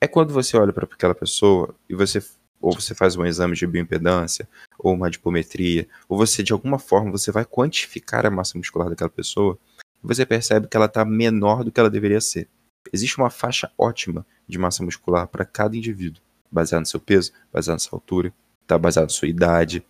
É 0.00 0.06
quando 0.06 0.32
você 0.32 0.56
olha 0.56 0.72
para 0.72 0.84
aquela 0.84 1.14
pessoa 1.14 1.74
e 1.88 1.94
você 1.94 2.20
ou 2.64 2.72
você 2.72 2.94
faz 2.94 3.14
um 3.14 3.26
exame 3.26 3.54
de 3.54 3.66
bioimpedância, 3.66 4.48
ou 4.78 4.94
uma 4.94 5.10
dipometria, 5.10 5.86
ou 6.08 6.16
você 6.16 6.42
de 6.42 6.50
alguma 6.50 6.78
forma 6.78 7.10
você 7.10 7.30
vai 7.30 7.44
quantificar 7.44 8.24
a 8.24 8.30
massa 8.30 8.56
muscular 8.56 8.88
daquela 8.88 9.10
pessoa, 9.10 9.58
e 10.02 10.06
você 10.06 10.24
percebe 10.24 10.66
que 10.66 10.74
ela 10.74 10.86
está 10.86 11.04
menor 11.04 11.62
do 11.62 11.70
que 11.70 11.78
ela 11.78 11.90
deveria 11.90 12.22
ser. 12.22 12.48
Existe 12.90 13.18
uma 13.18 13.28
faixa 13.28 13.70
ótima 13.76 14.24
de 14.48 14.58
massa 14.58 14.82
muscular 14.82 15.26
para 15.28 15.44
cada 15.44 15.76
indivíduo, 15.76 16.22
baseado 16.50 16.80
no 16.80 16.86
seu 16.86 17.00
peso, 17.00 17.32
baseado 17.52 17.74
na 17.74 17.80
sua 17.80 17.98
altura, 17.98 18.32
tá 18.66 18.78
baseado 18.78 19.06
na 19.06 19.10
sua 19.10 19.28
idade 19.28 19.84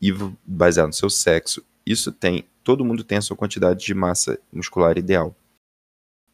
e 0.00 0.12
baseado 0.44 0.88
no 0.88 0.92
seu 0.92 1.10
sexo. 1.10 1.64
Isso 1.84 2.12
tem, 2.12 2.44
todo 2.62 2.84
mundo 2.84 3.04
tem 3.04 3.18
a 3.18 3.22
sua 3.22 3.36
quantidade 3.36 3.84
de 3.84 3.94
massa 3.94 4.38
muscular 4.52 4.98
ideal. 4.98 5.34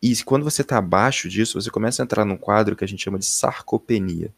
E 0.03 0.15
quando 0.25 0.43
você 0.43 0.63
está 0.63 0.79
abaixo 0.79 1.29
disso, 1.29 1.61
você 1.61 1.71
começa 1.71 2.03
a 2.03 2.05
entrar 2.05 2.25
num 2.25 2.37
quadro 2.37 2.75
que 2.75 2.85
a 2.85 2.89
gente 2.89 3.05
chama 3.05 3.19
de 3.19 3.27
sarcopenia. 3.27 4.35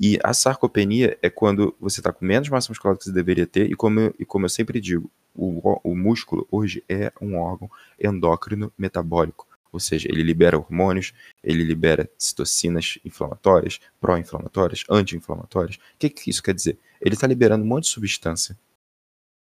E 0.00 0.18
a 0.22 0.32
sarcopenia 0.32 1.18
é 1.22 1.28
quando 1.28 1.74
você 1.80 2.00
está 2.00 2.12
com 2.12 2.24
menos 2.24 2.48
massa 2.48 2.70
muscular 2.70 2.94
do 2.94 2.98
que 2.98 3.04
você 3.04 3.12
deveria 3.12 3.46
ter, 3.46 3.70
e 3.70 3.74
como 3.74 4.00
eu, 4.00 4.14
e 4.18 4.24
como 4.24 4.44
eu 4.44 4.50
sempre 4.50 4.80
digo, 4.80 5.10
o, 5.34 5.80
o 5.82 5.94
músculo 5.94 6.46
hoje 6.50 6.82
é 6.88 7.12
um 7.20 7.36
órgão 7.36 7.70
endócrino 7.98 8.72
metabólico. 8.78 9.46
Ou 9.76 9.80
seja, 9.80 10.08
ele 10.10 10.22
libera 10.22 10.56
hormônios, 10.56 11.12
ele 11.44 11.62
libera 11.62 12.10
citocinas 12.16 12.98
inflamatórias, 13.04 13.78
pró-inflamatórias, 14.00 14.84
anti-inflamatórias. 14.88 15.76
O 15.76 15.80
que, 15.98 16.08
que 16.08 16.30
isso 16.30 16.42
quer 16.42 16.54
dizer? 16.54 16.78
Ele 16.98 17.14
está 17.14 17.26
liberando 17.26 17.62
um 17.62 17.68
monte 17.68 17.84
de 17.84 17.90
substância 17.90 18.58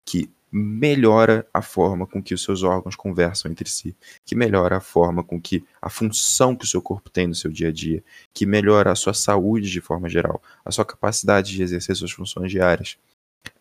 que 0.05 0.29
melhora 0.51 1.47
a 1.55 1.62
forma 1.62 2.05
com 2.05 2.20
que 2.20 2.35
os 2.35 2.42
seus 2.42 2.64
órgãos 2.64 2.97
conversam 2.97 3.49
entre 3.49 3.70
si, 3.70 3.97
que 4.25 4.35
melhora 4.35 4.79
a 4.79 4.81
forma 4.81 5.23
com 5.23 5.40
que 5.40 5.64
a 5.81 5.88
função 5.88 6.57
que 6.57 6.64
o 6.64 6.68
seu 6.68 6.83
corpo 6.83 7.09
tem 7.09 7.29
no 7.29 7.35
seu 7.35 7.53
dia 7.53 7.68
a 7.68 7.73
dia, 7.73 8.03
que 8.33 8.44
melhora 8.44 8.90
a 8.90 8.97
sua 8.97 9.14
saúde 9.14 9.70
de 9.70 9.81
forma 9.81 10.09
geral, 10.09 10.42
a 10.64 10.73
sua 10.73 10.85
capacidade 10.85 11.53
de 11.53 11.62
exercer 11.62 11.94
suas 11.94 12.11
funções 12.11 12.51
diárias, 12.51 12.99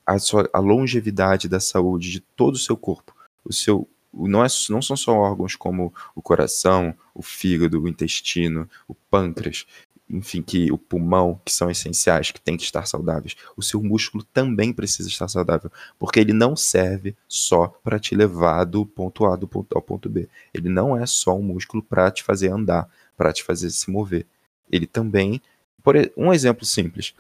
a, 0.04 0.18
sua, 0.18 0.50
a 0.52 0.60
longevidade 0.60 1.48
da 1.48 1.60
saúde 1.60 2.10
de 2.10 2.20
todo 2.20 2.56
o 2.56 2.60
seu 2.60 2.76
corpo. 2.76 3.16
O 3.46 3.54
seu 3.54 3.88
não, 4.14 4.44
é, 4.44 4.48
não 4.70 4.82
são 4.82 4.96
só 4.96 5.14
órgãos 5.14 5.56
como 5.56 5.94
o 6.16 6.22
coração, 6.22 6.94
o 7.14 7.22
fígado, 7.22 7.82
o 7.82 7.88
intestino, 7.88 8.70
o 8.88 8.94
pâncreas, 8.94 9.66
enfim, 10.10 10.42
que 10.42 10.72
o 10.72 10.78
pulmão, 10.78 11.40
que 11.44 11.52
são 11.52 11.72
essenciais, 11.72 12.30
que 12.32 12.40
tem 12.40 12.56
que 12.56 12.64
estar 12.64 12.86
saudáveis, 12.86 13.36
o 13.58 13.64
seu 13.64 13.82
músculo 13.82 14.24
também 14.34 14.72
precisa 14.72 15.10
estar 15.10 15.28
saudável, 15.28 15.72
porque 15.98 16.20
ele 16.20 16.34
não 16.34 16.56
serve 16.56 17.16
só 17.28 17.68
para 17.84 18.00
te 18.00 18.16
levar 18.16 18.64
do 18.66 18.86
ponto 18.86 19.26
A 19.26 19.36
do 19.36 19.48
ponto, 19.48 19.76
ao 19.76 19.82
ponto 19.82 20.10
B. 20.10 20.28
Ele 20.54 20.70
não 20.70 20.96
é 20.96 21.06
só 21.06 21.36
um 21.36 21.42
músculo 21.42 21.82
para 21.82 22.12
te 22.12 22.22
fazer 22.24 22.52
andar, 22.52 22.88
para 23.18 23.34
te 23.34 23.44
fazer 23.44 23.70
se 23.72 23.90
mover. 23.90 24.26
Ele 24.72 24.86
também, 24.86 25.42
por 25.82 25.96
um 26.16 26.34
exemplo 26.34 26.66
simples, 26.66 27.14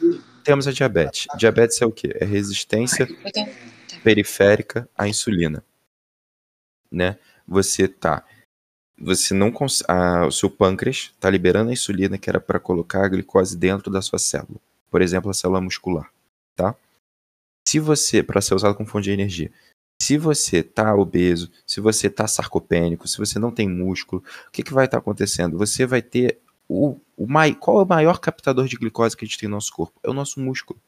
temos 0.44 0.68
a 0.68 0.72
diabetes. 0.72 1.28
Diabetes 1.38 1.82
é 1.82 1.86
o 1.86 1.92
quê? 1.92 2.16
É 2.20 2.26
resistência 2.26 3.08
periférica 4.04 4.88
à 4.98 5.08
insulina, 5.08 5.64
né? 6.94 7.18
Você 7.48 7.88
tá 7.88 8.24
você 8.98 9.34
não 9.34 9.52
o 10.28 10.32
seu 10.32 10.50
pâncreas 10.50 11.12
está 11.14 11.30
liberando 11.30 11.70
a 11.70 11.74
insulina 11.74 12.18
que 12.18 12.30
era 12.30 12.40
para 12.40 12.60
colocar 12.60 13.04
a 13.04 13.10
glicose 13.10 13.58
dentro 13.58 13.92
da 13.92 14.02
sua 14.02 14.20
célula, 14.20 14.60
por 14.90 15.02
exemplo, 15.02 15.30
a 15.30 15.34
célula 15.34 15.60
muscular, 15.60 16.10
tá? 16.56 16.76
Se 17.68 17.80
você, 17.80 18.22
para 18.22 18.40
ser 18.40 18.54
usado 18.54 18.76
como 18.76 18.88
fonte 18.88 19.06
de 19.06 19.12
energia, 19.12 19.52
se 20.02 20.18
você 20.18 20.58
está 20.58 20.94
obeso, 20.96 21.50
se 21.66 21.80
você 21.80 22.08
está 22.08 22.28
sarcopênico, 22.28 23.08
se 23.08 23.18
você 23.18 23.40
não 23.40 23.52
tem 23.52 23.68
músculo, 23.68 24.24
o 24.48 24.52
que, 24.52 24.64
que 24.64 24.74
vai 24.74 24.86
estar 24.86 24.98
tá 24.98 25.02
acontecendo? 25.02 25.58
Você 25.58 25.86
vai 25.86 26.02
ter 26.02 26.40
o, 26.68 27.00
o 27.18 27.26
mai, 27.26 27.56
qual 27.56 27.80
é 27.80 27.84
o 27.84 27.88
maior 27.88 28.20
captador 28.20 28.68
de 28.68 28.76
glicose 28.76 29.16
que 29.16 29.26
a 29.26 29.28
gente 29.28 29.40
tem 29.40 29.50
no 29.50 29.56
nosso 29.56 29.72
corpo? 29.72 30.00
É 30.04 30.10
o 30.10 30.14
nosso 30.14 30.40
músculo. 30.40 30.80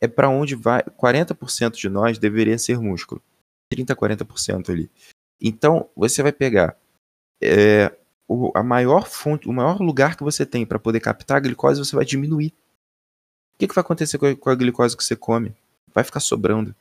É 0.00 0.06
para 0.06 0.28
onde 0.28 0.54
vai 0.54 0.82
40% 0.82 1.72
de 1.72 1.88
nós 1.88 2.18
deveria 2.18 2.58
ser 2.58 2.78
músculo. 2.78 3.20
30 3.70 3.94
40% 3.94 4.70
ali. 4.70 4.90
Então, 5.40 5.88
você 5.96 6.22
vai 6.22 6.32
pegar 6.32 6.76
é, 7.40 7.92
o, 8.26 8.52
a 8.54 8.62
maior 8.62 9.08
fonte, 9.08 9.48
o 9.48 9.52
maior 9.52 9.80
lugar 9.80 10.16
que 10.16 10.22
você 10.22 10.44
tem 10.44 10.66
para 10.66 10.78
poder 10.78 11.00
captar 11.00 11.38
a 11.38 11.40
glicose, 11.40 11.78
você 11.78 11.96
vai 11.96 12.04
diminuir. 12.04 12.52
O 13.54 13.58
que, 13.58 13.66
que 13.66 13.74
vai 13.74 13.82
acontecer 13.82 14.18
com 14.18 14.26
a, 14.26 14.36
com 14.36 14.50
a, 14.50 14.54
glicose 14.54 14.96
que 14.96 15.02
você 15.02 15.16
come? 15.16 15.54
Vai 15.92 16.04
ficar 16.04 16.20
sobrando. 16.20 16.74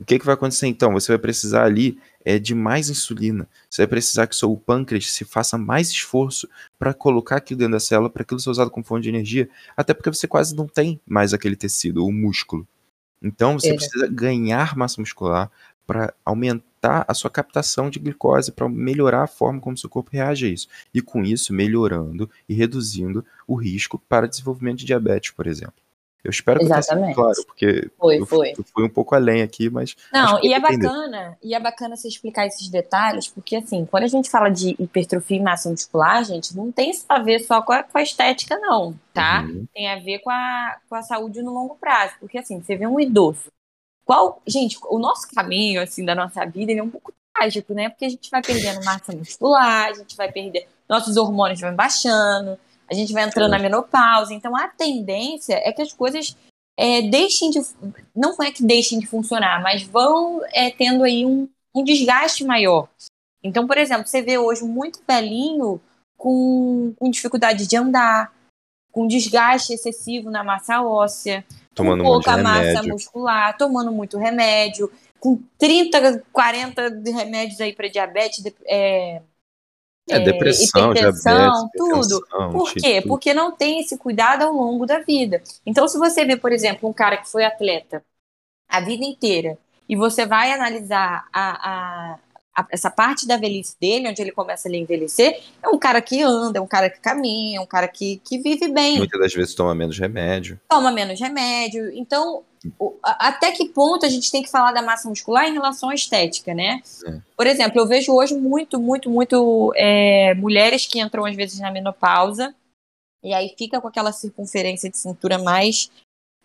O 0.00 0.04
que, 0.04 0.18
que 0.18 0.24
vai 0.24 0.34
acontecer 0.34 0.68
então? 0.68 0.92
Você 0.92 1.10
vai 1.10 1.18
precisar 1.18 1.64
ali 1.64 1.98
é, 2.24 2.38
de 2.38 2.54
mais 2.54 2.88
insulina. 2.88 3.48
Você 3.68 3.82
vai 3.82 3.88
precisar 3.88 4.28
que 4.28 4.34
o 4.34 4.38
seu 4.38 4.56
pâncreas 4.56 5.10
se 5.10 5.24
faça 5.24 5.58
mais 5.58 5.90
esforço 5.90 6.48
para 6.78 6.94
colocar 6.94 7.36
aquilo 7.36 7.58
dentro 7.58 7.72
da 7.72 7.80
célula, 7.80 8.08
para 8.08 8.22
aquilo 8.22 8.38
ser 8.38 8.50
usado 8.50 8.70
como 8.70 8.86
fonte 8.86 9.02
de 9.04 9.08
energia, 9.08 9.48
até 9.76 9.92
porque 9.92 10.10
você 10.10 10.28
quase 10.28 10.54
não 10.54 10.68
tem 10.68 11.00
mais 11.04 11.34
aquele 11.34 11.56
tecido, 11.56 12.04
o 12.04 12.12
músculo. 12.12 12.66
Então 13.20 13.58
você 13.58 13.70
é. 13.70 13.74
precisa 13.74 14.06
ganhar 14.06 14.76
massa 14.76 15.00
muscular 15.00 15.50
para 15.84 16.14
aumentar 16.24 16.67
a 16.82 17.14
sua 17.14 17.30
captação 17.30 17.90
de 17.90 17.98
glicose, 17.98 18.52
para 18.52 18.68
melhorar 18.68 19.24
a 19.24 19.26
forma 19.26 19.60
como 19.60 19.76
seu 19.76 19.90
corpo 19.90 20.10
reage 20.12 20.46
a 20.46 20.48
isso. 20.48 20.68
E 20.92 21.00
com 21.00 21.22
isso, 21.24 21.52
melhorando 21.52 22.30
e 22.48 22.54
reduzindo 22.54 23.24
o 23.46 23.54
risco 23.54 23.98
para 24.08 24.28
desenvolvimento 24.28 24.78
de 24.78 24.86
diabetes, 24.86 25.30
por 25.30 25.46
exemplo. 25.46 25.74
Eu 26.22 26.30
espero 26.30 26.58
que 26.58 26.66
Exatamente. 26.66 27.04
tenha 27.04 27.14
claro, 27.14 27.46
porque 27.46 27.90
foi, 27.96 28.18
eu, 28.18 28.26
foi. 28.26 28.50
eu 28.50 28.64
fui 28.74 28.84
um 28.84 28.88
pouco 28.88 29.14
além 29.14 29.40
aqui, 29.40 29.70
mas. 29.70 29.94
Não, 30.12 30.42
e 30.42 30.52
é 30.52 30.58
bacana, 30.58 31.38
e 31.42 31.54
é 31.54 31.60
bacana 31.60 31.96
você 31.96 32.08
explicar 32.08 32.46
esses 32.46 32.68
detalhes, 32.68 33.28
porque 33.28 33.56
assim, 33.56 33.86
quando 33.86 34.02
a 34.02 34.08
gente 34.08 34.28
fala 34.28 34.48
de 34.48 34.74
hipertrofia 34.78 35.36
e 35.36 35.42
massa 35.42 35.70
muscular, 35.70 36.24
gente, 36.24 36.56
não 36.56 36.72
tem 36.72 36.90
isso 36.90 37.04
a 37.08 37.20
ver 37.20 37.38
só 37.40 37.62
com 37.62 37.72
a, 37.72 37.84
com 37.84 37.96
a 37.96 38.02
estética, 38.02 38.58
não, 38.58 38.98
tá? 39.14 39.42
Uhum. 39.42 39.66
Tem 39.72 39.90
a 39.90 39.98
ver 40.00 40.18
com 40.18 40.30
a, 40.30 40.76
com 40.88 40.96
a 40.96 41.02
saúde 41.02 41.40
no 41.40 41.54
longo 41.54 41.76
prazo. 41.76 42.14
Porque 42.18 42.36
assim, 42.36 42.60
você 42.60 42.74
vê 42.74 42.86
um 42.86 42.98
idoso 42.98 43.50
qual, 44.08 44.40
gente, 44.46 44.78
o 44.88 44.98
nosso 44.98 45.28
caminho 45.34 45.82
assim 45.82 46.02
da 46.02 46.14
nossa 46.14 46.42
vida 46.46 46.72
é 46.72 46.82
um 46.82 46.88
pouco 46.88 47.12
trágico, 47.34 47.74
né? 47.74 47.90
Porque 47.90 48.06
a 48.06 48.08
gente 48.08 48.30
vai 48.30 48.40
perdendo 48.40 48.82
massa 48.82 49.14
muscular, 49.14 49.90
a 49.90 49.92
gente 49.92 50.16
vai 50.16 50.32
perder, 50.32 50.66
nossos 50.88 51.18
hormônios 51.18 51.60
vão 51.60 51.76
baixando, 51.76 52.58
a 52.90 52.94
gente 52.94 53.12
vai 53.12 53.24
entrando 53.24 53.50
na 53.50 53.58
menopausa. 53.58 54.32
Então 54.32 54.56
a 54.56 54.66
tendência 54.66 55.60
é 55.62 55.70
que 55.72 55.82
as 55.82 55.92
coisas 55.92 56.34
é, 56.74 57.02
deixem 57.02 57.50
de, 57.50 57.60
não 58.16 58.34
é 58.42 58.50
que 58.50 58.64
deixem 58.64 58.98
de 58.98 59.06
funcionar, 59.06 59.62
mas 59.62 59.82
vão 59.82 60.40
é, 60.54 60.70
tendo 60.70 61.04
aí 61.04 61.26
um, 61.26 61.46
um 61.74 61.84
desgaste 61.84 62.44
maior. 62.44 62.88
Então, 63.44 63.66
por 63.66 63.76
exemplo, 63.76 64.06
você 64.06 64.22
vê 64.22 64.38
hoje 64.38 64.64
muito 64.64 65.02
velhinho 65.06 65.78
com, 66.16 66.94
com 66.96 67.10
dificuldade 67.10 67.66
de 67.66 67.76
andar, 67.76 68.32
com 68.90 69.06
desgaste 69.06 69.74
excessivo 69.74 70.30
na 70.30 70.42
massa 70.42 70.80
óssea, 70.80 71.44
tomando 71.78 72.04
com 72.04 72.10
pouca 72.10 72.36
massa 72.36 72.82
muscular, 72.82 73.56
tomando 73.56 73.90
muito 73.90 74.18
remédio, 74.18 74.90
com 75.18 75.40
30, 75.58 76.24
40 76.32 76.88
remédios 77.06 77.60
aí 77.60 77.72
para 77.72 77.88
diabetes, 77.88 78.44
é, 78.66 79.22
é, 80.08 80.20
depressão, 80.20 80.90
hipertensão, 80.92 81.70
diabetes, 81.70 81.70
tudo. 81.76 82.26
Por 82.52 82.72
quê? 82.72 83.02
Porque 83.06 83.34
não 83.34 83.52
tem 83.52 83.80
esse 83.80 83.98
cuidado 83.98 84.42
ao 84.42 84.52
longo 84.52 84.86
da 84.86 85.00
vida. 85.00 85.42
Então, 85.66 85.86
se 85.86 85.98
você 85.98 86.24
vê, 86.24 86.36
por 86.36 86.52
exemplo, 86.52 86.88
um 86.88 86.92
cara 86.92 87.16
que 87.16 87.28
foi 87.28 87.44
atleta 87.44 88.02
a 88.68 88.80
vida 88.80 89.04
inteira 89.04 89.58
e 89.88 89.96
você 89.96 90.26
vai 90.26 90.52
analisar 90.52 91.26
a, 91.32 92.12
a 92.12 92.18
a, 92.58 92.66
essa 92.70 92.90
parte 92.90 93.26
da 93.26 93.36
velhice 93.36 93.76
dele, 93.80 94.08
onde 94.08 94.20
ele 94.20 94.32
começa 94.32 94.68
a 94.68 94.76
envelhecer, 94.76 95.40
é 95.62 95.68
um 95.68 95.78
cara 95.78 96.02
que 96.02 96.20
anda, 96.22 96.58
é 96.58 96.62
um 96.62 96.66
cara 96.66 96.90
que 96.90 96.98
caminha, 96.98 97.58
é 97.58 97.60
um 97.60 97.66
cara 97.66 97.86
que, 97.86 98.20
que 98.24 98.38
vive 98.38 98.66
bem. 98.68 98.98
Muitas 98.98 99.20
das 99.20 99.32
vezes 99.32 99.54
toma 99.54 99.74
menos 99.74 99.96
remédio. 99.96 100.60
Toma 100.68 100.90
menos 100.90 101.20
remédio. 101.20 101.88
Então, 101.96 102.42
o, 102.76 102.96
a, 103.00 103.28
até 103.28 103.52
que 103.52 103.68
ponto 103.68 104.04
a 104.04 104.08
gente 104.08 104.30
tem 104.32 104.42
que 104.42 104.50
falar 104.50 104.72
da 104.72 104.82
massa 104.82 105.08
muscular 105.08 105.46
em 105.46 105.52
relação 105.52 105.90
à 105.90 105.94
estética, 105.94 106.52
né? 106.52 106.82
É. 107.06 107.18
Por 107.36 107.46
exemplo, 107.46 107.80
eu 107.80 107.86
vejo 107.86 108.12
hoje 108.12 108.34
muito, 108.34 108.80
muito, 108.80 109.08
muito 109.08 109.72
é, 109.76 110.34
mulheres 110.34 110.86
que 110.86 111.00
entram 111.00 111.24
às 111.24 111.36
vezes 111.36 111.60
na 111.60 111.70
menopausa 111.70 112.52
e 113.22 113.32
aí 113.32 113.54
fica 113.56 113.80
com 113.80 113.86
aquela 113.86 114.10
circunferência 114.10 114.90
de 114.90 114.98
cintura 114.98 115.38
mais 115.38 115.90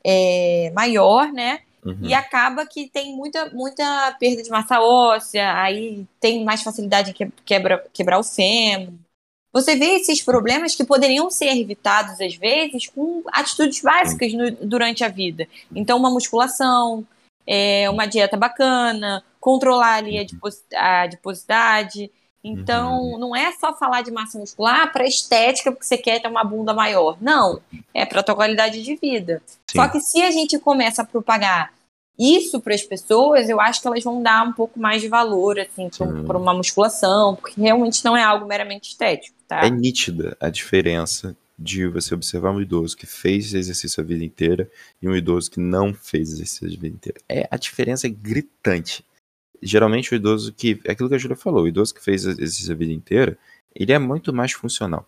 é, 0.03 0.71
maior, 0.75 1.31
né? 1.31 1.61
Uhum. 1.86 1.99
E 2.01 2.13
acaba 2.13 2.65
que 2.65 2.89
tem 2.89 3.15
muita, 3.15 3.49
muita 3.49 4.15
perda 4.19 4.41
de 4.41 4.49
massa 4.49 4.79
óssea, 4.79 5.53
aí 5.61 6.05
tem 6.19 6.43
mais 6.43 6.63
facilidade 6.63 7.11
em 7.11 7.31
quebra, 7.45 7.86
quebrar 7.91 8.19
o 8.19 8.23
fêmur. 8.23 8.93
Você 9.51 9.75
vê 9.75 9.97
esses 9.97 10.21
problemas 10.21 10.75
que 10.75 10.84
poderiam 10.84 11.29
ser 11.29 11.55
evitados, 11.55 12.19
às 12.19 12.36
vezes, 12.36 12.88
com 12.88 13.21
atitudes 13.27 13.81
básicas 13.81 14.34
no, 14.34 14.51
durante 14.51 15.03
a 15.03 15.09
vida. 15.09 15.47
Então, 15.75 15.97
uma 15.97 16.09
musculação, 16.09 17.05
é, 17.45 17.88
uma 17.89 18.07
dieta 18.07 18.36
bacana, 18.36 19.23
controlar 19.39 19.95
ali 19.95 20.17
a, 20.73 21.01
adiposidade, 21.01 22.09
Então, 22.43 23.01
Uhum. 23.01 23.17
não 23.17 23.35
é 23.35 23.51
só 23.53 23.73
falar 23.73 24.01
de 24.01 24.11
massa 24.11 24.37
muscular 24.37 24.91
para 24.91 25.07
estética, 25.07 25.71
porque 25.71 25.85
você 25.85 25.97
quer 25.97 26.21
ter 26.21 26.27
uma 26.27 26.43
bunda 26.43 26.73
maior. 26.73 27.17
Não, 27.21 27.61
é 27.93 28.05
para 28.05 28.21
tua 28.21 28.35
qualidade 28.35 28.83
de 28.83 28.95
vida. 28.95 29.41
Sim. 29.71 29.79
Só 29.79 29.87
que 29.87 29.99
se 30.01 30.21
a 30.21 30.29
gente 30.29 30.59
começa 30.59 31.03
a 31.03 31.05
propagar 31.05 31.71
isso 32.19 32.59
para 32.59 32.75
as 32.75 32.83
pessoas, 32.83 33.49
eu 33.49 33.59
acho 33.61 33.81
que 33.81 33.87
elas 33.87 34.03
vão 34.03 34.21
dar 34.21 34.47
um 34.47 34.51
pouco 34.53 34.79
mais 34.79 35.01
de 35.01 35.07
valor 35.07 35.57
assim 35.59 35.89
Sim. 35.91 36.25
para 36.25 36.37
uma 36.37 36.53
musculação, 36.53 37.35
porque 37.35 37.59
realmente 37.59 38.03
não 38.03 38.15
é 38.15 38.23
algo 38.23 38.45
meramente 38.45 38.89
estético, 38.89 39.35
tá? 39.47 39.65
É 39.65 39.69
nítida 39.69 40.35
a 40.39 40.49
diferença 40.49 41.35
de 41.57 41.87
você 41.87 42.13
observar 42.13 42.51
um 42.51 42.59
idoso 42.61 42.97
que 42.97 43.05
fez 43.05 43.53
exercício 43.53 44.03
a 44.03 44.05
vida 44.05 44.23
inteira 44.23 44.69
e 45.01 45.07
um 45.07 45.15
idoso 45.15 45.49
que 45.49 45.59
não 45.59 45.93
fez 45.93 46.33
exercício 46.33 46.67
a 46.67 46.69
vida 46.69 46.87
inteira. 46.87 47.19
É, 47.29 47.47
a 47.49 47.57
diferença 47.57 48.05
é 48.05 48.09
gritante. 48.09 49.05
Geralmente 49.66 50.14
o 50.14 50.16
idoso 50.16 50.53
que. 50.53 50.80
É 50.84 50.91
aquilo 50.91 51.09
que 51.09 51.16
a 51.16 51.18
Júlia 51.18 51.38
falou, 51.38 51.64
o 51.64 51.68
idoso 51.68 51.93
que 51.93 52.03
fez 52.03 52.26
exercício 52.26 52.72
a 52.72 52.76
vida 52.76 52.91
inteira, 52.91 53.38
ele 53.74 53.91
é 53.91 53.99
muito 53.99 54.34
mais 54.34 54.51
funcional. 54.51 55.07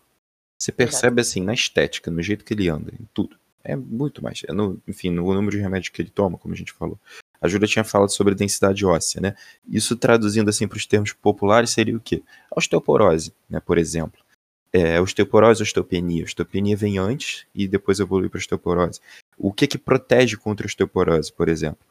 Você 0.58 0.72
percebe 0.72 1.22
assim, 1.22 1.42
na 1.42 1.54
estética, 1.54 2.10
no 2.10 2.22
jeito 2.22 2.46
que 2.46 2.54
ele 2.54 2.70
anda, 2.70 2.92
em 3.00 3.06
tudo. 3.14 3.38
É 3.64 3.76
muito 3.76 4.24
mais. 4.24 4.44
É 4.48 4.54
no, 4.54 4.82
enfim, 4.88 5.10
no 5.10 5.34
número 5.34 5.58
de 5.58 5.62
remédios 5.62 5.90
que 5.90 6.02
ele 6.02 6.10
toma, 6.10 6.38
como 6.38 6.54
a 6.54 6.58
gente 6.58 6.72
falou. 6.72 7.00
A 7.42 7.48
Júlia 7.48 7.68
tinha 7.68 7.84
falado 7.84 8.10
sobre 8.10 8.34
densidade 8.34 8.86
óssea, 8.86 9.20
né? 9.20 9.36
Isso 9.68 9.96
traduzindo 9.96 10.50
assim 10.50 10.68
para 10.68 10.78
os 10.78 10.86
termos 10.86 11.12
populares 11.14 11.72
seria 11.72 11.98
o 11.98 12.00
quê? 12.00 12.24
A 12.50 12.58
osteoporose, 12.58 13.34
né, 13.50 13.60
por 13.60 13.78
exemplo. 13.78 14.24
É, 14.72 15.00
osteoporose 15.02 15.62
e 15.62 15.64
osteopenia. 15.64 16.24
A 16.24 16.26
osteopenia 16.26 16.76
vem 16.76 16.98
antes 16.98 17.46
e 17.54 17.68
depois 17.68 18.00
evolui 18.00 18.30
para 18.30 18.38
osteoporose. 18.38 19.00
O 19.38 19.52
que 19.52 19.68
que 19.68 19.78
protege 19.78 20.38
contra 20.38 20.66
a 20.66 20.68
osteoporose, 20.68 21.32
por 21.34 21.50
exemplo? 21.50 21.86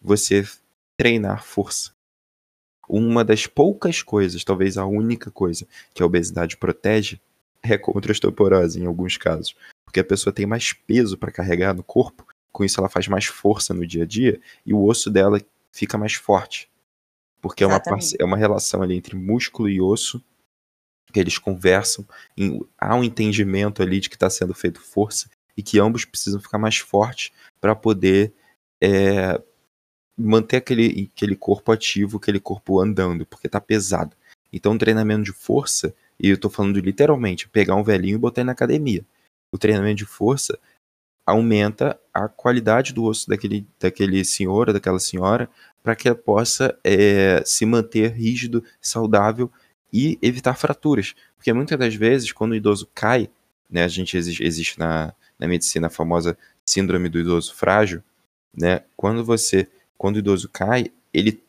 Você 0.00 0.46
treinar 0.96 1.44
força. 1.44 1.92
Uma 2.90 3.24
das 3.24 3.46
poucas 3.46 4.02
coisas, 4.02 4.42
talvez 4.44 4.76
a 4.76 4.84
única 4.84 5.30
coisa, 5.30 5.66
que 5.94 6.02
a 6.02 6.06
obesidade 6.06 6.56
protege 6.56 7.20
é 7.62 7.76
contra 7.78 8.10
a 8.10 8.14
osteoporose 8.14 8.80
em 8.80 8.86
alguns 8.86 9.16
casos. 9.16 9.54
Porque 9.84 10.00
a 10.00 10.04
pessoa 10.04 10.32
tem 10.32 10.46
mais 10.46 10.72
peso 10.72 11.16
para 11.18 11.32
carregar 11.32 11.74
no 11.74 11.82
corpo, 11.82 12.26
com 12.52 12.64
isso 12.64 12.80
ela 12.80 12.88
faz 12.88 13.06
mais 13.08 13.26
força 13.26 13.72
no 13.74 13.86
dia 13.86 14.02
a 14.02 14.06
dia 14.06 14.40
e 14.64 14.72
o 14.74 14.82
osso 14.84 15.10
dela 15.10 15.40
fica 15.72 15.96
mais 15.98 16.14
forte. 16.14 16.68
Porque 17.40 17.64
é 17.64 17.66
uma, 17.66 17.80
é 18.20 18.24
uma 18.24 18.36
relação 18.36 18.82
ali 18.82 18.96
entre 18.96 19.16
músculo 19.16 19.68
e 19.68 19.80
osso, 19.80 20.22
que 21.12 21.18
eles 21.18 21.38
conversam, 21.38 22.06
em- 22.36 22.60
há 22.78 22.94
um 22.94 23.02
entendimento 23.02 23.82
ali 23.82 23.98
de 24.00 24.08
que 24.08 24.16
está 24.16 24.30
sendo 24.30 24.54
feito 24.54 24.80
força 24.80 25.28
e 25.56 25.62
que 25.62 25.78
ambos 25.80 26.04
precisam 26.04 26.40
ficar 26.40 26.58
mais 26.58 26.78
fortes 26.78 27.32
para 27.60 27.74
poder 27.74 28.32
é, 28.80 29.40
manter 30.20 30.58
aquele, 30.58 31.10
aquele 31.14 31.36
corpo 31.36 31.72
ativo, 31.72 32.18
aquele 32.18 32.40
corpo 32.40 32.80
andando, 32.80 33.26
porque 33.26 33.48
tá 33.48 33.60
pesado. 33.60 34.16
Então, 34.52 34.76
treinamento 34.76 35.24
de 35.24 35.32
força, 35.32 35.94
e 36.18 36.28
eu 36.28 36.38
tô 36.38 36.50
falando 36.50 36.78
literalmente, 36.80 37.48
pegar 37.48 37.74
um 37.74 37.84
velhinho 37.84 38.16
e 38.16 38.18
botar 38.18 38.40
ele 38.40 38.46
na 38.46 38.52
academia. 38.52 39.04
O 39.52 39.58
treinamento 39.58 39.96
de 39.96 40.06
força 40.06 40.58
aumenta 41.24 41.98
a 42.12 42.28
qualidade 42.28 42.92
do 42.92 43.04
osso 43.04 43.28
daquele, 43.28 43.66
daquele 43.78 44.24
senhor 44.24 44.72
daquela 44.72 44.98
senhora 44.98 45.48
para 45.82 45.94
que 45.94 46.08
ela 46.08 46.16
possa 46.16 46.76
é, 46.84 47.42
se 47.44 47.64
manter 47.64 48.12
rígido, 48.12 48.64
saudável 48.80 49.50
e 49.92 50.18
evitar 50.20 50.54
fraturas. 50.54 51.14
Porque 51.36 51.52
muitas 51.52 51.78
das 51.78 51.94
vezes, 51.94 52.32
quando 52.32 52.52
o 52.52 52.56
idoso 52.56 52.88
cai, 52.94 53.30
né, 53.68 53.84
a 53.84 53.88
gente 53.88 54.16
existe, 54.16 54.44
existe 54.44 54.78
na, 54.78 55.14
na 55.38 55.48
medicina 55.48 55.86
a 55.86 55.90
famosa 55.90 56.36
síndrome 56.64 57.08
do 57.08 57.18
idoso 57.18 57.54
frágil, 57.54 58.02
né? 58.56 58.82
Quando 58.96 59.24
você, 59.24 59.68
quando 60.00 60.16
o 60.16 60.20
idoso 60.20 60.48
cai, 60.48 60.90
ele 61.12 61.44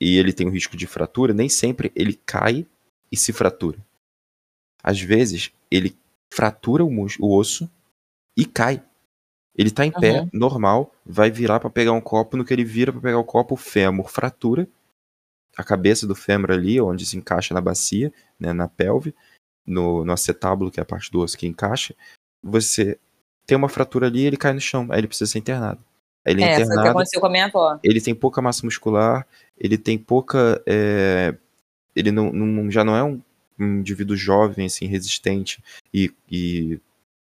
e 0.00 0.16
ele 0.16 0.32
tem 0.32 0.46
o 0.46 0.50
risco 0.50 0.78
de 0.78 0.86
fratura, 0.86 1.34
nem 1.34 1.46
sempre 1.46 1.92
ele 1.94 2.14
cai 2.14 2.66
e 3.12 3.16
se 3.18 3.34
fratura. 3.34 3.78
Às 4.82 4.98
vezes, 4.98 5.52
ele 5.70 5.94
fratura 6.32 6.82
o, 6.82 6.88
o 7.20 7.36
osso 7.36 7.70
e 8.34 8.46
cai. 8.46 8.82
Ele 9.54 9.70
tá 9.70 9.84
em 9.84 9.92
pé, 9.92 10.22
Uhum. 10.22 10.30
normal, 10.32 10.90
vai 11.04 11.30
virar 11.30 11.60
para 11.60 11.68
pegar 11.68 11.92
um 11.92 12.00
copo, 12.00 12.38
no 12.38 12.46
que 12.46 12.54
ele 12.54 12.64
vira 12.64 12.90
para 12.92 13.02
pegar 13.02 13.18
o 13.18 13.24
copo, 13.24 13.52
o 13.52 13.58
fêmur 13.58 14.08
fratura, 14.08 14.66
a 15.54 15.62
cabeça 15.62 16.06
do 16.06 16.14
fêmur 16.14 16.52
ali, 16.52 16.80
onde 16.80 17.04
se 17.04 17.18
encaixa 17.18 17.52
na 17.52 17.60
bacia, 17.60 18.10
né, 18.40 18.54
na 18.54 18.68
pelve, 18.68 19.14
no, 19.66 20.02
no 20.02 20.12
acetábulo, 20.14 20.70
que 20.70 20.80
é 20.80 20.82
a 20.82 20.86
parte 20.86 21.12
do 21.12 21.20
osso 21.20 21.36
que 21.36 21.46
encaixa, 21.46 21.94
você 22.42 22.98
tem 23.46 23.54
uma 23.56 23.68
fratura 23.68 24.06
ali, 24.06 24.24
ele 24.24 24.38
cai 24.38 24.54
no 24.54 24.60
chão, 24.60 24.86
aí 24.90 25.00
ele 25.00 25.08
precisa 25.08 25.30
ser 25.30 25.40
internado. 25.40 25.84
Ele 26.26 26.42
é, 26.42 26.46
É, 26.46 26.54
foi 26.54 26.54
o 26.54 26.66
que 26.66 26.72
internado, 26.72 26.88
aconteceu 26.90 27.20
com 27.20 27.26
a 27.26 27.30
minha 27.30 27.44
avó. 27.46 27.78
ele 27.82 28.00
tem 28.00 28.14
pouca 28.14 28.42
massa 28.42 28.64
muscular, 28.64 29.26
ele 29.58 29.78
tem 29.78 29.96
pouca. 29.96 30.62
é, 30.66 31.34
ele 31.94 32.10
não, 32.12 32.30
não- 32.32 32.70
já 32.70 32.84
não 32.84 32.94
é 32.94 33.02
um, 33.02 33.20
um 33.58 33.78
indivíduo 33.78 34.16
jovem, 34.16 34.66
assim, 34.66 34.86
resistente 34.86 35.62
e, 35.94 36.12
e 36.30 36.78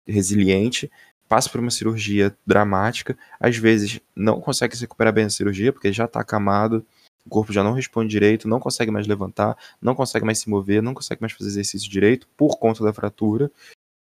resiliente. 0.07 0.91
Passa 1.29 1.49
por 1.49 1.61
uma 1.61 1.71
cirurgia 1.71 2.35
dramática, 2.47 3.17
às 3.41 3.57
vezes 3.57 4.01
não 4.15 4.41
consegue 4.41 4.77
se 4.77 4.83
recuperar 4.83 5.13
bem 5.13 5.25
da 5.25 5.31
cirurgia, 5.31 5.73
porque 5.73 5.93
já 5.93 6.05
está 6.05 6.21
acamado, 6.21 6.85
o 7.25 7.31
corpo 7.31 7.53
já 7.53 7.63
não 7.63 7.73
responde 7.73 8.11
direito, 8.11 8.47
não 8.49 8.61
consegue 8.61 8.91
mais 8.91 9.07
levantar, 9.07 9.57
não 9.81 9.95
consegue 9.95 10.25
mais 10.27 10.39
se 10.41 10.49
mover, 10.51 10.83
não 10.83 10.93
consegue 10.93 11.21
mais 11.23 11.33
fazer 11.33 11.49
exercício 11.51 11.91
direito 11.91 12.29
por 12.37 12.59
conta 12.59 12.85
da 12.85 12.93
fratura. 12.93 13.51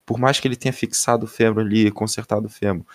Por 0.05 0.19
mais 0.19 0.39
que 0.39 0.47
ele 0.47 0.55
tenha 0.57 0.73
fixado 0.73 1.25
o 1.25 1.27
fêmur 1.27 1.61
ali, 1.61 1.89
consertado 1.89 2.47
o 2.47 2.49
fêmur, 2.49 2.85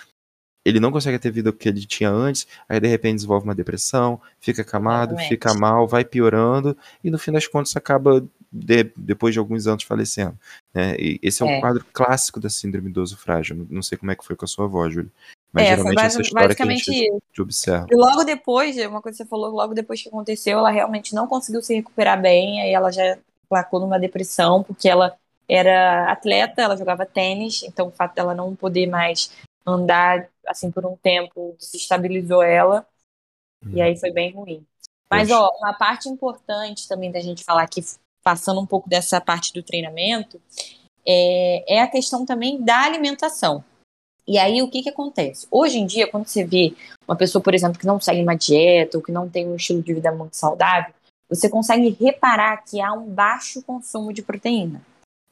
ele 0.64 0.78
não 0.80 0.92
consegue 0.92 1.18
ter 1.18 1.30
vida 1.30 1.52
que 1.52 1.68
ele 1.68 1.84
tinha 1.86 2.10
antes, 2.10 2.46
aí 2.68 2.78
de 2.78 2.86
repente 2.88 3.16
desenvolve 3.16 3.44
uma 3.44 3.54
depressão, 3.54 4.20
fica 4.40 4.62
acamado, 4.62 5.12
Exatamente. 5.12 5.28
fica 5.28 5.54
mal, 5.54 5.86
vai 5.88 6.04
piorando, 6.04 6.76
e 7.02 7.10
no 7.10 7.18
fim 7.18 7.32
das 7.32 7.46
contas 7.46 7.74
acaba, 7.76 8.24
de- 8.52 8.92
depois 8.96 9.32
de 9.32 9.38
alguns 9.38 9.66
anos, 9.66 9.84
falecendo. 9.84 10.36
né? 10.74 10.94
Esse 10.98 11.42
é 11.42 11.46
um 11.46 11.50
É. 11.50 11.60
quadro 11.60 11.84
clássico 11.92 12.38
da 12.38 12.48
síndrome 12.50 12.90
do 12.90 13.06
frágil. 13.16 13.66
Não- 13.70 13.82
sei 13.82 13.96
como 13.98 14.10
é 14.12 14.14
que 14.16 14.24
foi 14.24 14.36
com 14.36 14.44
a 14.44 14.48
sua 14.48 14.66
avó, 14.66 14.88
Júlia. 14.88 15.10
Mas 15.52 15.64
É, 15.64 15.70
geralmente 15.70 16.00
essa 16.00 16.20
história 16.22 16.54
que 16.54 16.62
a 16.62 16.66
gente, 16.66 17.10
observa. 17.40 17.86
E 17.90 17.96
logo 17.96 18.22
depois, 18.22 18.76
uma 18.86 19.02
coisa 19.02 19.16
que 19.18 19.24
você 19.24 19.28
falou, 19.28 19.50
logo 19.50 19.74
depois 19.74 20.00
que 20.00 20.08
aconteceu, 20.08 20.58
ela 20.58 20.70
realmente 20.70 21.12
não 21.12 21.26
conseguiu 21.26 21.60
se 21.60 21.74
recuperar 21.74 22.20
bem, 22.20 22.62
aí 22.62 22.72
ela 22.72 22.92
já 22.92 23.18
placou 23.48 23.80
numa 23.80 23.98
depressão, 23.98 24.62
porque 24.62 24.88
ela 24.88 25.16
era 25.48 26.08
atleta, 26.12 26.62
ela 26.62 26.76
jogava 26.76 27.04
tênis, 27.04 27.64
então 27.64 27.88
o 27.88 27.90
fato 27.90 28.14
dela 28.14 28.32
não 28.32 28.54
poder 28.54 28.86
mais 28.86 29.32
andar 29.66 30.28
assim 30.46 30.70
por 30.70 30.84
um 30.84 30.96
tempo 30.96 31.54
desestabilizou 31.58 32.42
ela, 32.42 32.86
e 33.72 33.80
aí 33.80 33.96
foi 33.98 34.10
bem 34.10 34.32
ruim. 34.32 34.66
Mas, 35.10 35.28
Poxa. 35.28 35.40
ó, 35.40 35.58
uma 35.58 35.72
parte 35.74 36.08
importante 36.08 36.88
também 36.88 37.10
da 37.10 37.20
gente 37.20 37.44
falar 37.44 37.62
aqui, 37.62 37.84
passando 38.22 38.60
um 38.60 38.66
pouco 38.66 38.88
dessa 38.88 39.20
parte 39.20 39.52
do 39.52 39.62
treinamento, 39.62 40.40
é, 41.06 41.76
é 41.76 41.82
a 41.82 41.88
questão 41.88 42.24
também 42.24 42.62
da 42.62 42.80
alimentação. 42.80 43.64
E 44.26 44.38
aí, 44.38 44.62
o 44.62 44.70
que 44.70 44.82
que 44.82 44.88
acontece? 44.88 45.46
Hoje 45.50 45.78
em 45.78 45.86
dia, 45.86 46.06
quando 46.06 46.26
você 46.26 46.44
vê 46.44 46.74
uma 47.06 47.16
pessoa, 47.16 47.42
por 47.42 47.54
exemplo, 47.54 47.78
que 47.78 47.86
não 47.86 47.98
segue 47.98 48.22
uma 48.22 48.36
dieta 48.36 48.96
ou 48.96 49.02
que 49.02 49.10
não 49.10 49.28
tem 49.28 49.48
um 49.48 49.56
estilo 49.56 49.82
de 49.82 49.92
vida 49.92 50.12
muito 50.12 50.36
saudável, 50.36 50.94
você 51.28 51.48
consegue 51.48 51.90
reparar 52.00 52.58
que 52.58 52.80
há 52.80 52.92
um 52.92 53.08
baixo 53.08 53.62
consumo 53.62 54.12
de 54.12 54.22
proteína. 54.22 54.80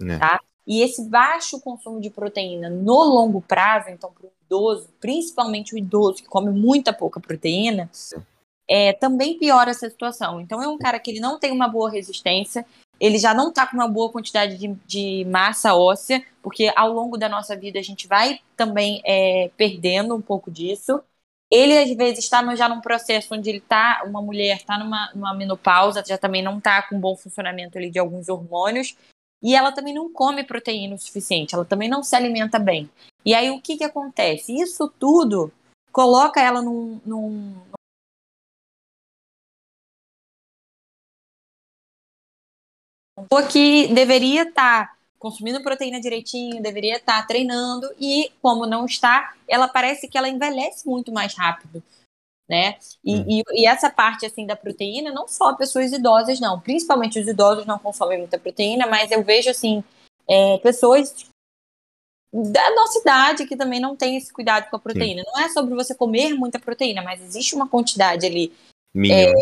Né? 0.00 0.18
Tá? 0.18 0.40
E 0.68 0.82
esse 0.82 1.08
baixo 1.08 1.58
consumo 1.60 1.98
de 1.98 2.10
proteína 2.10 2.68
no 2.68 3.02
longo 3.02 3.40
prazo, 3.40 3.88
então 3.88 4.12
para 4.12 4.26
o 4.26 4.30
idoso, 4.44 4.90
principalmente 5.00 5.74
o 5.74 5.78
idoso 5.78 6.22
que 6.22 6.28
come 6.28 6.50
muita 6.50 6.92
pouca 6.92 7.18
proteína, 7.18 7.90
é, 8.68 8.92
também 8.92 9.38
piora 9.38 9.70
essa 9.70 9.88
situação. 9.88 10.38
Então 10.42 10.62
é 10.62 10.68
um 10.68 10.76
cara 10.76 11.00
que 11.00 11.10
ele 11.10 11.20
não 11.20 11.38
tem 11.38 11.50
uma 11.50 11.66
boa 11.66 11.90
resistência, 11.90 12.66
ele 13.00 13.18
já 13.18 13.32
não 13.32 13.48
está 13.48 13.66
com 13.66 13.78
uma 13.78 13.88
boa 13.88 14.12
quantidade 14.12 14.58
de, 14.58 14.68
de 14.84 15.24
massa 15.30 15.74
óssea, 15.74 16.22
porque 16.42 16.70
ao 16.76 16.92
longo 16.92 17.16
da 17.16 17.30
nossa 17.30 17.56
vida 17.56 17.78
a 17.78 17.82
gente 17.82 18.06
vai 18.06 18.38
também 18.54 19.00
é, 19.06 19.50
perdendo 19.56 20.14
um 20.14 20.20
pouco 20.20 20.50
disso. 20.50 21.00
Ele 21.50 21.78
às 21.78 21.88
vezes 21.96 22.24
está 22.24 22.44
já 22.54 22.68
num 22.68 22.82
processo 22.82 23.34
onde 23.34 23.48
ele 23.48 23.60
tá, 23.60 24.02
uma 24.04 24.20
mulher 24.20 24.56
está 24.58 24.76
numa, 24.76 25.10
numa 25.14 25.32
menopausa, 25.32 26.04
já 26.06 26.18
também 26.18 26.42
não 26.42 26.58
está 26.58 26.82
com 26.82 27.00
bom 27.00 27.16
funcionamento 27.16 27.78
ali 27.78 27.90
de 27.90 27.98
alguns 27.98 28.28
hormônios, 28.28 28.94
e 29.42 29.54
ela 29.54 29.72
também 29.72 29.94
não 29.94 30.12
come 30.12 30.44
proteína 30.44 30.94
o 30.94 30.98
suficiente, 30.98 31.54
ela 31.54 31.64
também 31.64 31.88
não 31.88 32.02
se 32.02 32.14
alimenta 32.16 32.58
bem. 32.58 32.90
E 33.24 33.34
aí 33.34 33.50
o 33.50 33.60
que 33.60 33.76
que 33.76 33.84
acontece? 33.84 34.52
Isso 34.58 34.92
tudo 34.98 35.52
coloca 35.92 36.40
ela 36.40 36.62
num, 36.62 37.00
num 37.04 37.54
pessoa 43.26 43.48
que 43.48 43.88
deveria 43.88 44.42
estar 44.42 44.96
consumindo 45.18 45.62
proteína 45.62 46.00
direitinho, 46.00 46.62
deveria 46.62 46.96
estar 46.96 47.26
treinando 47.26 47.88
e 47.98 48.30
como 48.40 48.66
não 48.66 48.86
está, 48.86 49.34
ela 49.48 49.66
parece 49.66 50.06
que 50.06 50.16
ela 50.16 50.28
envelhece 50.28 50.86
muito 50.88 51.10
mais 51.10 51.34
rápido, 51.34 51.82
né? 52.48 52.76
E, 53.04 53.16
Hum. 53.16 53.24
e, 53.28 53.42
e 53.52 53.66
essa 53.66 53.90
parte 53.90 54.24
assim 54.24 54.46
da 54.46 54.56
proteína, 54.56 55.12
não 55.12 55.28
só 55.28 55.52
pessoas 55.54 55.92
idosas 55.92 56.40
não, 56.40 56.58
principalmente 56.58 57.18
os 57.20 57.28
idosos 57.28 57.66
não 57.66 57.78
consomem 57.78 58.18
muita 58.18 58.38
proteína, 58.38 58.86
mas 58.86 59.10
eu 59.10 59.22
vejo 59.22 59.50
assim 59.50 59.84
é, 60.26 60.58
pessoas 60.58 61.14
da 62.32 62.74
nossa 62.74 62.98
idade 63.00 63.46
que 63.46 63.56
também 63.56 63.80
não 63.80 63.96
tem 63.96 64.16
esse 64.16 64.32
cuidado 64.32 64.68
com 64.68 64.76
a 64.76 64.78
proteína. 64.78 65.22
Não 65.26 65.42
é 65.42 65.48
sobre 65.48 65.74
você 65.74 65.94
comer 65.94 66.34
muita 66.34 66.58
proteína, 66.58 67.02
mas 67.02 67.22
existe 67.22 67.54
uma 67.54 67.68
quantidade 67.68 68.26
ali 68.26 68.52
Mínimo. 68.94 69.34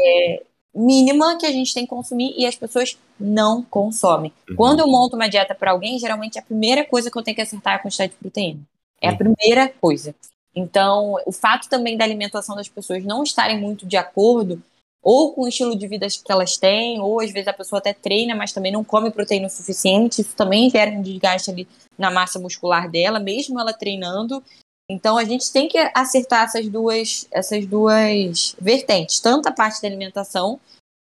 mínima 0.75 1.37
que 1.37 1.47
a 1.47 1.51
gente 1.51 1.75
tem 1.75 1.85
que 1.85 1.91
consumir 1.91 2.35
e 2.37 2.47
as 2.47 2.55
pessoas 2.55 2.97
não 3.19 3.63
consomem. 3.63 4.33
Uhum. 4.49 4.57
Quando 4.57 4.81
eu 4.81 4.87
monto 4.87 5.17
uma 5.17 5.29
dieta 5.29 5.55
para 5.55 5.73
alguém, 5.73 5.99
geralmente 5.99 6.39
a 6.39 6.43
primeira 6.43 6.85
coisa 6.85 7.11
que 7.11 7.19
eu 7.19 7.23
tenho 7.23 7.35
que 7.35 7.43
acertar 7.43 7.75
é 7.75 7.77
a 7.77 7.79
quantidade 7.81 8.13
de 8.13 8.19
proteína. 8.19 8.61
É 9.01 9.09
a 9.09 9.17
primeira 9.17 9.69
coisa. 9.69 10.15
Então, 10.57 11.17
o 11.27 11.33
fato 11.33 11.69
também 11.69 11.99
da 11.99 12.05
alimentação 12.05 12.57
das 12.57 12.69
pessoas 12.69 13.05
não 13.05 13.23
estarem 13.23 13.61
muito 13.61 13.85
de 13.85 13.99
acordo 13.99 14.63
ou 15.03 15.33
com 15.33 15.43
o 15.43 15.49
estilo 15.49 15.77
de 15.77 15.87
vida 15.87 16.09
que 16.09 16.33
elas 16.33 16.57
têm, 16.57 16.99
ou 16.99 17.21
às 17.21 17.31
vezes 17.31 17.47
a 17.47 17.53
pessoa 17.53 17.79
até 17.79 17.93
treina, 17.93 18.35
mas 18.35 18.53
também 18.53 18.73
não 18.73 18.83
come 18.83 19.09
proteína 19.09 19.47
o 19.47 19.51
suficiente, 19.51 20.21
isso 20.23 20.35
também 20.35 20.69
gera 20.69 20.91
um 20.91 21.01
desgaste 21.01 21.49
ali 21.49 21.69
na 21.97 22.11
massa 22.11 22.41
muscular 22.41 22.91
dela, 22.91 23.21
mesmo 23.21 23.61
ela 23.61 23.73
treinando. 23.73 24.43
Então 24.91 25.17
a 25.17 25.25
gente 25.25 25.53
tem 25.53 25.69
que 25.69 25.79
acertar 25.95 26.45
essas 26.45 26.69
duas, 26.69 27.29
essas 27.31 27.67
duas 27.67 28.57
vertentes, 28.61 29.21
tanto 29.21 29.49
a 29.49 29.53
parte 29.53 29.81
da 29.81 29.87
alimentação, 29.87 30.59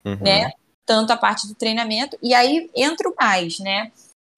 uhum. 0.04 0.18
né, 0.20 0.52
tanto 0.86 1.14
a 1.14 1.18
parte 1.18 1.48
do 1.48 1.56
treinamento. 1.56 2.18
E 2.22 2.34
aí 2.34 2.70
entra 2.76 3.10
o 3.10 3.16
mais, 3.18 3.60
né? 3.60 3.92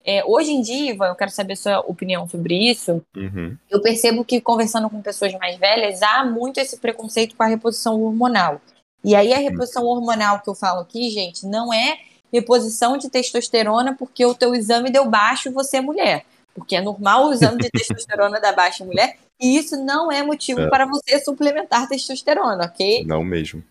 É, 0.10 0.24
hoje 0.26 0.52
em 0.52 0.62
dia, 0.62 0.92
Ivan, 0.92 1.08
eu 1.08 1.16
quero 1.16 1.32
saber 1.32 1.52
a 1.52 1.58
sua 1.58 1.80
opinião 1.82 2.26
sobre 2.30 2.56
isso. 2.56 3.04
Uhum. 3.14 3.58
Eu 3.70 3.82
percebo 3.82 4.24
que 4.24 4.40
conversando 4.40 4.90
com 4.90 5.02
pessoas 5.02 5.34
mais 5.34 5.58
velhas 5.58 6.02
há 6.02 6.24
muito 6.24 6.62
esse 6.62 6.78
preconceito 6.78 7.36
com 7.36 7.44
a 7.44 7.48
reposição 7.48 8.02
hormonal. 8.02 8.62
E 9.04 9.14
aí 9.14 9.34
a 9.34 9.38
reposição 9.38 9.84
hormonal 9.84 10.40
que 10.40 10.50
eu 10.50 10.56
falo 10.56 10.80
aqui, 10.80 11.10
gente, 11.10 11.46
não 11.46 11.74
é 11.74 12.00
reposição 12.32 12.98
de 12.98 13.10
testosterona 13.10 13.98
porque 13.98 14.26
o 14.26 14.34
teu 14.34 14.56
exame 14.56 14.90
deu 14.90 15.10
baixo 15.10 15.50
e 15.50 15.52
você 15.52 15.78
é 15.78 15.82
mulher. 15.82 16.26
Porque 16.56 16.78
é 16.78 16.82
normal 16.82 17.28
o 17.28 17.34
exame 17.34 17.58
de 17.58 17.68
testosterona 17.70 18.40
da 18.40 18.54
baixa 18.54 18.86
mulher 18.86 19.18
e 19.42 19.58
isso 19.58 19.76
não 19.84 20.10
é 20.10 20.24
motivo 20.24 20.62
é. 20.62 20.70
para 20.70 20.86
você 20.86 21.20
suplementar 21.20 21.90
testosterona, 21.90 22.64
ok? 22.64 23.04
Não 23.06 23.26
mesmo. 23.26 23.62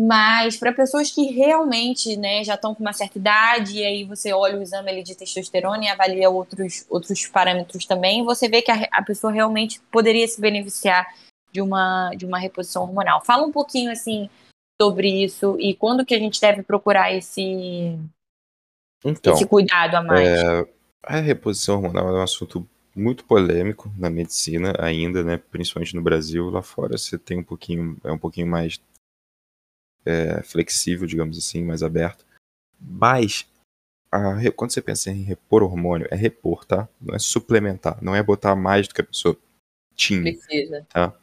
Mas 0.00 0.56
para 0.56 0.72
pessoas 0.72 1.10
que 1.10 1.24
realmente 1.32 2.16
né, 2.16 2.44
já 2.44 2.54
estão 2.54 2.72
com 2.72 2.80
uma 2.80 2.92
certa 2.92 3.18
idade, 3.18 3.78
e 3.78 3.84
aí 3.84 4.04
você 4.04 4.32
olha 4.32 4.56
o 4.56 4.62
exame 4.62 4.88
ali 4.88 5.02
de 5.02 5.16
testosterona 5.16 5.84
e 5.84 5.88
avalia 5.88 6.30
outros, 6.30 6.86
outros 6.88 7.26
parâmetros 7.26 7.84
também, 7.84 8.22
você 8.22 8.48
vê 8.48 8.62
que 8.62 8.70
a, 8.70 8.86
a 8.92 9.02
pessoa 9.02 9.32
realmente 9.32 9.80
poderia 9.90 10.28
se 10.28 10.40
beneficiar 10.40 11.04
de 11.52 11.60
uma, 11.60 12.10
de 12.16 12.24
uma 12.24 12.38
reposição 12.38 12.82
hormonal. 12.82 13.24
Fala 13.24 13.44
um 13.44 13.50
pouquinho 13.50 13.90
assim 13.90 14.30
sobre 14.80 15.24
isso 15.24 15.56
e 15.58 15.74
quando 15.74 16.06
que 16.06 16.14
a 16.14 16.18
gente 16.20 16.40
deve 16.40 16.62
procurar 16.62 17.12
esse, 17.12 17.98
então, 19.04 19.34
esse 19.34 19.46
cuidado 19.46 19.96
a 19.96 20.02
mais? 20.02 20.28
É, 20.28 20.68
a 21.02 21.18
reposição 21.18 21.74
hormonal 21.74 22.08
é 22.10 22.20
um 22.20 22.22
assunto 22.22 22.64
muito 22.94 23.24
polêmico 23.24 23.92
na 23.96 24.08
medicina 24.08 24.74
ainda, 24.78 25.24
né? 25.24 25.40
Principalmente 25.50 25.96
no 25.96 26.02
Brasil, 26.02 26.50
lá 26.50 26.62
fora 26.62 26.96
você 26.96 27.18
tem 27.18 27.38
um 27.38 27.44
pouquinho, 27.44 27.96
é 28.04 28.12
um 28.12 28.18
pouquinho 28.18 28.46
mais 28.46 28.80
é, 30.08 30.42
flexível, 30.42 31.06
digamos 31.06 31.36
assim, 31.36 31.62
mais 31.62 31.82
aberto. 31.82 32.24
Mas 32.80 33.46
a, 34.10 34.50
quando 34.52 34.72
você 34.72 34.80
pensa 34.80 35.10
em 35.10 35.22
repor 35.22 35.62
hormônio, 35.62 36.08
é 36.10 36.16
repor, 36.16 36.64
tá? 36.64 36.88
Não 36.98 37.14
é 37.14 37.18
suplementar, 37.18 38.02
não 38.02 38.14
é 38.14 38.22
botar 38.22 38.56
mais 38.56 38.88
do 38.88 38.94
que 38.94 39.02
a 39.02 39.04
pessoa 39.04 39.36
tinha. 39.94 40.22
Precisa. 40.22 40.86
Tá? 40.88 41.14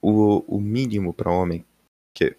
O, 0.00 0.56
o 0.56 0.60
mínimo 0.60 1.12
para 1.12 1.32
homem 1.32 1.64
que 2.14 2.36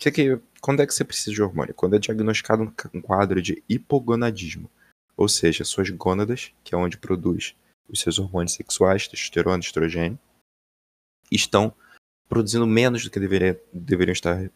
que, 0.00 0.12
que, 0.12 0.40
quando 0.60 0.80
é 0.80 0.86
que 0.86 0.94
você 0.94 1.04
precisa 1.04 1.32
de 1.32 1.42
hormônio? 1.42 1.74
Quando 1.74 1.96
é 1.96 1.98
diagnosticado 1.98 2.62
um 2.94 3.00
quadro 3.00 3.42
de 3.42 3.64
hipogonadismo, 3.68 4.70
ou 5.16 5.28
seja, 5.28 5.64
suas 5.64 5.90
gônadas, 5.90 6.52
que 6.62 6.72
é 6.72 6.78
onde 6.78 6.96
produz 6.96 7.56
os 7.88 8.00
seus 8.00 8.20
hormônios 8.20 8.52
sexuais, 8.54 9.08
testosterona, 9.08 9.58
estrogênio, 9.58 10.16
estão 11.32 11.74
produzindo 12.28 12.64
menos 12.64 13.02
do 13.02 13.10
que 13.10 13.18
deveria, 13.18 13.60
deveriam 13.72 14.12
estar 14.12 14.48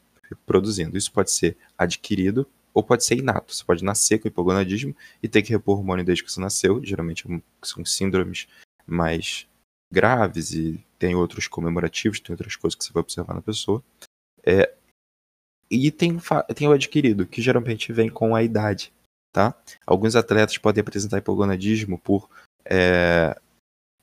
produzindo. 0.47 0.97
Isso 0.97 1.13
pode 1.13 1.31
ser 1.31 1.57
adquirido 1.77 2.47
ou 2.75 2.83
pode 2.83 3.05
ser 3.05 3.17
inato. 3.19 3.55
Você 3.55 3.65
pode 3.65 3.85
nascer 3.85 4.19
com 4.19 4.29
hipogonadismo 4.29 4.97
e 5.23 5.29
ter 5.29 5.43
que 5.43 5.51
repor 5.51 5.79
hormônio 5.79 6.05
desde 6.05 6.25
que 6.25 6.33
você 6.33 6.41
nasceu. 6.41 6.83
Geralmente 6.85 7.27
são 7.63 7.85
síndromes 7.85 8.47
mais 8.87 9.47
graves 9.93 10.53
e 10.53 10.83
tem 10.99 11.15
outros 11.15 11.47
comemorativos, 11.47 12.21
tem 12.21 12.33
outras 12.33 12.57
coisas 12.57 12.75
que 12.75 12.85
você 12.85 12.93
vai 12.93 13.03
observar 13.03 13.35
na 13.35 13.43
pessoa. 13.43 13.83
É, 14.45 14.73
e 15.71 15.91
tem, 15.91 16.19
tem 16.55 16.69
o 16.69 16.73
adquirido, 16.73 17.27
que 17.27 17.43
geralmente 17.43 17.93
vem 17.93 18.09
com 18.09 18.35
a 18.35 18.43
idade, 18.43 18.93
tá? 19.33 19.55
Alguns 19.87 20.17
atletas 20.17 20.59
podem 20.59 20.81
apresentar 20.81 21.19
hipogonadismo 21.19 21.99
por 21.99 22.29
é, 22.65 23.39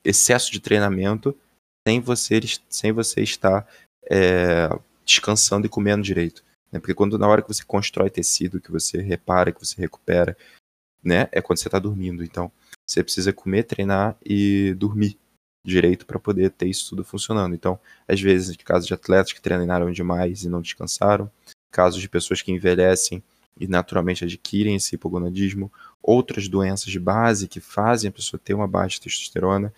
excesso 0.03 0.51
de 0.51 0.59
treinamento 0.59 1.35
sem 1.87 1.99
você, 1.99 2.39
sem 2.69 2.91
você 2.91 3.21
estar 3.21 3.67
é, 4.09 4.69
descansando 5.09 5.65
e 5.65 5.69
comendo 5.69 6.03
direito. 6.03 6.43
Né? 6.71 6.79
Porque 6.79 6.93
quando 6.93 7.17
na 7.17 7.27
hora 7.27 7.41
que 7.41 7.47
você 7.47 7.63
constrói 7.65 8.09
tecido, 8.09 8.61
que 8.61 8.71
você 8.71 9.01
repara, 9.01 9.51
que 9.51 9.59
você 9.59 9.81
recupera, 9.81 10.37
né? 11.03 11.27
É 11.31 11.41
quando 11.41 11.57
você 11.57 11.67
está 11.67 11.79
dormindo. 11.79 12.23
Então, 12.23 12.51
você 12.85 13.03
precisa 13.03 13.33
comer, 13.33 13.63
treinar 13.63 14.15
e 14.23 14.73
dormir 14.75 15.17
direito 15.65 16.05
para 16.05 16.19
poder 16.19 16.51
ter 16.51 16.67
isso 16.67 16.89
tudo 16.89 17.03
funcionando. 17.03 17.55
Então, 17.55 17.79
às 18.07 18.21
vezes, 18.21 18.55
casos 18.57 18.87
de 18.87 18.93
atletas 18.93 19.33
que 19.33 19.41
treinaram 19.41 19.91
demais 19.91 20.43
e 20.43 20.49
não 20.49 20.61
descansaram, 20.61 21.29
casos 21.71 21.99
de 22.01 22.07
pessoas 22.07 22.41
que 22.41 22.51
envelhecem 22.51 23.23
e 23.59 23.67
naturalmente 23.67 24.23
adquirem 24.23 24.75
esse 24.75 24.95
hipogonadismo, 24.95 25.71
outras 26.01 26.47
doenças 26.47 26.87
de 26.87 26.99
base 26.99 27.47
que 27.47 27.59
fazem 27.59 28.09
a 28.09 28.11
pessoa 28.11 28.39
ter 28.43 28.53
uma 28.53 28.67
baixa 28.67 29.01
testosterona, 29.01 29.73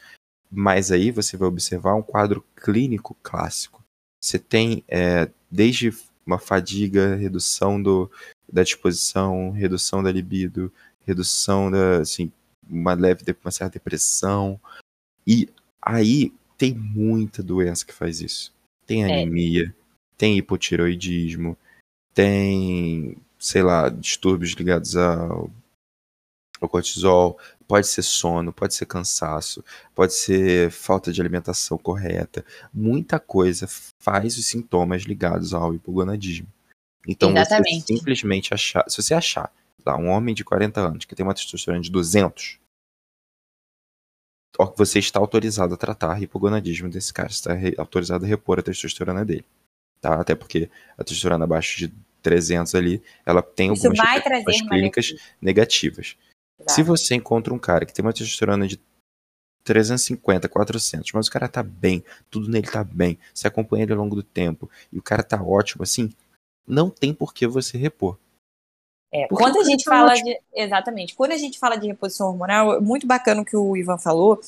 mas 0.52 0.92
aí 0.92 1.10
você 1.12 1.38
vai 1.38 1.48
observar 1.48 1.96
um 1.96 2.02
quadro 2.02 2.46
clínico 2.56 3.16
clássico. 3.24 3.81
Você 4.24 4.38
tem 4.38 4.84
é, 4.88 5.30
desde 5.50 5.92
uma 6.26 6.38
fadiga, 6.38 7.16
redução 7.16 7.82
do, 7.82 8.10
da 8.52 8.64
disposição, 8.64 9.52
redução 9.52 10.04
da 10.04 10.12
libido, 10.12 10.72
redução 11.06 11.72
da, 11.72 11.98
assim, 11.98 12.32
uma 12.70 12.94
leve, 12.94 13.24
uma 13.44 13.52
certa 13.52 13.74
depressão, 13.74 14.60
e 15.26 15.50
aí 15.82 16.34
tem 16.58 16.74
muita 16.74 17.42
doença 17.42 17.86
que 17.86 17.94
faz 17.94 18.22
isso. 18.22 18.54
Tem 18.86 19.04
é. 19.04 19.06
anemia, 19.06 19.68
é. 19.68 19.74
tem 20.18 20.38
hipotiroidismo, 20.38 21.58
tem, 22.14 23.18
sei 23.40 23.64
lá, 23.64 23.90
distúrbios 23.90 24.52
ligados 24.52 24.96
ao, 24.96 25.50
ao 26.62 26.70
cortisol, 26.70 27.40
pode 27.72 27.88
ser 27.88 28.02
sono, 28.02 28.52
pode 28.52 28.74
ser 28.74 28.86
cansaço, 28.86 29.64
pode 29.96 30.14
ser 30.14 30.70
falta 30.72 31.10
de 31.10 31.22
alimentação 31.22 31.78
correta. 31.78 32.44
Muita 32.74 33.18
coisa 33.18 33.66
faz 33.98 34.38
os 34.38 34.46
sintomas 34.46 35.04
ligados 35.04 35.54
ao 35.54 35.74
hipogonadismo. 35.74 36.48
Então, 37.08 37.32
Exatamente. 37.32 37.88
você 37.88 37.96
simplesmente 37.96 38.54
achar, 38.54 38.84
se 38.90 39.02
você 39.02 39.14
achar 39.14 39.50
um 39.88 40.10
homem 40.10 40.36
de 40.36 40.44
40 40.44 40.82
anos 40.82 41.06
que 41.06 41.16
tem 41.16 41.26
uma 41.26 41.34
testosterona 41.34 41.82
de 41.82 41.90
200, 41.90 42.60
você 44.76 45.00
está 45.00 45.18
autorizado 45.18 45.74
a 45.74 45.78
tratar 45.78 46.22
hipogonadismo 46.22 46.90
desse 46.90 47.14
cara, 47.14 47.30
você 47.30 47.70
está 47.70 47.82
autorizado 47.82 48.26
a 48.26 48.28
repor 48.28 48.60
a 48.60 48.62
testosterona 48.62 49.24
dele 49.24 49.46
tá? 50.02 50.20
Até 50.20 50.36
porque 50.36 50.70
a 50.98 51.04
testosterona 51.06 51.46
abaixo 51.46 51.78
de 51.78 51.94
300 52.22 52.76
ali, 52.76 53.02
ela 53.26 53.42
tem 53.42 53.70
algumas 53.70 53.98
clínicas 54.68 55.16
negativas. 55.42 56.18
Exato. 56.62 56.72
Se 56.74 56.84
você 56.84 57.16
encontra 57.16 57.54
um 57.54 57.60
cara 57.60 57.86
que 57.86 57.94
tem 57.94 58.04
uma 58.04 58.14
testosterona 58.14 58.68
de 58.68 58.80
350, 59.64 60.50
400, 60.50 61.12
mas 61.14 61.28
o 61.28 61.32
cara 61.32 61.48
tá 61.48 61.62
bem, 61.62 62.04
tudo 62.30 62.50
nele 62.50 62.68
tá 62.68 62.84
bem, 62.84 63.18
você 63.34 63.48
acompanha 63.48 63.84
ele 63.84 63.92
ao 63.92 63.98
longo 63.98 64.16
do 64.16 64.24
tempo, 64.24 64.70
e 64.92 64.98
o 64.98 65.04
cara 65.04 65.24
tá 65.24 65.42
ótimo 65.42 65.84
assim, 65.84 66.12
não 66.68 66.90
tem 66.90 67.14
por 67.14 67.34
que 67.34 67.46
você 67.48 67.78
repor. 67.78 68.18
É, 69.14 69.28
quando 69.28 69.60
a 69.60 69.64
gente 69.64 69.84
tá 69.84 69.92
fala 69.92 70.12
ótimo. 70.12 70.30
de. 70.30 70.40
Exatamente. 70.56 71.16
Quando 71.16 71.34
a 71.34 71.38
gente 71.38 71.60
fala 71.60 71.76
de 71.76 71.88
reposição 71.88 72.28
hormonal, 72.28 72.76
é 72.76 72.80
muito 72.80 73.06
bacana 73.06 73.42
o 73.42 73.46
que 73.46 73.58
o 73.58 73.76
Ivan 73.76 73.98
falou, 73.98 74.40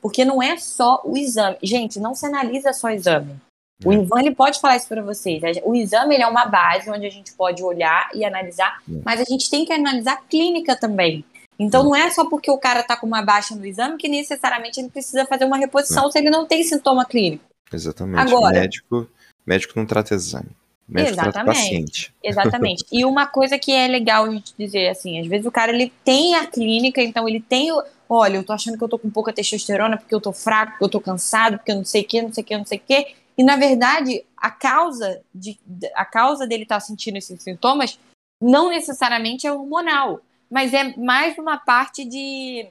porque 0.00 0.24
não 0.24 0.40
é 0.40 0.56
só 0.56 1.02
o 1.04 1.16
exame. 1.16 1.56
Gente, 1.60 1.98
não 1.98 2.14
se 2.14 2.24
analisa 2.24 2.72
só 2.72 2.86
o 2.86 2.90
exame. 2.90 3.36
O 3.84 3.92
é. 3.92 3.96
Ivan 3.96 4.20
ele 4.20 4.34
pode 4.34 4.60
falar 4.60 4.76
isso 4.76 4.86
para 4.86 5.02
vocês. 5.02 5.42
O 5.64 5.74
exame 5.74 6.14
ele 6.14 6.22
é 6.22 6.26
uma 6.26 6.46
base 6.46 6.88
onde 6.88 7.04
a 7.04 7.10
gente 7.10 7.32
pode 7.32 7.64
olhar 7.64 8.10
e 8.14 8.24
analisar, 8.24 8.80
é. 8.88 9.02
mas 9.04 9.20
a 9.20 9.24
gente 9.24 9.50
tem 9.50 9.64
que 9.64 9.72
analisar 9.72 10.12
a 10.12 10.22
clínica 10.22 10.76
também. 10.76 11.24
Então 11.62 11.84
não 11.84 11.94
é 11.94 12.10
só 12.10 12.28
porque 12.28 12.50
o 12.50 12.58
cara 12.58 12.80
está 12.80 12.96
com 12.96 13.06
uma 13.06 13.22
baixa 13.22 13.54
no 13.54 13.64
exame 13.64 13.96
que 13.96 14.08
necessariamente 14.08 14.80
ele 14.80 14.88
precisa 14.88 15.24
fazer 15.26 15.44
uma 15.44 15.56
reposição 15.56 16.10
se 16.10 16.18
ele 16.18 16.30
não 16.30 16.46
tem 16.46 16.62
sintoma 16.64 17.04
clínico. 17.04 17.44
Exatamente. 17.72 18.20
Agora, 18.20 18.60
médico, 18.60 19.08
médico 19.46 19.74
não 19.76 19.86
trata 19.86 20.14
exame. 20.14 20.50
Médico 20.88 21.14
exatamente. 21.14 21.32
trata 21.32 21.46
paciente. 21.46 22.14
Exatamente. 22.22 22.84
e 22.92 23.04
uma 23.04 23.26
coisa 23.26 23.58
que 23.58 23.72
é 23.72 23.86
legal 23.86 24.24
a 24.24 24.30
gente 24.30 24.52
dizer 24.58 24.88
assim, 24.88 25.20
às 25.20 25.26
vezes 25.26 25.46
o 25.46 25.52
cara 25.52 25.72
ele 25.72 25.92
tem 26.04 26.34
a 26.34 26.46
clínica, 26.46 27.00
então 27.00 27.28
ele 27.28 27.40
tem 27.40 27.72
o, 27.72 27.82
olha, 28.08 28.36
eu 28.36 28.44
tô 28.44 28.52
achando 28.52 28.76
que 28.76 28.84
eu 28.84 28.88
tô 28.88 28.98
com 28.98 29.08
pouca 29.08 29.32
testosterona 29.32 29.96
porque 29.96 30.14
eu 30.14 30.20
tô 30.20 30.32
fraco, 30.32 30.72
porque 30.72 30.84
eu 30.84 30.88
tô 30.88 31.00
cansado, 31.00 31.58
porque 31.58 31.70
eu 31.70 31.76
não 31.76 31.84
sei 31.84 32.02
o 32.02 32.04
que, 32.04 32.22
não 32.22 32.32
sei 32.32 32.42
o 32.42 32.46
que, 32.46 32.58
não 32.58 32.66
sei 32.66 32.78
o 32.78 32.82
que. 32.86 33.14
E 33.38 33.44
na 33.44 33.56
verdade, 33.56 34.24
a 34.36 34.50
causa 34.50 35.22
de 35.34 35.58
a 35.94 36.04
causa 36.04 36.46
dele 36.46 36.64
estar 36.64 36.76
tá 36.76 36.80
sentindo 36.80 37.16
esses 37.16 37.42
sintomas 37.42 37.98
não 38.40 38.68
necessariamente 38.68 39.46
é 39.46 39.52
hormonal, 39.52 40.20
mas 40.52 40.74
é 40.74 40.94
mais 40.96 41.36
uma 41.38 41.56
parte 41.56 42.04
de 42.04 42.68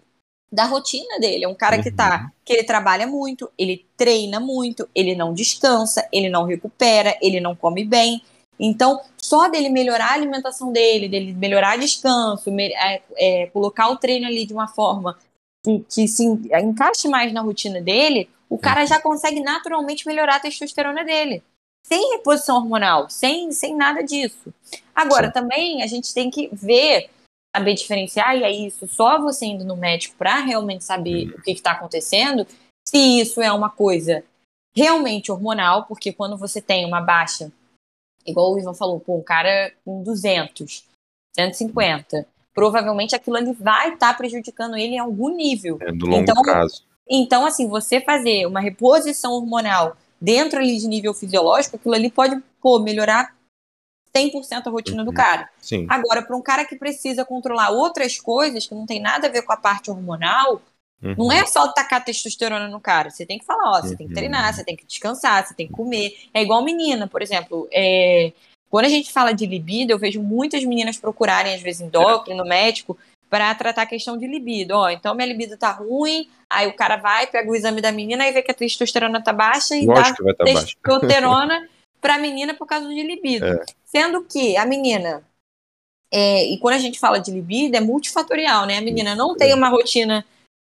da 0.54 0.66
rotina 0.66 1.18
dele. 1.20 1.46
É 1.46 1.48
um 1.48 1.56
cara 1.56 1.78
uhum. 1.78 1.84
que 1.84 1.92
tá 1.92 2.32
que 2.46 2.54
ele 2.54 2.64
trabalha 2.64 3.08
muito, 3.08 3.50
ele 3.58 3.86
treina 3.98 4.40
muito, 4.40 4.88
ele 4.94 5.16
não 5.16 5.34
descansa, 5.34 6.08
ele 6.12 6.30
não 6.30 6.46
recupera, 6.46 7.18
ele 7.22 7.40
não 7.40 7.56
come 7.56 7.84
bem. 7.84 8.22
Então, 8.60 9.02
só 9.18 9.48
dele 9.48 9.70
melhorar 9.70 10.12
a 10.12 10.14
alimentação 10.14 10.72
dele, 10.72 11.10
dele 11.10 11.34
melhorar 11.34 11.80
descanso, 11.80 12.52
me, 12.52 12.68
é, 12.68 13.02
é, 13.16 13.48
colocar 13.48 13.90
o 13.90 13.98
treino 13.98 14.28
ali 14.28 14.46
de 14.46 14.54
uma 14.54 14.68
forma 14.68 15.18
que, 15.66 15.80
que 15.90 16.08
se 16.08 16.24
encaixe 16.24 17.08
mais 17.08 17.34
na 17.34 17.42
rotina 17.42 17.82
dele, 17.82 18.30
o 18.48 18.60
cara 18.60 18.86
já 18.86 19.02
consegue 19.02 19.40
naturalmente 19.40 20.06
melhorar 20.06 20.36
a 20.36 20.40
testosterona 20.40 21.04
dele. 21.04 21.42
Sem 21.88 22.12
reposição 22.12 22.58
hormonal, 22.58 23.10
sem, 23.10 23.52
sem 23.52 23.76
nada 23.76 24.04
disso. 24.04 24.54
Agora, 24.94 25.28
Sim. 25.28 25.34
também 25.34 25.82
a 25.82 25.88
gente 25.88 26.14
tem 26.14 26.30
que 26.30 26.50
ver, 26.54 27.10
saber 27.56 27.74
diferenciar, 27.74 28.38
e 28.38 28.43
é 28.43 28.52
isso, 28.52 28.88
só 28.88 29.20
você 29.20 29.45
indo 29.45 29.66
no 29.66 29.76
médico 29.76 30.16
para 30.18 30.39
realmente 30.39 30.84
saber 30.84 31.28
uhum. 31.28 31.36
o 31.38 31.41
que 31.41 31.52
está 31.52 31.72
acontecendo, 31.72 32.47
se 32.88 32.97
isso 32.97 33.41
é 33.41 33.52
uma 33.52 33.70
coisa 33.70 34.24
realmente 34.74 35.32
hormonal, 35.32 35.86
porque 35.86 36.14
quando 36.14 36.38
você 36.38 36.62
tem 36.62 36.86
uma 36.86 37.02
baixa, 37.02 37.52
igual 38.26 38.54
o 38.54 38.60
Ivan 38.60 38.74
falou, 38.74 38.99
pô, 38.99 39.18
um 39.18 39.24
cara 39.24 39.74
com 39.84 40.02
200, 40.02 40.86
150, 41.36 42.26
provavelmente 42.54 43.16
aquilo 43.16 43.38
ali 43.38 43.54
vai 43.54 43.93
estar 43.93 44.12
tá 44.12 44.14
prejudicando 44.14 44.78
ele 44.78 44.95
em 44.95 44.99
algum 44.99 45.36
nível. 45.36 45.78
É 45.82 45.91
do 45.91 46.06
longo 46.06 46.24
então, 46.24 46.41
prazo. 46.41 46.84
Então, 47.10 47.45
assim, 47.45 47.68
você 47.68 47.99
fazer 47.99 48.45
uma 48.45 48.62
reposição 48.62 49.34
hormonal 49.34 49.97
dentro 50.20 50.60
ali 50.60 50.78
de 50.78 50.88
nível 50.88 51.14
fisiológico, 51.14 51.76
aquilo 51.76 51.95
ali 51.95 52.10
pode 52.10 52.41
pô, 52.62 52.80
melhorar 52.80 53.36
100% 54.16 54.68
a 54.68 54.70
rotina 54.70 54.99
uhum. 54.99 55.05
do 55.05 55.14
cara. 55.14 55.49
Sim. 55.59 55.88
Agora, 55.89 56.22
para 56.22 56.36
um 56.36 56.41
cara 56.41 56.66
que 56.66 56.76
precisa 56.76 57.26
controlar 57.26 57.70
outras 57.70 58.20
coisas 58.20 58.68
que 58.68 58.76
não 58.76 58.86
tem 58.86 58.99
nada 58.99 59.28
a 59.28 59.32
ver 59.32 59.41
com 59.43 59.53
a 59.53 59.57
parte 59.57 59.89
hormonal, 59.89 60.62
uhum. 61.01 61.16
não 61.18 61.32
é 61.32 61.45
só 61.45 61.72
tacar 61.72 62.03
testosterona 62.03 62.68
no 62.68 62.80
cara. 62.80 63.09
Você 63.09 63.26
tem 63.26 63.39
que 63.39 63.45
falar, 63.45 63.78
ó, 63.78 63.82
você 63.82 63.89
uhum. 63.89 63.95
tem 63.95 64.07
que 64.07 64.14
treinar, 64.14 64.47
uhum. 64.47 64.53
você 64.53 64.64
tem 64.64 64.76
que 64.76 64.86
descansar, 64.86 65.45
você 65.45 65.53
tem 65.53 65.68
que 65.68 65.74
comer. 65.74 66.16
É 66.34 66.41
igual 66.41 66.64
menina, 66.64 67.07
por 67.07 67.22
exemplo. 67.22 67.68
É... 67.72 68.34
Quando 68.70 68.86
a 68.86 68.89
gente 68.89 69.12
fala 69.12 69.34
de 69.34 69.45
libido, 69.45 69.91
eu 69.91 69.99
vejo 69.99 70.22
muitas 70.22 70.64
meninas 70.64 70.97
procurarem, 70.97 71.53
às 71.53 71.62
vezes, 71.62 71.82
endócrino, 71.82 72.45
médico, 72.45 72.97
para 73.30 73.53
tratar 73.55 73.84
a 73.84 73.86
questão 73.86 74.18
de 74.18 74.28
libido. 74.28 74.76
Ó, 74.76 74.89
então 74.89 75.16
minha 75.16 75.28
libido 75.28 75.57
tá 75.57 75.72
ruim, 75.72 76.30
aí 76.49 76.68
o 76.68 76.74
cara 76.74 76.97
vai, 76.97 77.28
pega 77.28 77.49
o 77.49 77.55
exame 77.55 77.82
da 77.82 77.91
menina 77.91 78.28
e 78.28 78.32
vê 78.32 78.41
que 78.41 78.51
a 78.51 78.53
testosterona 78.53 79.24
tá 79.24 79.32
baixa 79.32 79.76
e 79.76 79.86
Lógico 79.86 80.24
dá 80.24 80.34
tá 80.34 80.43
testosterona 80.43 81.68
para 82.02 82.16
a 82.16 82.20
menina 82.20 82.54
por 82.54 82.66
causa 82.66 82.89
de 82.89 83.04
libido. 83.04 83.45
É. 83.45 83.66
Sendo 83.86 84.24
que 84.24 84.58
a 84.58 84.66
menina, 84.66 85.24
é, 86.12 86.45
e 86.45 86.58
quando 86.60 86.76
a 86.76 86.80
gente 86.80 86.99
fala 86.99 87.20
de 87.20 87.32
libido, 87.32 87.78
é 87.78 87.80
multifatorial, 87.80 88.66
né? 88.66 88.80
A 88.80 88.82
menina 88.82 89.16
não 89.16 89.36
tem 89.36 89.54
uma 89.54 89.70
rotina 89.70 90.26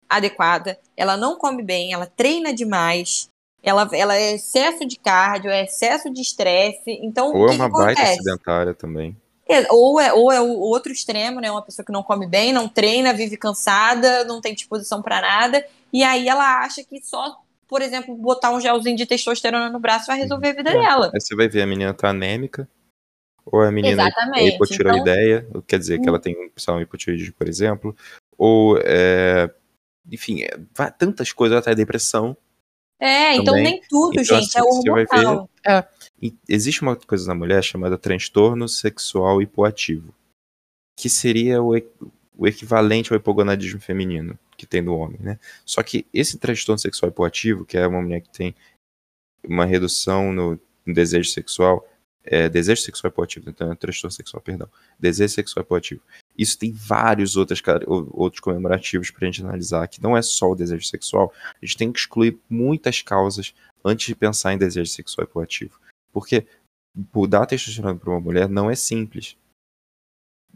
adequada, 0.09 0.77
ela 0.97 1.15
não 1.15 1.37
come 1.37 1.61
bem, 1.61 1.93
ela 1.93 2.07
treina 2.07 2.51
demais, 2.51 3.29
ela, 3.61 3.87
ela 3.93 4.15
é 4.15 4.33
excesso 4.33 4.85
de 4.85 4.97
cardio, 4.97 5.51
é 5.51 5.63
excesso 5.65 6.09
de 6.09 6.21
estresse. 6.21 6.99
Então, 7.01 7.31
Ou 7.33 7.49
é 7.49 7.51
uma 7.51 7.69
baita 7.69 8.05
sedentária 8.05 8.73
também. 8.73 9.15
É, 9.47 9.65
ou 9.71 9.99
é, 9.99 10.13
ou 10.13 10.31
é 10.31 10.39
o 10.39 10.59
outro 10.59 10.91
extremo, 10.91 11.39
né? 11.39 11.51
Uma 11.51 11.61
pessoa 11.61 11.85
que 11.85 11.91
não 11.91 12.03
come 12.03 12.27
bem, 12.27 12.53
não 12.53 12.67
treina, 12.67 13.13
vive 13.13 13.35
cansada, 13.35 14.23
não 14.23 14.41
tem 14.41 14.53
disposição 14.53 15.01
para 15.01 15.21
nada, 15.21 15.65
e 15.91 16.03
aí 16.03 16.27
ela 16.27 16.59
acha 16.59 16.83
que 16.83 17.03
só 17.03 17.39
por 17.69 17.83
exemplo, 17.83 18.15
botar 18.17 18.51
um 18.51 18.59
gelzinho 18.59 18.97
de 18.97 19.05
testosterona 19.05 19.69
no 19.69 19.79
braço 19.79 20.07
vai 20.07 20.17
resolver 20.17 20.49
a 20.49 20.53
vida 20.53 20.71
é. 20.71 20.73
dela. 20.73 21.11
Aí 21.13 21.21
você 21.21 21.35
vai 21.35 21.47
ver 21.47 21.61
a 21.61 21.67
menina 21.67 21.93
tá 21.93 22.09
anêmica, 22.09 22.67
ou 23.45 23.61
a 23.61 23.71
menina 23.71 24.09
é 24.35 24.47
hipotiroideia, 24.47 25.45
então... 25.47 25.61
quer 25.61 25.77
dizer 25.77 26.01
que 26.01 26.09
ela 26.09 26.19
tem 26.19 26.35
um 26.35 26.81
hipotiroidismo, 26.81 27.35
por 27.35 27.47
exemplo, 27.47 27.95
ou, 28.35 28.79
é, 28.83 29.49
enfim, 30.11 30.41
é, 30.41 30.49
tantas 30.97 31.31
coisas, 31.31 31.59
até 31.59 31.75
depressão. 31.75 32.35
É, 32.99 33.35
então 33.35 33.53
também. 33.53 33.61
então 33.61 33.71
nem 33.71 33.81
tudo, 33.87 34.19
então, 34.19 34.23
gente, 34.23 34.57
é 34.57 34.59
assim, 34.59 34.89
é 34.89 34.91
hormonal. 34.91 35.49
Ver, 35.63 35.71
é, 35.71 35.87
existe 36.49 36.81
uma 36.81 36.95
coisa 36.95 37.27
na 37.27 37.35
mulher 37.35 37.63
chamada 37.63 37.99
transtorno 37.99 38.67
sexual 38.67 39.41
hipoativo, 39.41 40.13
que 40.97 41.07
seria 41.07 41.61
o, 41.61 41.71
o 42.35 42.47
equivalente 42.47 43.13
ao 43.13 43.17
hipogonadismo 43.17 43.79
feminino 43.79 44.37
que 44.59 44.67
tem 44.67 44.83
do 44.83 44.93
homem, 44.93 45.19
né? 45.21 45.39
Só 45.65 45.81
que 45.81 46.05
esse 46.13 46.37
transtorno 46.37 46.77
sexual 46.77 47.09
hipoativo, 47.09 47.65
que 47.65 47.77
é 47.77 47.87
uma 47.87 48.01
mulher 48.01 48.21
que 48.21 48.29
tem 48.29 48.53
uma 49.43 49.65
redução 49.65 50.33
no, 50.33 50.59
desejo 50.85 51.29
sexual, 51.29 51.87
é, 52.23 52.49
desejo 52.49 52.81
sexual 52.81 53.09
hipoativo, 53.09 53.49
então 53.49 53.71
é 53.71 53.75
transtorno 53.75 54.11
sexual, 54.11 54.41
perdão, 54.41 54.69
desejo 54.99 55.33
sexual 55.33 55.63
hipoativo. 55.63 56.01
Isso 56.37 56.57
tem 56.57 56.71
vários 56.71 57.37
outros, 57.37 57.61
outros 58.11 58.41
comemorativos 58.41 59.11
para 59.11 59.25
a 59.25 59.31
gente 59.31 59.41
analisar, 59.41 59.87
que 59.87 60.01
não 60.01 60.17
é 60.17 60.21
só 60.21 60.51
o 60.51 60.55
desejo 60.55 60.85
sexual, 60.85 61.33
a 61.61 61.65
gente 61.65 61.77
tem 61.77 61.91
que 61.91 61.99
excluir 61.99 62.37
muitas 62.49 63.01
causas 63.01 63.53
antes 63.83 64.07
de 64.07 64.15
pensar 64.15 64.53
em 64.53 64.57
desejo 64.57 64.91
sexual 64.91 65.25
hipoativo. 65.25 65.79
Porque 66.11 66.45
dar 67.29 67.45
testosterona 67.45 67.97
para 67.97 68.09
uma 68.09 68.19
mulher 68.19 68.49
não 68.49 68.69
é 68.69 68.75
simples. 68.75 69.37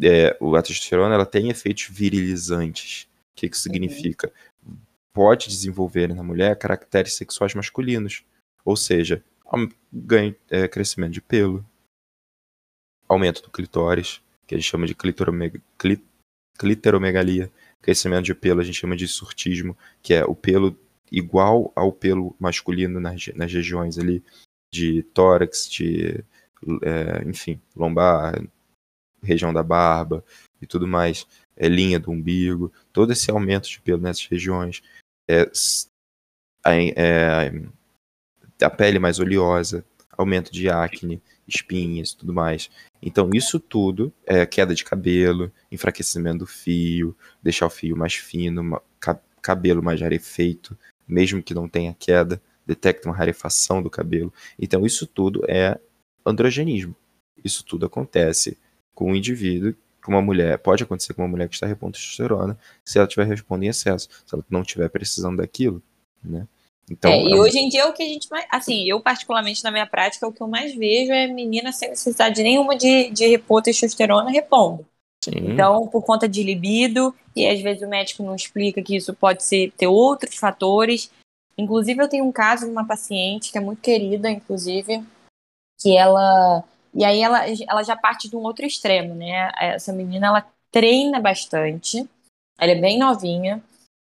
É, 0.02 0.30
a 0.30 0.62
testosterona 0.62 1.16
ela 1.16 1.26
tem 1.26 1.50
efeitos 1.50 1.88
virilizantes. 1.90 3.08
O 3.34 3.36
que, 3.36 3.50
que 3.50 3.56
uhum. 3.56 3.62
significa? 3.62 4.32
Uhum. 4.66 4.78
Pode 5.14 5.48
desenvolver 5.48 6.14
na 6.14 6.24
mulher 6.24 6.58
caracteres 6.58 7.14
sexuais 7.14 7.54
masculinos, 7.54 8.24
ou 8.64 8.76
seja, 8.76 9.24
ganho, 9.92 10.36
é, 10.50 10.68
crescimento 10.68 11.14
de 11.14 11.22
pelo, 11.22 11.66
aumento 13.08 13.42
do 13.42 13.52
clitóris, 13.52 14.22
que 14.48 14.56
a 14.56 14.58
gente 14.58 14.70
chama 14.70 14.88
de 14.88 14.96
clitoromeg 14.96 15.62
clit 15.78 16.04
clitoromegalia, 16.58 17.52
crescimento 17.82 18.26
de 18.26 18.36
pelo 18.36 18.62
a 18.62 18.64
gente 18.64 18.80
chama 18.80 18.96
de 18.96 19.08
surtismo, 19.08 19.76
que 20.04 20.14
é 20.14 20.24
o 20.24 20.36
pelo 20.36 20.78
igual 21.12 21.72
ao 21.76 21.92
pelo 21.92 22.36
masculino 22.40 23.00
nas, 23.00 23.28
nas 23.36 23.52
regiões 23.52 23.98
ali 23.98 24.24
de 24.72 25.02
tórax, 25.14 25.68
de, 25.70 26.24
é, 26.82 27.24
enfim, 27.28 27.60
lombar, 27.76 28.40
região 29.22 29.54
da 29.54 29.64
barba 29.64 30.24
e 30.62 30.68
tudo 30.68 30.88
mais 30.88 31.26
é, 31.56 31.68
linha 31.68 32.00
do 32.00 32.12
umbigo, 32.12 32.72
todo 32.92 33.14
esse 33.14 33.30
aumento 33.32 33.70
de 33.70 33.80
pelo 33.80 34.02
nessas 34.02 34.26
regiões, 34.26 34.82
é, 35.28 35.50
é, 36.66 37.52
a 38.62 38.70
pele 38.70 39.00
mais 39.00 39.20
oleosa, 39.20 39.86
aumento 40.18 40.52
de 40.52 40.70
acne, 40.70 41.22
espinhas 41.48 42.12
e 42.12 42.18
tudo 42.18 42.34
mais. 42.34 42.70
Então, 43.02 43.30
isso 43.34 43.60
tudo 43.60 44.14
é 44.26 44.46
queda 44.46 44.74
de 44.74 44.84
cabelo, 44.84 45.52
enfraquecimento 45.72 46.40
do 46.40 46.46
fio, 46.46 47.16
deixar 47.42 47.66
o 47.66 47.70
fio 47.70 47.98
mais 47.98 48.14
fino, 48.14 48.82
cabelo 49.42 49.84
mais 49.84 50.00
rarefeito, 50.00 50.78
mesmo 51.08 51.44
que 51.44 51.54
não 51.54 51.68
tenha 51.68 51.94
queda, 51.94 52.42
detecta 52.66 53.10
uma 53.10 53.16
rarefação 53.16 53.82
do 53.82 53.90
cabelo. 53.90 54.34
Então, 54.58 54.86
isso 54.86 55.06
tudo 55.06 55.44
é 55.50 55.78
androgenismo. 56.26 56.96
Isso 57.44 57.66
tudo 57.66 57.86
acontece 57.86 58.58
com 58.96 59.12
um 59.12 59.16
indivíduo 59.16 59.76
com 60.04 60.12
uma 60.12 60.22
mulher, 60.22 60.58
pode 60.60 60.84
acontecer 60.84 61.14
com 61.14 61.22
uma 61.22 61.28
mulher 61.28 61.48
que 61.48 61.56
está 61.56 61.66
repondo 61.66 61.94
testosterona, 61.94 62.58
se 62.84 62.98
ela 62.98 63.08
estiver 63.08 63.26
respondendo 63.26 63.64
em 63.64 63.70
excesso, 63.70 64.10
se 64.26 64.36
ela 64.36 64.44
não 64.50 64.62
estiver 64.62 64.90
precisando 64.90 65.38
daquilo, 65.38 65.82
né? 66.24 66.48
Então, 66.92 67.10
é, 67.10 67.24
e 67.24 67.34
hoje 67.36 67.58
em 67.58 67.70
dia 67.70 67.84
é 67.84 67.86
o 67.86 67.94
que 67.94 68.04
a 68.04 68.08
gente 68.08 68.30
mais. 68.30 68.46
Assim, 68.52 68.84
eu, 68.88 69.00
particularmente 69.00 69.64
na 69.64 69.72
minha 69.72 69.88
prática, 69.88 70.28
o 70.28 70.34
que 70.34 70.42
eu 70.42 70.48
mais 70.48 70.76
vejo 70.76 71.14
é 71.14 71.28
menina 71.28 71.72
sem 71.72 71.90
necessidade 71.90 72.44
nenhuma 72.44 72.76
de, 72.76 73.10
de 73.10 73.26
repor 73.26 73.62
testosterona 73.62 74.30
repondo. 74.30 74.86
Sim. 75.24 75.32
Então, 75.36 75.88
por 75.88 76.04
conta 76.04 76.28
de 76.28 76.44
libido, 76.44 77.16
e 77.34 77.48
às 77.48 77.62
vezes 77.62 77.82
o 77.82 77.88
médico 77.88 78.22
não 78.22 78.36
explica 78.36 78.84
que 78.84 78.98
isso 78.98 79.14
pode 79.14 79.44
ser, 79.44 79.72
ter 79.78 79.88
outros 79.88 80.36
fatores. 80.36 81.10
Inclusive, 81.58 82.02
eu 82.02 82.10
tenho 82.10 82.26
um 82.26 82.32
caso 82.32 82.66
de 82.66 82.72
uma 82.72 82.86
paciente 82.86 83.50
que 83.50 83.58
é 83.58 83.62
muito 83.62 83.82
querida, 83.82 84.30
inclusive, 84.30 85.02
que 85.80 85.96
ela 85.96 86.66
e 86.94 87.04
aí 87.04 87.22
ela, 87.22 87.46
ela 87.68 87.84
já 87.84 87.96
parte 87.96 88.30
de 88.30 88.36
um 88.36 88.42
outro 88.42 88.66
extremo, 88.66 89.16
né? 89.16 89.52
Essa 89.58 89.92
menina, 89.92 90.28
ela 90.28 90.48
treina 90.72 91.20
bastante, 91.20 92.08
ela 92.60 92.72
é 92.72 92.76
bem 92.76 93.00
novinha, 93.00 93.64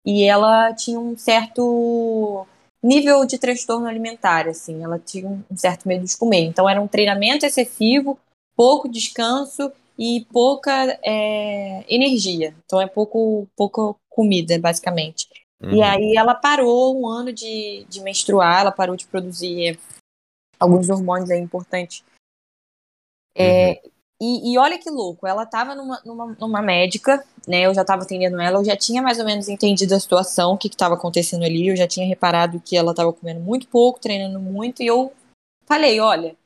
e 0.05 0.25
ela 0.25 0.73
tinha 0.75 0.99
um 0.99 1.17
certo 1.17 2.47
nível 2.83 3.25
de 3.25 3.39
transtorno 3.39 3.87
alimentar, 3.87 4.49
assim, 4.49 4.83
ela 4.83 4.99
tinha 4.99 5.29
um 5.29 5.57
certo 5.57 5.87
medo 5.87 6.05
de 6.05 6.17
comer. 6.17 6.41
Então 6.41 6.69
era 6.69 6.81
um 6.81 6.89
treinamento 6.89 7.47
excessivo, 7.47 8.19
pouco 8.57 8.89
descanso 8.89 9.71
e 9.97 10.27
pouca 10.33 10.99
é, 11.03 11.85
energia. 11.89 12.55
Então 12.65 12.81
é 12.81 12.87
pouco, 12.89 13.47
pouca 13.57 13.95
comida, 14.11 14.59
basicamente. 14.59 15.29
Uhum. 15.63 15.77
E 15.77 15.83
aí 15.83 16.17
ela 16.17 16.35
parou 16.35 17.01
um 17.01 17.07
ano 17.07 17.33
de, 17.33 17.87
de 17.89 18.01
menstruar, 18.01 18.63
ela 18.63 18.73
parou 18.73 18.97
de 18.97 19.07
produzir 19.07 19.79
alguns 20.59 20.91
hormônios 20.91 21.31
aí 21.31 21.41
importantes 21.41 22.03
é, 23.35 23.81
uhum. 23.85 23.91
e, 24.21 24.53
e, 24.53 24.59
olha 24.59 24.79
que 24.79 24.91
louco, 24.91 25.27
ela 25.27 25.45
estava 25.45 25.75
numa, 25.75 26.01
numa, 26.05 26.37
numa, 26.39 26.63
médica, 26.63 27.25
né? 27.47 27.63
Eu 27.63 27.75
já 27.75 27.83
estava 27.83 28.03
atendendo 28.03 28.41
ela, 28.41 28.59
eu 28.59 28.65
já 28.65 28.77
tinha 28.77 29.03
mais 29.03 29.19
ou 29.19 29.25
menos 29.25 29.49
entendido 29.49 29.95
a 29.95 30.01
situação, 30.01 30.53
o 30.53 30.59
que 30.59 30.69
estava 30.69 30.95
acontecendo 30.95 31.45
ali, 31.45 31.69
eu 31.69 31.77
já 31.77 31.87
tinha 31.87 32.07
reparado 32.07 32.61
que 32.61 32.77
ela 32.77 32.93
estava 32.93 33.13
comendo 33.13 33.41
muito 33.41 33.67
pouco, 33.69 34.01
treinando 34.01 34.39
muito, 34.39 34.83
e 34.83 34.87
eu 34.87 35.13
falei, 35.67 36.01
olha, 36.01 36.37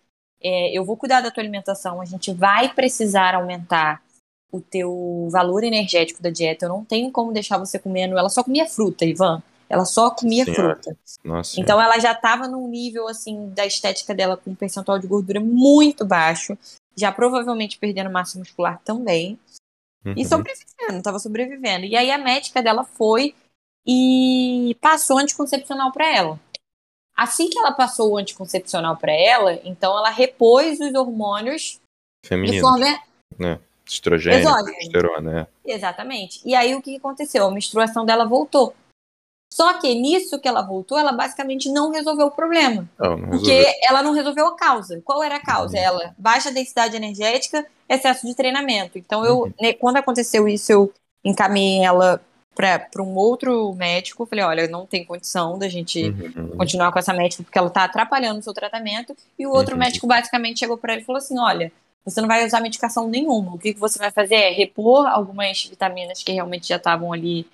é, 0.40 0.76
eu 0.76 0.84
vou 0.84 0.96
cuidar 0.96 1.20
da 1.20 1.30
tua 1.30 1.42
alimentação, 1.42 2.00
a 2.00 2.04
gente 2.04 2.32
vai 2.32 2.72
precisar 2.72 3.34
aumentar 3.34 4.02
o 4.52 4.60
teu 4.60 5.28
valor 5.30 5.64
energético 5.64 6.22
da 6.22 6.30
dieta, 6.30 6.66
eu 6.66 6.68
não 6.68 6.84
tenho 6.84 7.10
como 7.10 7.32
deixar 7.32 7.58
você 7.58 7.78
comendo, 7.78 8.16
ela 8.16 8.28
só 8.28 8.44
comia 8.44 8.66
fruta, 8.66 9.04
Ivan. 9.04 9.42
Ela 9.68 9.84
só 9.84 10.10
comia 10.10 10.44
Senhora. 10.44 10.74
fruta. 10.74 10.96
Nossa. 11.24 11.60
Então 11.60 11.80
ela 11.80 11.98
já 11.98 12.12
estava 12.12 12.46
num 12.46 12.68
nível 12.68 13.08
assim 13.08 13.50
da 13.50 13.66
estética 13.66 14.14
dela 14.14 14.36
com 14.36 14.50
um 14.50 14.54
percentual 14.54 14.98
de 14.98 15.06
gordura 15.06 15.40
muito 15.40 16.04
baixo, 16.04 16.56
já 16.96 17.10
provavelmente 17.10 17.78
perdendo 17.78 18.10
massa 18.10 18.38
muscular 18.38 18.80
também 18.84 19.38
uhum. 20.04 20.14
e 20.16 20.24
sobrevivendo, 20.24 20.98
estava 20.98 21.18
sobrevivendo. 21.18 21.84
E 21.84 21.96
aí 21.96 22.10
a 22.10 22.18
médica 22.18 22.62
dela 22.62 22.84
foi 22.84 23.34
e 23.86 24.76
passou 24.80 25.18
anticoncepcional 25.18 25.92
para 25.92 26.06
ela. 26.06 26.40
Assim 27.16 27.48
que 27.48 27.58
ela 27.58 27.72
passou 27.72 28.12
o 28.12 28.16
anticoncepcional 28.18 28.96
para 28.96 29.12
ela, 29.12 29.54
então 29.64 29.96
ela 29.96 30.10
repôs 30.10 30.78
os 30.80 30.94
hormônios 30.94 31.80
de 32.22 32.28
Feminino. 32.28 32.60
forma 32.60 32.98
Né? 33.38 33.58
Estrogênio, 33.86 34.42
progesterona, 34.52 35.48
é. 35.64 35.72
Exatamente. 35.72 36.40
E 36.44 36.54
aí 36.54 36.74
o 36.74 36.82
que 36.82 36.96
aconteceu? 36.96 37.46
A 37.46 37.50
menstruação 37.50 38.04
dela 38.04 38.26
voltou. 38.26 38.74
Só 39.56 39.72
que 39.80 39.94
nisso 39.94 40.38
que 40.38 40.46
ela 40.46 40.60
voltou, 40.60 40.98
ela 40.98 41.12
basicamente 41.12 41.70
não 41.70 41.90
resolveu 41.90 42.26
o 42.26 42.30
problema. 42.30 42.86
Não, 42.98 43.16
não 43.16 43.30
Porque 43.30 43.50
resolveu. 43.50 43.80
ela 43.88 44.02
não 44.02 44.12
resolveu 44.12 44.46
a 44.48 44.54
causa. 44.54 45.00
Qual 45.02 45.22
era 45.22 45.36
a 45.36 45.40
causa? 45.40 45.78
Uhum. 45.78 45.82
Ela, 45.82 46.14
baixa 46.18 46.50
densidade 46.52 46.94
energética, 46.94 47.64
excesso 47.88 48.26
de 48.26 48.34
treinamento. 48.34 48.98
Então, 48.98 49.24
eu, 49.24 49.44
Uhum. 49.44 49.52
né, 49.58 49.72
quando 49.72 49.96
aconteceu 49.96 50.46
isso, 50.46 50.70
eu 50.70 50.92
encaminhei 51.24 51.82
ela 51.82 52.20
para 52.54 53.02
um 53.02 53.14
outro 53.14 53.72
médico. 53.72 54.26
Falei, 54.26 54.44
olha, 54.44 54.68
não 54.68 54.84
tem 54.84 55.06
condição 55.06 55.58
da 55.58 55.70
gente 55.70 56.04
Uhum. 56.04 56.56
continuar 56.58 56.92
com 56.92 56.98
essa 56.98 57.14
médica 57.14 57.42
porque 57.42 57.58
ela 57.58 57.70
tá 57.70 57.84
atrapalhando 57.84 58.40
o 58.40 58.42
seu 58.42 58.52
tratamento. 58.52 59.16
E 59.38 59.46
o 59.46 59.50
outro 59.52 59.74
Entendi. 59.74 59.86
médico 59.86 60.06
basicamente 60.06 60.58
chegou 60.58 60.76
para 60.76 60.92
ele 60.92 61.00
e 61.00 61.04
falou 61.06 61.16
assim: 61.18 61.38
olha, 61.38 61.72
você 62.04 62.20
não 62.20 62.28
vai 62.28 62.44
usar 62.44 62.60
medicação 62.60 63.08
nenhuma. 63.08 63.54
O 63.54 63.58
que, 63.58 63.72
que 63.72 63.80
você 63.80 63.98
vai 63.98 64.10
fazer 64.10 64.34
é 64.34 64.50
repor 64.50 65.06
algumas 65.06 65.64
vitaminas 65.64 66.22
que 66.22 66.30
realmente 66.32 66.68
já 66.68 66.76
estavam 66.76 67.10
ali 67.10 67.46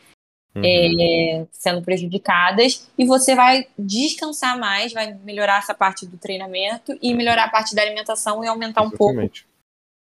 Uhum. 0.54 0.62
é, 0.64 1.46
sendo 1.50 1.80
prejudicadas 1.82 2.86
e 2.98 3.06
você 3.06 3.34
vai 3.34 3.66
descansar 3.78 4.58
mais, 4.58 4.92
vai 4.92 5.14
melhorar 5.24 5.58
essa 5.58 5.72
parte 5.72 6.04
do 6.04 6.18
treinamento 6.18 6.96
e 7.00 7.14
melhorar 7.14 7.44
a 7.44 7.50
parte 7.50 7.74
da 7.74 7.80
alimentação 7.80 8.44
e 8.44 8.48
aumentar 8.48 8.82
um 8.82 8.90
pouco 8.90 9.12
Exatamente. 9.12 9.46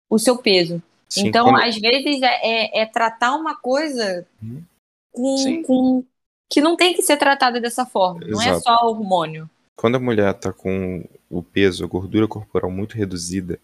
o 0.10 0.18
seu 0.18 0.38
peso. 0.38 0.82
Sim, 1.10 1.28
então, 1.28 1.48
quando- 1.48 1.64
às 1.64 1.78
vezes, 1.78 2.22
é, 2.22 2.40
é- 2.44 2.80
é 2.82 2.86
tratar 2.86 3.36
uma 3.36 3.56
coisa 3.58 4.26
Uhum. 4.42 4.64
com, 5.12 5.64
com- 5.64 6.04
que 6.50 6.62
não 6.62 6.78
tem 6.78 6.94
que 6.94 7.02
ser 7.02 7.18
tratada 7.18 7.60
dessa 7.60 7.86
forma. 7.86 8.22
Não 8.26 8.42
é 8.42 8.50
Exato. 8.50 8.64
só 8.64 8.88
hormônio. 8.88 9.50
Quando 9.76 9.96
a 9.96 10.00
mulher 10.00 10.34
tá 10.34 10.54
com 10.54 11.04
o 11.30 11.44
peso, 11.44 11.84
a 11.84 11.88
gordura 11.88 12.26
corporal 12.28 12.72
muito 12.72 12.96
reduzida, 12.96 13.60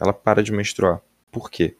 ela 0.00 0.12
para 0.12 0.42
de 0.42 0.50
menstruar. 0.52 1.00
Por 1.30 1.48
quê? 1.48 1.76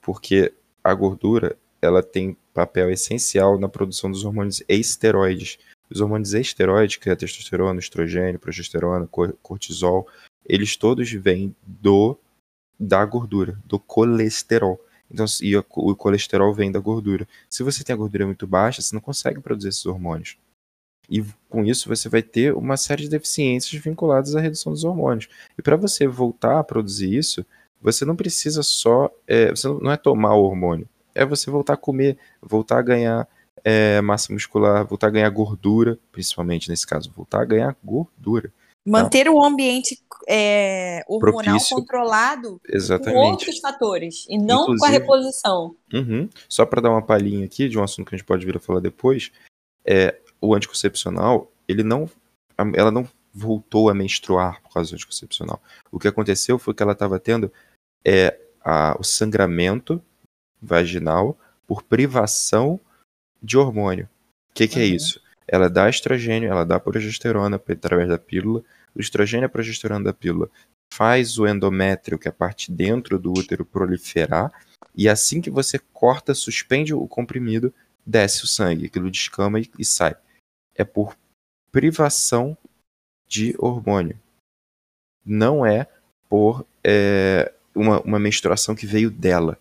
Porque 0.00 0.52
a 0.82 0.94
gordura, 0.94 1.56
ela 1.80 2.02
tem 2.02 2.36
papel 2.52 2.90
essencial 2.90 3.58
na 3.58 3.68
produção 3.68 4.10
dos 4.10 4.24
hormônios 4.24 4.62
esteroides. 4.68 5.58
Os 5.90 6.00
hormônios 6.00 6.34
esteroides, 6.34 6.96
que 6.96 7.08
é 7.08 7.16
testosterona, 7.16 7.80
estrogênio, 7.80 8.38
progesterona, 8.38 9.06
cor- 9.06 9.36
cortisol, 9.42 10.06
eles 10.44 10.76
todos 10.76 11.10
vêm 11.12 11.54
do 11.66 12.16
da 12.78 13.04
gordura, 13.04 13.58
do 13.64 13.78
colesterol. 13.78 14.78
Então, 15.10 15.24
e 15.40 15.56
o 15.56 15.96
colesterol 15.96 16.52
vem 16.52 16.70
da 16.70 16.78
gordura. 16.78 17.26
Se 17.48 17.62
você 17.62 17.82
tem 17.82 17.94
a 17.94 17.96
gordura 17.96 18.26
muito 18.26 18.46
baixa, 18.46 18.82
você 18.82 18.94
não 18.94 19.00
consegue 19.00 19.40
produzir 19.40 19.68
esses 19.68 19.86
hormônios. 19.86 20.36
E 21.10 21.24
com 21.48 21.64
isso 21.64 21.88
você 21.88 22.08
vai 22.08 22.22
ter 22.22 22.54
uma 22.54 22.76
série 22.76 23.04
de 23.04 23.08
deficiências 23.08 23.80
vinculadas 23.82 24.36
à 24.36 24.40
redução 24.40 24.72
dos 24.72 24.84
hormônios. 24.84 25.28
E 25.56 25.62
para 25.62 25.76
você 25.76 26.06
voltar 26.06 26.58
a 26.58 26.64
produzir 26.64 27.16
isso, 27.16 27.44
você 27.80 28.04
não 28.04 28.14
precisa 28.14 28.62
só. 28.62 29.10
é, 29.26 29.50
você 29.50 29.66
não 29.68 29.90
é 29.90 29.96
tomar 29.96 30.34
o 30.34 30.44
hormônio. 30.44 30.86
É 31.18 31.24
você 31.26 31.50
voltar 31.50 31.74
a 31.74 31.76
comer, 31.76 32.16
voltar 32.40 32.78
a 32.78 32.82
ganhar 32.82 33.28
é, 33.64 34.00
massa 34.00 34.32
muscular, 34.32 34.86
voltar 34.86 35.08
a 35.08 35.10
ganhar 35.10 35.28
gordura, 35.30 35.98
principalmente 36.12 36.68
nesse 36.70 36.86
caso, 36.86 37.10
voltar 37.14 37.42
a 37.42 37.44
ganhar 37.44 37.76
gordura. 37.84 38.52
Manter 38.86 39.28
o 39.28 39.42
ambiente 39.44 40.00
é, 40.28 41.02
hormonal 41.08 41.42
Propício. 41.54 41.76
controlado 41.76 42.60
com 42.64 42.76
Exatamente. 42.76 43.16
outros 43.18 43.58
fatores 43.58 44.24
e 44.28 44.38
não 44.38 44.64
com 44.66 44.72
a 44.72 44.74
Inclusive- 44.76 44.98
reposição. 44.98 45.76
Uhum. 45.92 46.28
Só 46.48 46.64
para 46.64 46.80
dar 46.82 46.90
uma 46.90 47.02
palhinha 47.02 47.44
aqui 47.44 47.68
de 47.68 47.78
um 47.78 47.82
assunto 47.82 48.08
que 48.08 48.14
a 48.14 48.18
gente 48.18 48.26
pode 48.26 48.46
vir 48.46 48.56
a 48.56 48.60
falar 48.60 48.80
depois, 48.80 49.30
é 49.84 50.16
o 50.40 50.54
anticoncepcional, 50.54 51.50
ele 51.66 51.82
não, 51.82 52.08
ela 52.74 52.90
não 52.90 53.06
voltou 53.34 53.90
a 53.90 53.94
menstruar 53.94 54.62
por 54.62 54.72
causa 54.72 54.90
do 54.90 54.94
anticoncepcional. 54.94 55.60
O 55.90 55.98
que 55.98 56.08
aconteceu 56.08 56.58
foi 56.58 56.72
que 56.72 56.82
ela 56.82 56.92
estava 56.92 57.18
tendo 57.18 57.52
é, 58.04 58.38
a- 58.64 58.96
o 58.98 59.02
sangramento 59.04 60.00
vaginal 60.60 61.38
por 61.66 61.82
privação 61.82 62.80
de 63.42 63.56
hormônio. 63.56 64.08
O 64.50 64.54
que, 64.54 64.66
que 64.66 64.78
é 64.78 64.84
Uhum. 64.84 64.94
isso? 64.94 65.20
Ela 65.46 65.68
dá 65.68 65.88
estrogênio, 65.88 66.50
ela 66.50 66.64
dá 66.64 66.78
progesterona 66.78 67.56
através 67.56 68.08
da 68.08 68.18
pílula. 68.18 68.62
O 68.94 69.00
estrogênio 69.00 69.44
e 69.44 69.46
a 69.46 69.50
progesterona 69.50 70.04
da 70.04 70.12
pílula 70.12 70.50
faz 70.92 71.38
o 71.38 71.46
endométrio, 71.46 72.18
que 72.18 72.28
é 72.28 72.30
a 72.30 72.34
parte 72.34 72.72
dentro 72.72 73.18
do 73.18 73.32
útero, 73.32 73.64
proliferar. 73.64 74.52
E 74.94 75.08
assim 75.08 75.40
que 75.40 75.50
você 75.50 75.78
corta, 75.92 76.34
suspende 76.34 76.92
o 76.92 77.06
comprimido, 77.06 77.72
desce 78.04 78.44
o 78.44 78.46
sangue, 78.46 78.86
aquilo 78.86 79.10
descama 79.10 79.60
e, 79.60 79.70
e 79.78 79.84
sai. 79.84 80.16
É 80.74 80.84
por 80.84 81.16
privação 81.70 82.56
de 83.28 83.54
hormônio. 83.58 84.18
Não 85.24 85.64
é 85.64 85.86
por 86.28 86.66
é, 86.82 87.52
uma, 87.74 88.00
uma 88.00 88.18
menstruação 88.18 88.74
que 88.74 88.86
veio 88.86 89.10
dela. 89.10 89.58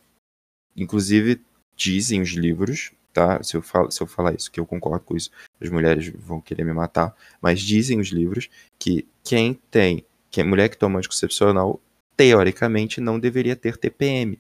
Inclusive, 0.78 1.42
dizem 1.76 2.22
os 2.22 2.30
livros, 2.30 2.92
tá? 3.12 3.42
Se 3.42 3.58
eu, 3.58 3.62
falo, 3.62 3.90
se 3.92 4.02
eu 4.02 4.08
falar 4.08 4.36
isso, 4.36 4.52
que 4.52 4.60
eu 4.60 4.66
concordo 4.66 5.04
com 5.04 5.16
isso, 5.18 5.32
as 5.60 5.70
mulheres 5.70 6.08
vão 6.10 6.40
querer 6.40 6.64
me 6.64 6.74
matar, 6.74 7.16
mas 7.42 7.60
dizem 7.60 8.00
os 8.00 8.10
livros 8.10 8.50
que 8.78 9.08
quem 9.24 9.56
tem, 9.72 10.06
que 10.30 10.44
mulher 10.44 10.70
que 10.70 10.78
toma 10.78 11.00
anticoncepcional, 11.00 11.82
teoricamente 12.16 13.02
não 13.02 13.20
deveria 13.20 13.56
ter 13.56 13.78
TPM. 13.78 14.40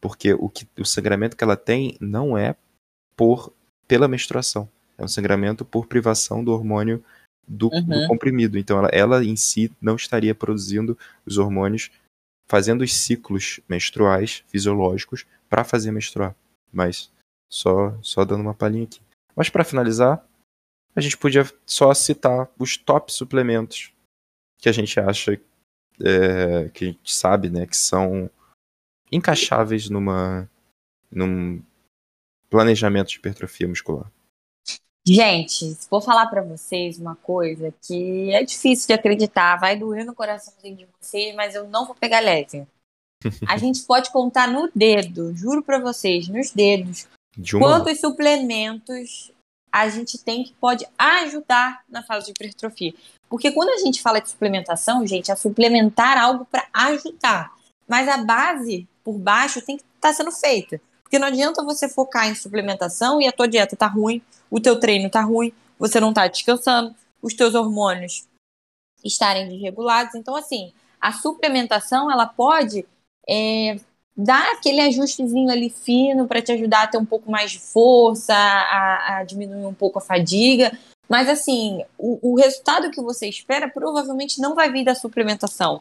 Porque 0.00 0.34
o, 0.34 0.48
que, 0.48 0.68
o 0.78 0.84
sangramento 0.84 1.36
que 1.36 1.42
ela 1.42 1.56
tem 1.56 1.96
não 2.00 2.36
é 2.36 2.54
por 3.16 3.52
pela 3.88 4.08
menstruação. 4.08 4.68
É 4.98 5.04
um 5.04 5.08
sangramento 5.08 5.64
por 5.64 5.86
privação 5.86 6.44
do 6.44 6.52
hormônio 6.52 7.02
do, 7.46 7.68
do 7.68 7.76
Uhum. 7.76 8.08
comprimido. 8.08 8.58
Então 8.58 8.78
ela, 8.78 8.88
ela 8.88 9.24
em 9.24 9.36
si 9.36 9.70
não 9.80 9.96
estaria 9.96 10.34
produzindo 10.34 10.98
os 11.26 11.38
hormônios, 11.38 11.90
fazendo 12.54 12.82
os 12.82 12.94
ciclos 12.94 13.58
menstruais 13.68 14.44
fisiológicos 14.46 15.26
para 15.48 15.64
fazer 15.64 15.90
menstruar. 15.90 16.36
Mas 16.72 17.12
só, 17.50 18.00
só 18.00 18.24
dando 18.24 18.42
uma 18.42 18.54
palhinha 18.54 18.84
aqui. 18.84 19.00
Mas 19.34 19.48
para 19.48 19.64
finalizar, 19.64 20.24
a 20.94 21.00
gente 21.00 21.18
podia 21.18 21.42
só 21.66 21.92
citar 21.92 22.48
os 22.56 22.76
top 22.76 23.12
suplementos 23.12 23.92
que 24.56 24.68
a 24.68 24.72
gente 24.72 25.00
acha, 25.00 25.32
é, 26.00 26.68
que 26.68 26.84
a 26.84 26.88
gente 26.92 27.12
sabe, 27.12 27.50
né, 27.50 27.66
que 27.66 27.76
são 27.76 28.30
encaixáveis 29.10 29.90
numa 29.90 30.48
num 31.10 31.60
planejamento 32.48 33.08
de 33.08 33.16
hipertrofia 33.16 33.66
muscular. 33.66 34.08
Gente, 35.06 35.76
vou 35.90 36.00
falar 36.00 36.26
pra 36.28 36.42
vocês 36.42 36.98
uma 36.98 37.14
coisa 37.14 37.74
que 37.82 38.32
é 38.32 38.42
difícil 38.42 38.86
de 38.86 38.94
acreditar, 38.94 39.56
vai 39.56 39.76
doer 39.76 40.04
no 40.04 40.14
coraçãozinho 40.14 40.76
de 40.76 40.88
vocês, 40.98 41.34
mas 41.34 41.54
eu 41.54 41.68
não 41.68 41.84
vou 41.84 41.94
pegar 41.94 42.20
leve. 42.20 42.66
A 43.46 43.58
gente 43.58 43.82
pode 43.82 44.10
contar 44.10 44.48
no 44.48 44.70
dedo, 44.74 45.34
juro 45.36 45.62
pra 45.62 45.78
vocês, 45.78 46.26
nos 46.28 46.50
dedos, 46.50 47.06
De 47.36 47.54
uma 47.54 47.66
quantos 47.66 48.00
suplementos 48.00 49.30
a 49.74 49.88
gente 49.88 50.16
tem 50.18 50.44
que 50.44 50.52
pode 50.54 50.86
ajudar 50.96 51.82
na 51.88 52.00
fase 52.00 52.26
de 52.26 52.30
hipertrofia. 52.30 52.94
Porque 53.28 53.50
quando 53.50 53.70
a 53.70 53.78
gente 53.78 54.00
fala 54.00 54.20
de 54.20 54.30
suplementação, 54.30 55.04
gente, 55.04 55.32
é 55.32 55.34
suplementar 55.34 56.16
algo 56.16 56.44
para 56.44 56.64
ajudar. 56.72 57.52
Mas 57.88 58.08
a 58.08 58.18
base 58.18 58.86
por 59.02 59.18
baixo 59.18 59.60
tem 59.60 59.76
que 59.76 59.82
estar 59.96 60.12
sendo 60.12 60.30
feita. 60.30 60.80
Porque 61.14 61.20
não 61.20 61.28
adianta 61.28 61.62
você 61.62 61.88
focar 61.88 62.28
em 62.28 62.34
suplementação 62.34 63.22
e 63.22 63.28
a 63.28 63.30
tua 63.30 63.46
dieta 63.46 63.76
tá 63.76 63.86
ruim, 63.86 64.20
o 64.50 64.58
teu 64.58 64.80
treino 64.80 65.08
tá 65.08 65.20
ruim, 65.20 65.52
você 65.78 66.00
não 66.00 66.12
tá 66.12 66.26
descansando, 66.26 66.92
os 67.22 67.34
teus 67.34 67.54
hormônios 67.54 68.26
estarem 69.04 69.48
desregulados. 69.48 70.16
Então, 70.16 70.34
assim, 70.34 70.72
a 71.00 71.12
suplementação 71.12 72.10
ela 72.10 72.26
pode 72.26 72.84
é, 73.28 73.76
dar 74.16 74.54
aquele 74.54 74.80
ajustezinho 74.80 75.52
ali 75.52 75.70
fino 75.70 76.26
para 76.26 76.42
te 76.42 76.50
ajudar 76.50 76.82
a 76.82 76.88
ter 76.88 76.98
um 76.98 77.06
pouco 77.06 77.30
mais 77.30 77.52
de 77.52 77.60
força, 77.60 78.34
a, 78.34 79.18
a 79.18 79.22
diminuir 79.22 79.66
um 79.66 79.74
pouco 79.74 80.00
a 80.00 80.02
fadiga. 80.02 80.76
Mas, 81.08 81.28
assim, 81.28 81.84
o, 81.96 82.32
o 82.32 82.36
resultado 82.36 82.90
que 82.90 83.00
você 83.00 83.28
espera 83.28 83.70
provavelmente 83.70 84.40
não 84.40 84.56
vai 84.56 84.68
vir 84.68 84.84
da 84.84 84.96
suplementação. 84.96 85.80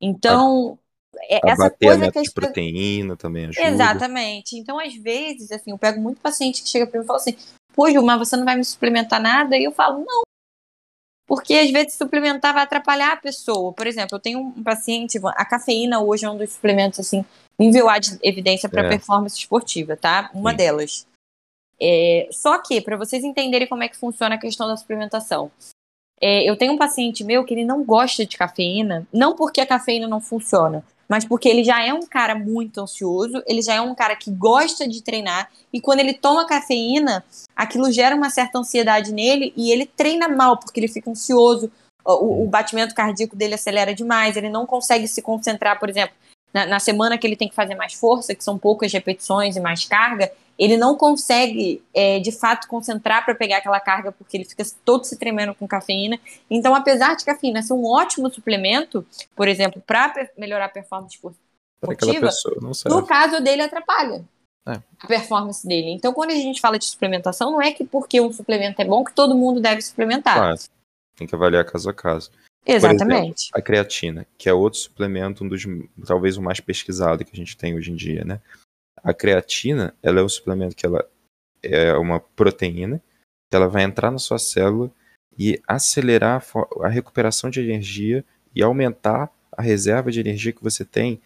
Então, 0.00 0.78
é, 1.22 1.40
essa 1.44 1.66
a 1.66 1.70
coisa 1.70 1.98
meta 1.98 2.20
que 2.20 2.28
de 2.28 2.32
proteína 2.32 3.16
também 3.16 3.46
ajuda. 3.46 3.66
Exatamente. 3.66 4.56
Então, 4.56 4.78
às 4.78 4.94
vezes, 4.94 5.50
assim, 5.50 5.70
eu 5.70 5.78
pego 5.78 6.00
muito 6.00 6.20
paciente 6.20 6.62
que 6.62 6.68
chega 6.68 6.86
pra 6.86 6.98
mim 6.98 7.04
e 7.04 7.06
fala 7.06 7.18
assim: 7.18 7.36
Pô, 7.74 7.90
Ju, 7.90 8.02
mas 8.02 8.18
você 8.18 8.36
não 8.36 8.44
vai 8.44 8.56
me 8.56 8.64
suplementar 8.64 9.20
nada? 9.20 9.56
E 9.56 9.64
eu 9.64 9.72
falo: 9.72 10.04
Não. 10.04 10.22
Porque 11.26 11.54
às 11.54 11.70
vezes 11.70 11.94
suplementar 11.94 12.54
vai 12.54 12.62
atrapalhar 12.62 13.12
a 13.12 13.16
pessoa. 13.16 13.72
Por 13.74 13.86
exemplo, 13.86 14.16
eu 14.16 14.20
tenho 14.20 14.40
um 14.40 14.62
paciente, 14.62 15.20
a 15.22 15.44
cafeína 15.44 16.00
hoje 16.00 16.24
é 16.24 16.30
um 16.30 16.38
dos 16.38 16.52
suplementos, 16.52 16.98
assim, 17.00 17.22
nível 17.58 17.88
A 17.90 17.98
de 17.98 18.18
evidência 18.22 18.66
para 18.66 18.86
É. 18.86 18.88
performance 18.88 19.36
esportiva, 19.36 19.94
tá? 19.94 20.30
Uma 20.32 20.52
Sim. 20.52 20.56
delas. 20.56 21.06
É, 21.80 22.28
só 22.32 22.58
que, 22.58 22.80
para 22.80 22.96
vocês 22.96 23.22
entenderem 23.22 23.68
como 23.68 23.82
é 23.82 23.88
que 23.88 23.96
funciona 23.96 24.36
a 24.36 24.38
questão 24.38 24.66
da 24.66 24.76
suplementação, 24.76 25.50
é, 26.20 26.48
eu 26.48 26.56
tenho 26.56 26.72
um 26.72 26.78
paciente 26.78 27.22
meu 27.22 27.44
que 27.44 27.54
ele 27.54 27.64
não 27.64 27.84
gosta 27.84 28.24
de 28.26 28.36
cafeína, 28.36 29.06
não 29.12 29.36
porque 29.36 29.60
a 29.60 29.66
cafeína 29.66 30.08
não 30.08 30.20
funciona, 30.20 30.82
mas 31.08 31.24
porque 31.24 31.48
ele 31.48 31.64
já 31.64 31.82
é 31.84 31.92
um 31.92 32.06
cara 32.06 32.34
muito 32.34 32.80
ansioso, 32.80 33.42
ele 33.46 33.62
já 33.62 33.74
é 33.74 33.80
um 33.80 33.94
cara 33.94 34.14
que 34.14 34.30
gosta 34.30 34.86
de 34.86 35.02
treinar, 35.02 35.50
e 35.72 35.80
quando 35.80 36.00
ele 36.00 36.14
toma 36.14 36.46
cafeína, 36.46 37.24
aquilo 37.56 37.90
gera 37.90 38.14
uma 38.14 38.30
certa 38.30 38.58
ansiedade 38.58 39.12
nele 39.12 39.52
e 39.56 39.72
ele 39.72 39.86
treina 39.86 40.28
mal, 40.28 40.58
porque 40.58 40.78
ele 40.78 40.88
fica 40.88 41.10
ansioso, 41.10 41.70
o, 42.04 42.44
o 42.44 42.46
batimento 42.46 42.94
cardíaco 42.94 43.34
dele 43.34 43.54
acelera 43.54 43.94
demais, 43.94 44.36
ele 44.36 44.50
não 44.50 44.66
consegue 44.66 45.08
se 45.08 45.22
concentrar, 45.22 45.78
por 45.78 45.88
exemplo, 45.88 46.14
na, 46.52 46.66
na, 46.66 46.80
semana 46.80 47.18
que 47.18 47.26
ele 47.26 47.36
tem 47.36 47.48
que 47.48 47.54
fazer 47.54 47.74
mais 47.74 47.94
força, 47.94 48.34
que 48.34 48.42
são 48.42 48.58
poucas 48.58 48.92
repetições 48.92 49.56
e 49.56 49.60
mais 49.60 49.84
carga, 49.84 50.30
ele 50.58 50.76
não 50.76 50.96
consegue, 50.96 51.82
é, 51.94 52.18
de 52.18 52.32
fato, 52.32 52.66
concentrar 52.66 53.24
para 53.24 53.34
pegar 53.34 53.58
aquela 53.58 53.78
carga, 53.78 54.10
porque 54.10 54.36
ele 54.36 54.44
fica 54.44 54.64
todo 54.84 55.04
se 55.04 55.16
tremendo 55.16 55.54
com 55.54 55.68
cafeína. 55.68 56.18
Então, 56.50 56.74
apesar 56.74 57.14
de 57.14 57.24
cafeína 57.24 57.62
ser 57.62 57.74
um 57.74 57.86
ótimo 57.86 58.32
suplemento, 58.32 59.06
por 59.36 59.46
exemplo, 59.46 59.80
para 59.86 60.28
melhorar 60.36 60.64
a 60.64 60.68
performance 60.68 61.14
esportiva, 61.14 62.30
no 62.86 63.06
caso 63.06 63.40
dele 63.40 63.62
atrapalha 63.62 64.24
é. 64.68 64.82
a 65.00 65.06
performance 65.06 65.66
dele. 65.66 65.90
Então, 65.90 66.12
quando 66.12 66.30
a 66.30 66.34
gente 66.34 66.60
fala 66.60 66.78
de 66.78 66.84
suplementação, 66.84 67.50
não 67.50 67.62
é 67.62 67.72
que 67.72 67.84
porque 67.84 68.20
um 68.20 68.32
suplemento 68.32 68.80
é 68.82 68.84
bom 68.84 69.02
que 69.02 69.14
todo 69.14 69.34
mundo 69.34 69.60
deve 69.60 69.80
suplementar. 69.80 70.36
Claro. 70.36 70.58
Tem 71.16 71.26
que 71.26 71.34
avaliar 71.34 71.64
caso 71.64 71.88
a 71.88 71.94
caso. 71.94 72.30
Exatamente. 72.66 73.44
Exemplo, 73.44 73.50
a 73.54 73.62
creatina, 73.62 74.26
que 74.36 74.48
é 74.48 74.52
outro 74.52 74.78
suplemento, 74.78 75.44
um 75.44 75.48
dos 75.48 75.64
talvez 76.06 76.36
o 76.36 76.42
mais 76.42 76.60
pesquisado 76.60 77.24
que 77.24 77.32
a 77.32 77.36
gente 77.36 77.56
tem 77.56 77.74
hoje 77.74 77.90
em 77.90 77.96
dia, 77.96 78.24
né? 78.24 78.40
A 79.02 79.14
creatina, 79.14 79.94
ela 80.02 80.20
é 80.20 80.22
um 80.22 80.28
suplemento 80.28 80.76
que 80.76 80.84
ela 80.84 81.08
é 81.62 81.94
uma 81.94 82.20
proteína, 82.20 83.02
que 83.50 83.56
ela 83.56 83.68
vai 83.68 83.82
entrar 83.82 84.10
na 84.10 84.18
sua 84.18 84.38
célula 84.38 84.90
e 85.38 85.60
acelerar 85.66 86.44
a 86.82 86.88
recuperação 86.88 87.48
de 87.48 87.60
energia 87.60 88.24
e 88.54 88.62
aumentar 88.62 89.32
a 89.52 89.62
reserva 89.62 90.10
de 90.10 90.20
energia 90.20 90.52
que 90.52 90.62
você 90.62 90.84
tem 90.84 91.20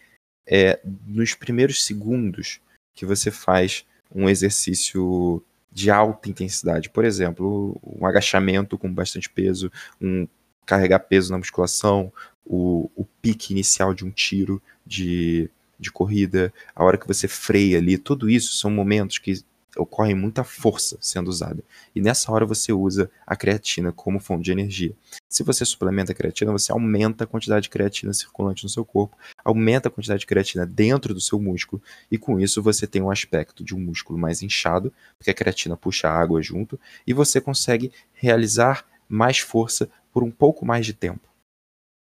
é, 0.47 0.79
nos 1.05 1.33
primeiros 1.33 1.83
segundos 1.83 2.59
que 2.95 3.05
você 3.05 3.31
faz 3.31 3.85
um 4.13 4.29
exercício 4.29 5.43
de 5.71 5.89
alta 5.89 6.29
intensidade. 6.29 6.89
Por 6.89 7.03
exemplo, 7.03 7.79
um 7.83 8.05
agachamento 8.05 8.77
com 8.77 8.93
bastante 8.93 9.29
peso, 9.29 9.71
um 9.99 10.27
carregar 10.65 10.99
peso 10.99 11.31
na 11.31 11.37
musculação, 11.37 12.11
o, 12.45 12.89
o 12.95 13.05
pique 13.21 13.53
inicial 13.53 13.93
de 13.93 14.05
um 14.05 14.11
tiro 14.11 14.61
de, 14.85 15.49
de 15.79 15.91
corrida, 15.91 16.53
a 16.75 16.83
hora 16.83 16.97
que 16.97 17.07
você 17.07 17.27
freia 17.27 17.77
ali, 17.77 17.97
tudo 17.97 18.29
isso 18.29 18.55
são 18.55 18.69
momentos 18.69 19.17
que 19.17 19.43
ocorre 19.77 20.13
muita 20.13 20.43
força 20.43 20.97
sendo 21.01 21.29
usada. 21.29 21.63
E 21.95 22.01
nessa 22.01 22.31
hora 22.31 22.45
você 22.45 22.71
usa 22.71 23.09
a 23.25 23.35
creatina 23.35 23.91
como 23.91 24.19
fonte 24.19 24.43
de 24.43 24.51
energia. 24.51 24.93
Se 25.27 25.43
você 25.43 25.65
suplementa 25.65 26.11
a 26.11 26.15
creatina, 26.15 26.51
você 26.51 26.71
aumenta 26.71 27.23
a 27.23 27.27
quantidade 27.27 27.63
de 27.63 27.69
creatina 27.69 28.13
circulante 28.13 28.63
no 28.63 28.69
seu 28.69 28.85
corpo, 28.85 29.17
aumenta 29.43 29.87
a 29.87 29.91
quantidade 29.91 30.21
de 30.21 30.27
creatina 30.27 30.65
dentro 30.65 31.13
do 31.13 31.21
seu 31.21 31.39
músculo, 31.39 31.81
e 32.11 32.17
com 32.17 32.39
isso 32.39 32.61
você 32.61 32.85
tem 32.85 33.01
um 33.01 33.09
aspecto 33.09 33.63
de 33.63 33.75
um 33.75 33.79
músculo 33.79 34.19
mais 34.19 34.41
inchado, 34.41 34.93
porque 35.17 35.31
a 35.31 35.33
creatina 35.33 35.75
puxa 35.75 36.07
água 36.07 36.41
junto, 36.41 36.79
e 37.05 37.13
você 37.13 37.41
consegue 37.41 37.91
realizar 38.13 38.85
mais 39.09 39.39
força 39.39 39.89
por 40.13 40.23
um 40.23 40.31
pouco 40.31 40.65
mais 40.65 40.85
de 40.85 40.93
tempo. 40.93 41.27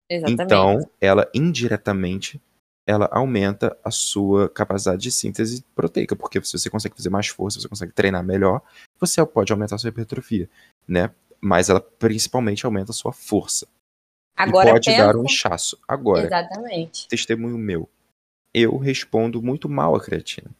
Exatamente. 0.08 0.42
Então, 0.42 0.90
ela 1.00 1.30
indiretamente 1.32 2.40
ela 2.86 3.08
aumenta 3.12 3.76
a 3.84 3.90
sua 3.90 4.48
capacidade 4.48 5.00
de 5.00 5.12
síntese 5.12 5.64
proteica, 5.76 6.16
porque 6.16 6.42
se 6.42 6.58
você 6.58 6.68
consegue 6.68 6.96
fazer 6.96 7.10
mais 7.10 7.28
força, 7.28 7.60
você 7.60 7.68
consegue 7.68 7.92
treinar 7.92 8.24
melhor, 8.24 8.62
você 8.98 9.24
pode 9.24 9.52
aumentar 9.52 9.76
a 9.76 9.78
sua 9.78 9.90
hipertrofia, 9.90 10.50
né? 10.88 11.14
Mas 11.40 11.68
ela 11.68 11.80
principalmente 11.80 12.66
aumenta 12.66 12.90
a 12.90 12.94
sua 12.94 13.12
força. 13.12 13.68
Agora, 14.36 14.70
e 14.70 14.72
pode 14.72 14.90
pensa... 14.90 15.06
dar 15.06 15.16
um 15.16 15.24
inchaço. 15.24 15.78
Agora, 15.86 16.26
Exatamente. 16.26 17.06
testemunho 17.06 17.56
meu, 17.56 17.88
eu 18.52 18.76
respondo 18.76 19.40
muito 19.40 19.68
mal 19.68 19.94
a 19.94 20.00
creatina. 20.00 20.50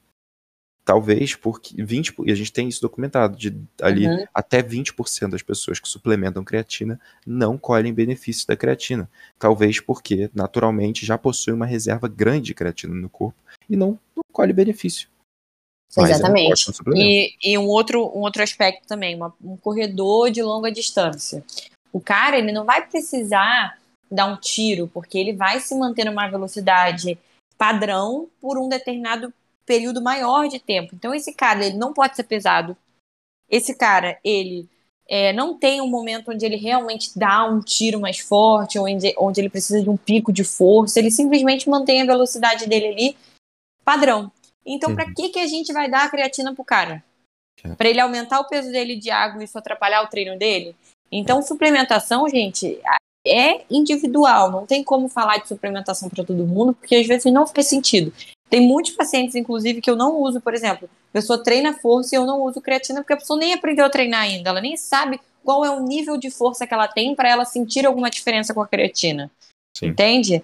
Talvez 0.91 1.36
porque 1.36 1.80
20, 1.80 2.16
e 2.26 2.32
a 2.32 2.34
gente 2.34 2.53
tem 2.53 2.66
isso 2.66 2.82
documentado, 2.82 3.36
de 3.36 3.57
ali 3.80 4.09
uhum. 4.09 4.26
até 4.34 4.61
20% 4.61 5.30
das 5.30 5.41
pessoas 5.41 5.78
que 5.78 5.88
suplementam 5.88 6.43
creatina 6.43 7.01
não 7.24 7.57
colhem 7.57 7.95
benefícios 7.95 8.45
da 8.45 8.57
creatina. 8.57 9.09
Talvez 9.38 9.78
porque, 9.78 10.28
naturalmente, 10.34 11.07
já 11.07 11.16
possui 11.16 11.53
uma 11.53 11.64
reserva 11.64 12.09
grande 12.09 12.47
de 12.47 12.55
creatina 12.55 12.93
no 12.93 13.09
corpo 13.09 13.38
e 13.68 13.76
não, 13.76 13.97
não 14.16 14.24
colhe 14.32 14.53
benefício. 14.53 15.09
Mas 15.97 16.11
é 16.11 16.14
Exatamente. 16.14 16.72
E, 16.97 17.36
e, 17.41 17.57
um, 17.57 17.68
outro, 17.68 18.01
um 18.12 18.22
outro 18.22 18.43
aspecto 18.43 18.84
também, 18.88 19.14
uma, 19.14 19.32
um 19.41 19.57
corredor 19.57 20.28
de 20.28 20.43
longa 20.43 20.72
distância. 20.72 21.45
O 21.93 22.01
cara, 22.01 22.36
ele 22.36 22.51
não 22.51 22.64
vai 22.64 22.84
precisar 22.84 23.78
dar 24.11 24.26
um 24.26 24.36
tiro, 24.36 24.91
porque 24.93 25.16
ele 25.16 25.34
vai 25.34 25.61
se 25.61 25.72
manter 25.76 26.05
numa 26.05 26.26
velocidade 26.26 27.16
padrão 27.57 28.28
por 28.41 28.59
um 28.59 28.68
determinado 28.68 29.32
período 29.70 30.02
maior 30.02 30.48
de 30.48 30.58
tempo. 30.58 30.96
Então 30.96 31.14
esse 31.14 31.32
cara 31.32 31.64
ele 31.64 31.76
não 31.76 31.92
pode 31.92 32.16
ser 32.16 32.24
pesado. 32.24 32.76
Esse 33.48 33.72
cara 33.72 34.18
ele 34.24 34.68
é, 35.08 35.32
não 35.32 35.56
tem 35.56 35.80
um 35.80 35.86
momento 35.86 36.32
onde 36.32 36.44
ele 36.44 36.56
realmente 36.56 37.16
dá 37.16 37.44
um 37.44 37.60
tiro 37.60 38.00
mais 38.00 38.18
forte, 38.18 38.80
onde, 38.80 39.14
onde 39.16 39.40
ele 39.40 39.48
precisa 39.48 39.80
de 39.80 39.88
um 39.88 39.96
pico 39.96 40.32
de 40.32 40.42
força. 40.42 40.98
Ele 40.98 41.08
simplesmente 41.08 41.70
mantém 41.70 42.02
a 42.02 42.04
velocidade 42.04 42.68
dele 42.68 42.88
ali 42.88 43.16
padrão. 43.84 44.32
Então, 44.66 44.90
uhum. 44.90 44.96
para 44.96 45.14
que, 45.14 45.28
que 45.28 45.38
a 45.38 45.46
gente 45.46 45.72
vai 45.72 45.88
dar 45.88 46.06
a 46.06 46.10
creatina 46.10 46.52
pro 46.52 46.64
cara? 46.64 47.04
É. 47.62 47.68
Para 47.76 47.88
ele 47.88 48.00
aumentar 48.00 48.40
o 48.40 48.48
peso 48.48 48.72
dele 48.72 48.96
de 48.96 49.08
água 49.08 49.40
e 49.40 49.44
isso 49.44 49.56
atrapalhar 49.56 50.02
o 50.02 50.08
treino 50.08 50.36
dele? 50.36 50.74
Então, 51.12 51.40
suplementação, 51.42 52.28
gente, 52.28 52.80
é 53.24 53.64
individual. 53.70 54.50
Não 54.50 54.66
tem 54.66 54.82
como 54.82 55.08
falar 55.08 55.38
de 55.38 55.46
suplementação 55.46 56.08
para 56.08 56.24
todo 56.24 56.46
mundo, 56.46 56.74
porque 56.74 56.96
às 56.96 57.06
vezes 57.06 57.32
não 57.32 57.46
faz 57.46 57.68
sentido. 57.68 58.12
Tem 58.51 58.61
muitos 58.61 58.92
pacientes, 58.92 59.36
inclusive, 59.36 59.80
que 59.80 59.88
eu 59.88 59.94
não 59.94 60.16
uso, 60.20 60.40
por 60.40 60.53
exemplo, 60.53 60.90
a 61.11 61.12
pessoa 61.12 61.42
treina 61.42 61.72
força 61.72 62.14
e 62.14 62.18
eu 62.18 62.26
não 62.26 62.42
uso 62.42 62.61
creatina 62.61 63.01
porque 63.01 63.12
a 63.12 63.16
pessoa 63.16 63.38
nem 63.38 63.55
aprendeu 63.55 63.86
a 63.86 63.90
treinar 63.90 64.22
ainda, 64.22 64.51
ela 64.51 64.61
nem 64.61 64.76
sabe 64.76 65.20
qual 65.44 65.64
é 65.64 65.70
o 65.70 65.80
nível 65.80 66.16
de 66.16 66.30
força 66.30 66.66
que 66.66 66.74
ela 66.74 66.88
tem 66.88 67.14
para 67.14 67.28
ela 67.28 67.44
sentir 67.44 67.86
alguma 67.86 68.11
diferença 68.11 68.53
com 68.53 68.61
a 68.61 68.66
creatina. 68.66 69.30
Sim. 69.76 69.86
Entende? 69.86 70.42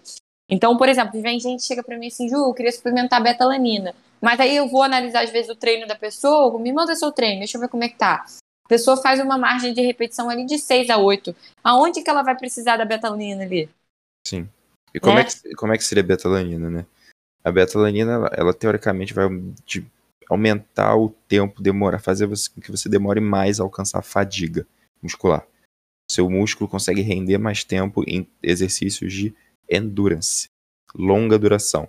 Então, 0.48 0.76
por 0.76 0.88
exemplo, 0.88 1.20
vem 1.20 1.40
gente 1.40 1.64
chega 1.64 1.82
para 1.82 1.98
mim 1.98 2.06
assim, 2.06 2.28
Ju, 2.28 2.36
eu 2.36 2.54
queria 2.54 2.70
suplementar 2.70 3.20
betalanina. 3.20 3.92
Mas 4.20 4.38
aí 4.40 4.56
eu 4.56 4.68
vou 4.68 4.82
analisar, 4.82 5.24
às 5.24 5.30
vezes, 5.30 5.50
o 5.50 5.56
treino 5.56 5.86
da 5.86 5.96
pessoa, 5.96 6.58
me 6.58 6.72
manda 6.72 6.94
seu 6.94 7.12
treino, 7.12 7.40
deixa 7.40 7.56
eu 7.56 7.60
ver 7.60 7.68
como 7.68 7.84
é 7.84 7.88
que 7.88 7.98
tá. 7.98 8.24
A 8.64 8.68
pessoa 8.68 8.96
faz 8.96 9.20
uma 9.20 9.36
margem 9.36 9.72
de 9.74 9.80
repetição 9.80 10.30
ali 10.30 10.44
de 10.44 10.58
6 10.58 10.90
a 10.90 10.96
8. 10.96 11.34
Aonde 11.62 12.02
que 12.02 12.10
ela 12.10 12.22
vai 12.22 12.36
precisar 12.36 12.76
da 12.76 12.84
betalanina 12.84 13.44
ali? 13.44 13.68
Sim. 14.26 14.48
E 14.94 14.98
como, 14.98 15.18
é, 15.18 15.22
é 15.22 15.24
que, 15.24 15.54
como 15.54 15.72
é 15.72 15.76
que 15.76 15.84
seria 15.84 16.02
betalanina, 16.02 16.70
né? 16.70 16.86
A 17.46 17.52
betalanina, 17.52 18.10
ela, 18.10 18.30
ela 18.32 18.52
teoricamente 18.52 19.14
vai 19.14 19.26
aumentar 20.28 20.96
o 20.96 21.10
tempo, 21.28 21.62
demorar, 21.62 22.00
fazer 22.00 22.26
você, 22.26 22.50
com 22.50 22.60
que 22.60 22.72
você 22.72 22.88
demore 22.88 23.20
mais 23.20 23.60
a 23.60 23.62
alcançar 23.62 24.00
a 24.00 24.02
fadiga 24.02 24.66
muscular. 25.00 25.46
Seu 26.10 26.28
músculo 26.28 26.68
consegue 26.68 27.02
render 27.02 27.38
mais 27.38 27.62
tempo 27.62 28.02
em 28.04 28.28
exercícios 28.42 29.12
de 29.12 29.32
endurance, 29.70 30.48
longa 30.92 31.38
duração, 31.38 31.86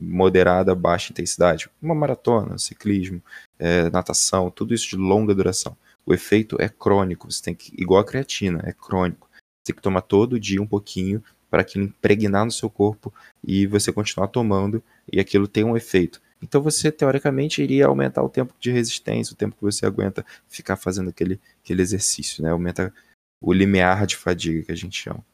moderada, 0.00 0.74
baixa 0.74 1.12
intensidade, 1.12 1.68
uma 1.82 1.94
maratona, 1.94 2.56
ciclismo, 2.56 3.22
é, 3.58 3.90
natação, 3.90 4.50
tudo 4.50 4.72
isso 4.72 4.88
de 4.88 4.96
longa 4.96 5.34
duração. 5.34 5.76
O 6.06 6.14
efeito 6.14 6.56
é 6.58 6.68
crônico, 6.70 7.30
você 7.30 7.42
tem 7.42 7.54
que, 7.54 7.70
igual 7.76 8.00
a 8.00 8.06
creatina, 8.06 8.62
é 8.64 8.72
crônico. 8.72 9.28
Você 9.34 9.66
tem 9.66 9.76
que 9.76 9.82
tomar 9.82 10.00
todo 10.00 10.40
dia 10.40 10.62
um 10.62 10.66
pouquinho 10.66 11.22
para 11.54 11.60
aquilo 11.60 11.84
impregnar 11.84 12.44
no 12.44 12.50
seu 12.50 12.68
corpo 12.68 13.14
e 13.46 13.64
você 13.64 13.92
continuar 13.92 14.26
tomando 14.26 14.82
e 15.12 15.20
aquilo 15.20 15.46
tem 15.46 15.62
um 15.62 15.76
efeito. 15.76 16.20
Então 16.42 16.60
você 16.60 16.90
teoricamente 16.90 17.62
iria 17.62 17.86
aumentar 17.86 18.24
o 18.24 18.28
tempo 18.28 18.52
de 18.58 18.72
resistência, 18.72 19.32
o 19.32 19.36
tempo 19.36 19.54
que 19.54 19.62
você 19.62 19.86
aguenta 19.86 20.26
ficar 20.48 20.74
fazendo 20.74 21.10
aquele, 21.10 21.40
aquele 21.62 21.80
exercício, 21.80 22.42
né? 22.42 22.50
Aumenta 22.50 22.92
o 23.40 23.52
limiar 23.52 24.04
de 24.04 24.16
fadiga 24.16 24.64
que 24.64 24.72
a 24.72 24.74
gente 24.74 25.00
chama. 25.00 25.24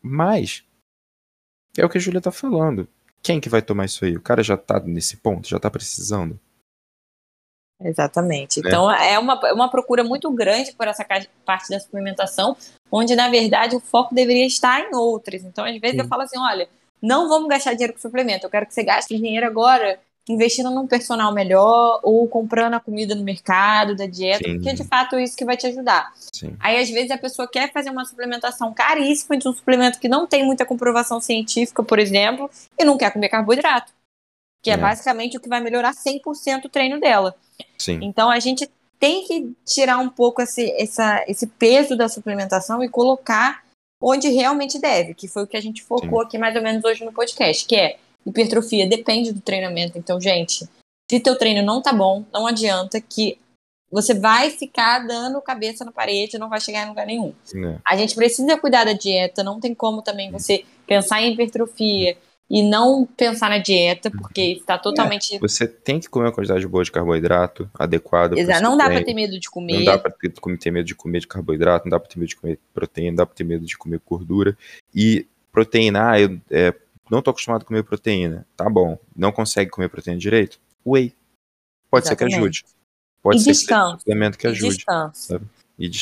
Mas 0.00 0.62
é 1.76 1.84
o 1.84 1.88
que 1.88 1.98
a 1.98 2.00
Júlia 2.00 2.20
tá 2.20 2.30
falando. 2.30 2.86
Quem 3.20 3.40
que 3.40 3.48
vai 3.48 3.60
tomar 3.60 3.86
isso 3.86 4.04
aí? 4.04 4.16
O 4.16 4.22
cara 4.22 4.44
já 4.44 4.56
tá 4.56 4.78
nesse 4.78 5.16
ponto, 5.16 5.48
já 5.48 5.58
tá 5.58 5.68
precisando. 5.68 6.38
Exatamente. 7.82 8.60
Né? 8.60 8.68
Então 8.68 8.90
é 8.90 9.18
uma, 9.18 9.40
é 9.44 9.52
uma 9.52 9.68
procura 9.68 10.04
muito 10.04 10.30
grande 10.30 10.72
por 10.72 10.86
essa 10.86 11.04
parte 11.44 11.70
da 11.70 11.80
suplementação, 11.80 12.56
onde 12.90 13.14
na 13.16 13.28
verdade 13.28 13.76
o 13.76 13.80
foco 13.80 14.14
deveria 14.14 14.46
estar 14.46 14.80
em 14.80 14.94
outras. 14.94 15.42
Então, 15.44 15.64
às 15.64 15.78
vezes 15.78 15.96
Sim. 15.96 16.02
eu 16.02 16.08
falo 16.08 16.22
assim: 16.22 16.38
olha, 16.38 16.68
não 17.02 17.28
vamos 17.28 17.48
gastar 17.48 17.72
dinheiro 17.72 17.92
com 17.92 17.98
suplemento, 17.98 18.46
eu 18.46 18.50
quero 18.50 18.66
que 18.66 18.74
você 18.74 18.82
gaste 18.82 19.16
dinheiro 19.16 19.46
agora 19.46 19.98
investindo 20.26 20.70
num 20.70 20.86
personal 20.86 21.32
melhor 21.34 22.00
ou 22.02 22.26
comprando 22.26 22.74
a 22.74 22.80
comida 22.80 23.14
no 23.14 23.22
mercado, 23.22 23.94
da 23.94 24.06
dieta, 24.06 24.44
Sim. 24.44 24.54
porque 24.54 24.70
é 24.70 24.72
de 24.72 24.84
fato 24.84 25.18
isso 25.18 25.36
que 25.36 25.44
vai 25.44 25.54
te 25.54 25.66
ajudar. 25.66 26.12
Sim. 26.32 26.56
Aí, 26.58 26.80
às 26.80 26.88
vezes, 26.88 27.10
a 27.10 27.18
pessoa 27.18 27.46
quer 27.46 27.70
fazer 27.70 27.90
uma 27.90 28.06
suplementação 28.06 28.72
caríssima 28.72 29.36
de 29.36 29.46
um 29.46 29.52
suplemento 29.52 29.98
que 29.98 30.08
não 30.08 30.26
tem 30.26 30.42
muita 30.42 30.64
comprovação 30.64 31.20
científica, 31.20 31.82
por 31.82 31.98
exemplo, 31.98 32.50
e 32.78 32.84
não 32.86 32.96
quer 32.96 33.12
comer 33.12 33.28
carboidrato 33.28 33.92
que 34.64 34.70
é, 34.70 34.74
é 34.74 34.76
basicamente 34.78 35.36
o 35.36 35.40
que 35.40 35.48
vai 35.48 35.60
melhorar 35.60 35.94
100% 35.94 36.64
o 36.64 36.68
treino 36.70 36.98
dela. 36.98 37.36
Sim. 37.78 38.00
Então 38.02 38.30
a 38.30 38.40
gente 38.40 38.68
tem 38.98 39.26
que 39.26 39.52
tirar 39.66 39.98
um 39.98 40.08
pouco 40.08 40.40
esse, 40.40 40.72
essa, 40.80 41.22
esse 41.28 41.46
peso 41.46 41.94
da 41.94 42.08
suplementação 42.08 42.82
e 42.82 42.88
colocar 42.88 43.62
onde 44.00 44.28
realmente 44.30 44.80
deve, 44.80 45.12
que 45.12 45.28
foi 45.28 45.44
o 45.44 45.46
que 45.46 45.56
a 45.56 45.60
gente 45.60 45.82
focou 45.82 46.20
Sim. 46.20 46.26
aqui 46.26 46.38
mais 46.38 46.56
ou 46.56 46.62
menos 46.62 46.82
hoje 46.82 47.04
no 47.04 47.12
podcast, 47.12 47.66
que 47.66 47.76
é 47.76 47.98
hipertrofia 48.24 48.88
depende 48.88 49.32
do 49.32 49.40
treinamento. 49.40 49.98
Então, 49.98 50.18
gente, 50.18 50.66
se 51.10 51.20
teu 51.20 51.36
treino 51.36 51.62
não 51.62 51.82
tá 51.82 51.92
bom, 51.92 52.24
não 52.32 52.46
adianta 52.46 52.98
que 53.02 53.38
você 53.92 54.14
vai 54.14 54.50
ficar 54.50 55.06
dando 55.06 55.40
cabeça 55.42 55.84
na 55.84 55.92
parede 55.92 56.36
e 56.36 56.38
não 56.38 56.48
vai 56.48 56.60
chegar 56.60 56.84
em 56.84 56.88
lugar 56.88 57.06
nenhum. 57.06 57.34
É. 57.54 57.78
A 57.86 57.96
gente 57.96 58.14
precisa 58.14 58.56
cuidar 58.56 58.84
da 58.84 58.94
dieta, 58.94 59.44
não 59.44 59.60
tem 59.60 59.74
como 59.74 60.00
também 60.00 60.30
você 60.30 60.64
pensar 60.86 61.20
em 61.20 61.32
hipertrofia 61.32 62.16
e 62.48 62.62
não 62.62 63.06
pensar 63.06 63.48
na 63.48 63.58
dieta, 63.58 64.10
porque 64.10 64.40
está 64.42 64.78
totalmente. 64.78 65.36
É, 65.36 65.38
você 65.38 65.66
tem 65.66 65.98
que 65.98 66.08
comer 66.08 66.26
uma 66.26 66.32
quantidade 66.32 66.66
boa 66.66 66.84
de 66.84 66.92
carboidrato 66.92 67.68
adequada. 67.74 68.38
Exato, 68.38 68.62
não 68.62 68.76
dá 68.76 68.86
para 68.86 69.02
ter 69.02 69.14
medo 69.14 69.38
de 69.38 69.48
comer. 69.48 69.78
Não 69.78 69.84
dá 69.84 69.98
para 69.98 70.10
ter, 70.10 70.32
ter 70.58 70.70
medo 70.70 70.86
de 70.86 70.94
comer 70.94 71.20
de 71.20 71.26
carboidrato, 71.26 71.86
não 71.86 71.90
dá 71.90 71.98
para 71.98 72.08
ter 72.08 72.18
medo 72.18 72.28
de 72.28 72.36
comer 72.36 72.58
proteína, 72.72 73.10
não 73.10 73.16
dá 73.16 73.26
para 73.26 73.34
ter 73.34 73.44
medo 73.44 73.64
de 73.64 73.76
comer 73.76 74.00
gordura. 74.06 74.56
E 74.94 75.26
proteína, 75.50 76.10
ah, 76.10 76.20
eu 76.20 76.38
é, 76.50 76.74
não 77.10 77.20
estou 77.20 77.32
acostumado 77.32 77.62
a 77.62 77.64
comer 77.64 77.82
proteína. 77.82 78.46
Tá 78.56 78.68
bom, 78.68 78.98
não 79.16 79.32
consegue 79.32 79.70
comer 79.70 79.88
proteína 79.88 80.18
direito? 80.18 80.60
Whey. 80.86 81.14
Pode 81.90 82.06
Exatamente. 82.06 82.34
ser 82.34 82.40
que 82.40 82.44
ajude. 82.44 82.64
Pode 83.22 83.36
e 83.38 83.40
ser 83.40 83.52
descanso. 83.52 83.96
um 83.96 83.98
suplemento 84.00 84.38
que 84.38 84.46
ajude. 84.46 84.76
Descanso. 84.76 85.34
E 85.34 85.40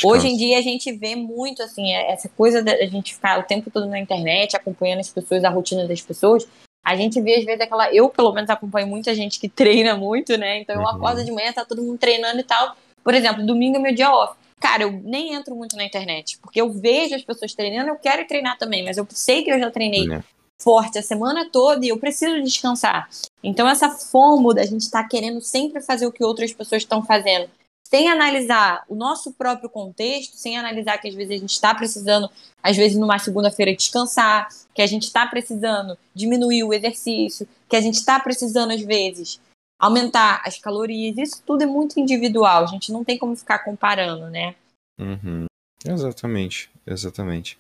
Hoje 0.05 0.29
em 0.29 0.37
dia 0.37 0.59
a 0.59 0.63
gente 0.63 0.93
vê 0.93 1.17
muito 1.17 1.63
assim, 1.63 1.93
é, 1.93 2.13
essa 2.13 2.29
coisa 2.29 2.63
da 2.63 2.85
gente 2.85 3.15
ficar 3.15 3.39
o 3.39 3.43
tempo 3.43 3.71
todo 3.71 3.87
na 3.87 3.99
internet, 3.99 4.55
acompanhando 4.55 5.01
as 5.01 5.09
pessoas, 5.09 5.45
a 5.45 5.49
rotina 5.49 5.87
das 5.89 6.01
pessoas. 6.03 6.47
A 6.85 6.97
gente 6.97 7.21
vê, 7.21 7.37
às 7.37 7.45
vezes, 7.45 7.61
aquela. 7.61 7.95
Eu, 7.95 8.09
pelo 8.09 8.33
menos, 8.33 8.51
acompanho 8.51 8.89
muita 8.89 9.15
gente 9.15 9.39
que 9.39 9.49
treina 9.51 9.97
muito, 9.97 10.37
né? 10.37 10.61
Então 10.61 10.75
eu 10.77 10.83
uhum. 10.83 10.89
acordo 10.89 11.25
de 11.25 11.31
manhã, 11.31 11.53
tá 11.53 11.65
todo 11.65 11.83
mundo 11.83 11.99
treinando 11.99 12.41
e 12.41 12.45
tal. 12.45 12.77
Por 13.03 13.15
exemplo, 13.15 13.47
domingo 13.47 13.77
é 13.77 13.81
meu 13.81 13.95
dia 13.95 14.11
off. 14.11 14.37
Cara, 14.61 14.85
eu 14.85 14.93
nem 14.93 15.35
entro 15.35 15.57
muito 15.57 15.77
na 15.77 15.85
internet, 15.85 16.39
porque 16.41 16.61
eu 16.61 16.71
vejo 16.71 17.17
as 17.17 17.23
pessoas 17.23 17.53
treinando, 17.53 17.89
eu 17.89 17.97
quero 17.97 18.25
treinar 18.29 18.57
também, 18.57 18.85
mas 18.85 18.97
eu 18.97 19.05
sei 19.11 19.43
que 19.43 19.51
eu 19.51 19.59
já 19.59 19.73
treinei 19.73 20.09
é. 20.09 20.23
forte 20.63 20.99
a 20.99 21.03
semana 21.03 21.49
toda 21.51 21.85
e 21.85 21.89
eu 21.89 21.99
preciso 21.99 22.41
descansar. 22.41 23.09
Então, 23.43 23.69
essa 23.69 23.91
fomo 23.91 24.55
da 24.55 24.63
gente 24.63 24.83
estar 24.83 25.03
tá 25.03 25.09
querendo 25.09 25.41
sempre 25.41 25.81
fazer 25.81 26.07
o 26.07 26.13
que 26.13 26.23
outras 26.23 26.53
pessoas 26.53 26.83
estão 26.83 27.03
fazendo 27.03 27.51
sem 27.93 28.09
analisar 28.09 28.85
o 28.89 28.95
nosso 28.95 29.35
próprio 29.35 29.69
contexto, 29.69 30.35
sem 30.39 30.57
analisar 30.57 30.97
que 30.97 31.09
às 31.09 31.15
vezes 31.15 31.37
a 31.37 31.39
gente 31.39 31.53
está 31.53 31.75
precisando, 31.75 32.31
às 32.63 32.75
vezes 32.75 32.97
numa 32.97 33.19
segunda-feira 33.19 33.77
descansar, 33.77 34.49
que 34.75 34.81
a 34.81 34.87
gente 34.87 35.03
está 35.03 35.27
precisando 35.27 35.99
diminuir 36.15 36.65
o 36.65 36.73
exercício, 36.73 37.47
que 37.69 37.77
a 37.77 37.83
gente 37.83 37.97
está 37.97 38.19
precisando 38.19 38.71
às 38.71 38.81
vezes 38.81 39.39
aumentar 39.79 40.41
as 40.47 40.59
calorias. 40.59 41.19
Isso 41.19 41.43
tudo 41.45 41.65
é 41.65 41.67
muito 41.67 42.01
individual. 42.01 42.65
A 42.65 42.67
gente 42.69 42.91
não 42.91 43.05
tem 43.05 43.19
como 43.19 43.37
ficar 43.37 43.59
comparando, 43.59 44.31
né? 44.31 44.55
Uhum. 44.99 45.45
Exatamente, 45.85 46.71
exatamente. 46.87 47.59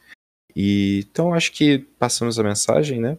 E 0.57 1.05
então 1.11 1.35
acho 1.35 1.53
que 1.53 1.81
passamos 1.99 2.39
a 2.39 2.43
mensagem, 2.43 2.99
né? 2.99 3.19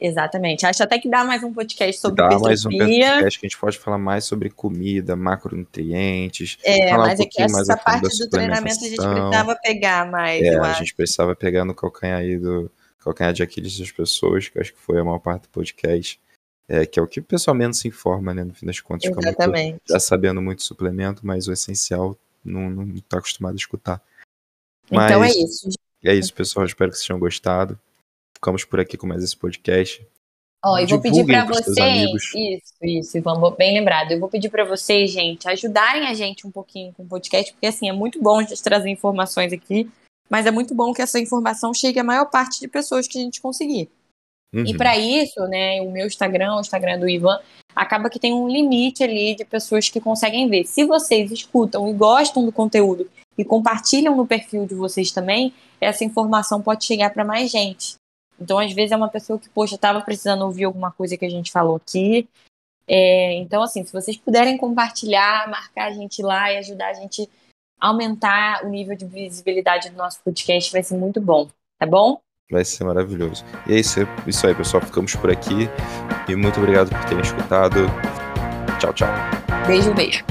Exatamente. 0.00 0.64
Acho 0.64 0.82
até 0.82 0.98
que 0.98 1.08
dá 1.08 1.24
mais 1.24 1.42
um 1.42 1.52
podcast 1.52 2.00
sobre 2.00 2.26
dá 2.26 2.38
mais 2.38 2.64
um 2.64 2.70
podcast 2.70 3.38
que 3.38 3.46
a 3.46 3.48
gente 3.48 3.58
pode 3.58 3.78
falar 3.78 3.98
mais 3.98 4.24
sobre 4.24 4.48
comida, 4.48 5.14
macronutrientes. 5.14 6.56
É, 6.64 6.96
mas 6.96 7.20
um 7.20 7.22
é 7.22 7.26
que 7.26 7.42
essa 7.42 7.76
parte 7.76 8.18
do 8.18 8.30
treinamento 8.30 8.82
a 8.82 8.88
gente 8.88 8.96
precisava 8.96 9.56
pegar 9.62 10.10
mais. 10.10 10.42
É, 10.42 10.58
a 10.58 10.72
gente 10.72 10.94
precisava 10.94 11.36
pegar 11.36 11.66
no 11.66 11.74
calcanhar 11.74 12.20
aí 12.20 12.38
do 12.38 12.70
calcanhar 13.00 13.34
de 13.34 13.42
Aquiles 13.42 13.78
das 13.78 13.92
pessoas, 13.92 14.48
que 14.48 14.58
acho 14.58 14.72
que 14.72 14.80
foi 14.80 14.98
a 14.98 15.04
maior 15.04 15.18
parte 15.18 15.42
do 15.42 15.48
podcast. 15.50 16.18
É, 16.66 16.86
que 16.86 17.00
é 17.00 17.02
o 17.02 17.06
que 17.06 17.18
o 17.18 17.24
pessoal 17.24 17.54
menos 17.54 17.80
se 17.80 17.88
informa, 17.88 18.32
né? 18.32 18.44
No 18.44 18.54
fim 18.54 18.64
das 18.64 18.78
contas, 18.78 19.10
Exatamente. 19.10 19.70
Muito, 19.70 19.82
já 19.88 19.98
sabendo 19.98 20.40
muito 20.40 20.62
suplemento, 20.62 21.26
mas 21.26 21.48
o 21.48 21.52
essencial 21.52 22.16
não, 22.44 22.70
não 22.70 22.86
tá 23.00 23.18
acostumado 23.18 23.54
a 23.54 23.56
escutar. 23.56 24.00
Mas 24.88 25.10
então 25.10 25.24
é 25.24 25.30
isso. 25.30 25.68
É 26.04 26.14
isso, 26.14 26.32
pessoal. 26.32 26.64
Espero 26.64 26.90
que 26.90 26.96
vocês 26.96 27.06
tenham 27.06 27.18
gostado 27.18 27.78
ficamos 28.40 28.64
por 28.64 28.80
aqui 28.80 28.96
com 28.96 29.06
mais 29.06 29.22
esse 29.22 29.36
podcast. 29.36 30.04
Ó, 30.64 30.74
oh, 30.74 30.78
eu 30.78 30.88
vou 30.88 31.00
pedir 31.00 31.24
para 31.24 31.44
vocês, 31.44 32.10
isso, 32.34 32.74
isso, 32.82 33.22
vamos 33.22 33.54
bem 33.56 33.78
lembrado. 33.78 34.12
Eu 34.12 34.20
vou 34.20 34.28
pedir 34.28 34.50
para 34.50 34.64
vocês, 34.64 35.10
gente, 35.10 35.48
ajudarem 35.48 36.06
a 36.06 36.14
gente 36.14 36.46
um 36.46 36.50
pouquinho 36.50 36.92
com 36.92 37.02
o 37.02 37.06
podcast, 37.06 37.52
porque 37.52 37.66
assim 37.66 37.88
é 37.88 37.92
muito 37.92 38.20
bom 38.20 38.38
a 38.38 38.42
gente 38.42 38.62
trazer 38.62 38.90
informações 38.90 39.52
aqui, 39.52 39.90
mas 40.28 40.46
é 40.46 40.50
muito 40.50 40.74
bom 40.74 40.92
que 40.92 41.00
essa 41.00 41.18
informação 41.18 41.72
chegue 41.72 41.98
à 41.98 42.04
maior 42.04 42.26
parte 42.26 42.60
de 42.60 42.68
pessoas 42.68 43.06
que 43.06 43.18
a 43.18 43.20
gente 43.22 43.40
conseguir. 43.40 43.88
Uhum. 44.54 44.64
E 44.66 44.76
para 44.76 44.98
isso, 44.98 45.40
né, 45.46 45.80
o 45.80 45.90
meu 45.90 46.06
Instagram, 46.06 46.56
o 46.56 46.60
Instagram 46.60 46.98
do 46.98 47.08
Ivan, 47.08 47.38
acaba 47.74 48.10
que 48.10 48.18
tem 48.18 48.34
um 48.34 48.48
limite 48.48 49.02
ali 49.02 49.34
de 49.34 49.44
pessoas 49.44 49.88
que 49.88 50.00
conseguem 50.00 50.48
ver. 50.48 50.64
Se 50.64 50.84
vocês 50.84 51.30
escutam 51.30 51.88
e 51.88 51.94
gostam 51.94 52.44
do 52.44 52.52
conteúdo 52.52 53.08
e 53.38 53.44
compartilham 53.44 54.16
no 54.16 54.26
perfil 54.26 54.66
de 54.66 54.74
vocês 54.74 55.10
também, 55.10 55.54
essa 55.80 56.04
informação 56.04 56.60
pode 56.60 56.84
chegar 56.84 57.10
para 57.10 57.24
mais 57.24 57.50
gente. 57.50 57.99
Então, 58.40 58.58
às 58.58 58.72
vezes, 58.72 58.92
é 58.92 58.96
uma 58.96 59.08
pessoa 59.08 59.38
que, 59.38 59.48
poxa, 59.50 59.74
estava 59.74 60.00
precisando 60.00 60.42
ouvir 60.42 60.64
alguma 60.64 60.90
coisa 60.90 61.16
que 61.16 61.24
a 61.24 61.30
gente 61.30 61.52
falou 61.52 61.76
aqui. 61.76 62.28
É, 62.88 63.34
então, 63.34 63.62
assim, 63.62 63.84
se 63.84 63.92
vocês 63.92 64.16
puderem 64.16 64.56
compartilhar, 64.56 65.48
marcar 65.48 65.88
a 65.88 65.92
gente 65.92 66.22
lá 66.22 66.52
e 66.52 66.58
ajudar 66.58 66.88
a 66.88 66.94
gente 66.94 67.28
a 67.80 67.88
aumentar 67.88 68.64
o 68.64 68.68
nível 68.68 68.96
de 68.96 69.06
visibilidade 69.06 69.90
do 69.90 69.96
nosso 69.96 70.20
podcast, 70.22 70.72
vai 70.72 70.82
ser 70.82 70.96
muito 70.96 71.20
bom, 71.20 71.48
tá 71.78 71.86
bom? 71.86 72.20
Vai 72.50 72.64
ser 72.64 72.84
maravilhoso. 72.84 73.44
E 73.68 73.74
é 73.74 73.78
isso, 73.78 74.00
isso 74.26 74.46
aí, 74.46 74.54
pessoal. 74.54 74.82
Ficamos 74.82 75.14
por 75.14 75.30
aqui. 75.30 75.68
E 76.28 76.34
muito 76.34 76.58
obrigado 76.58 76.90
por 76.90 77.04
terem 77.04 77.22
escutado. 77.22 77.86
Tchau, 78.80 78.92
tchau. 78.92 79.08
Beijo, 79.68 79.94
beijo. 79.94 80.24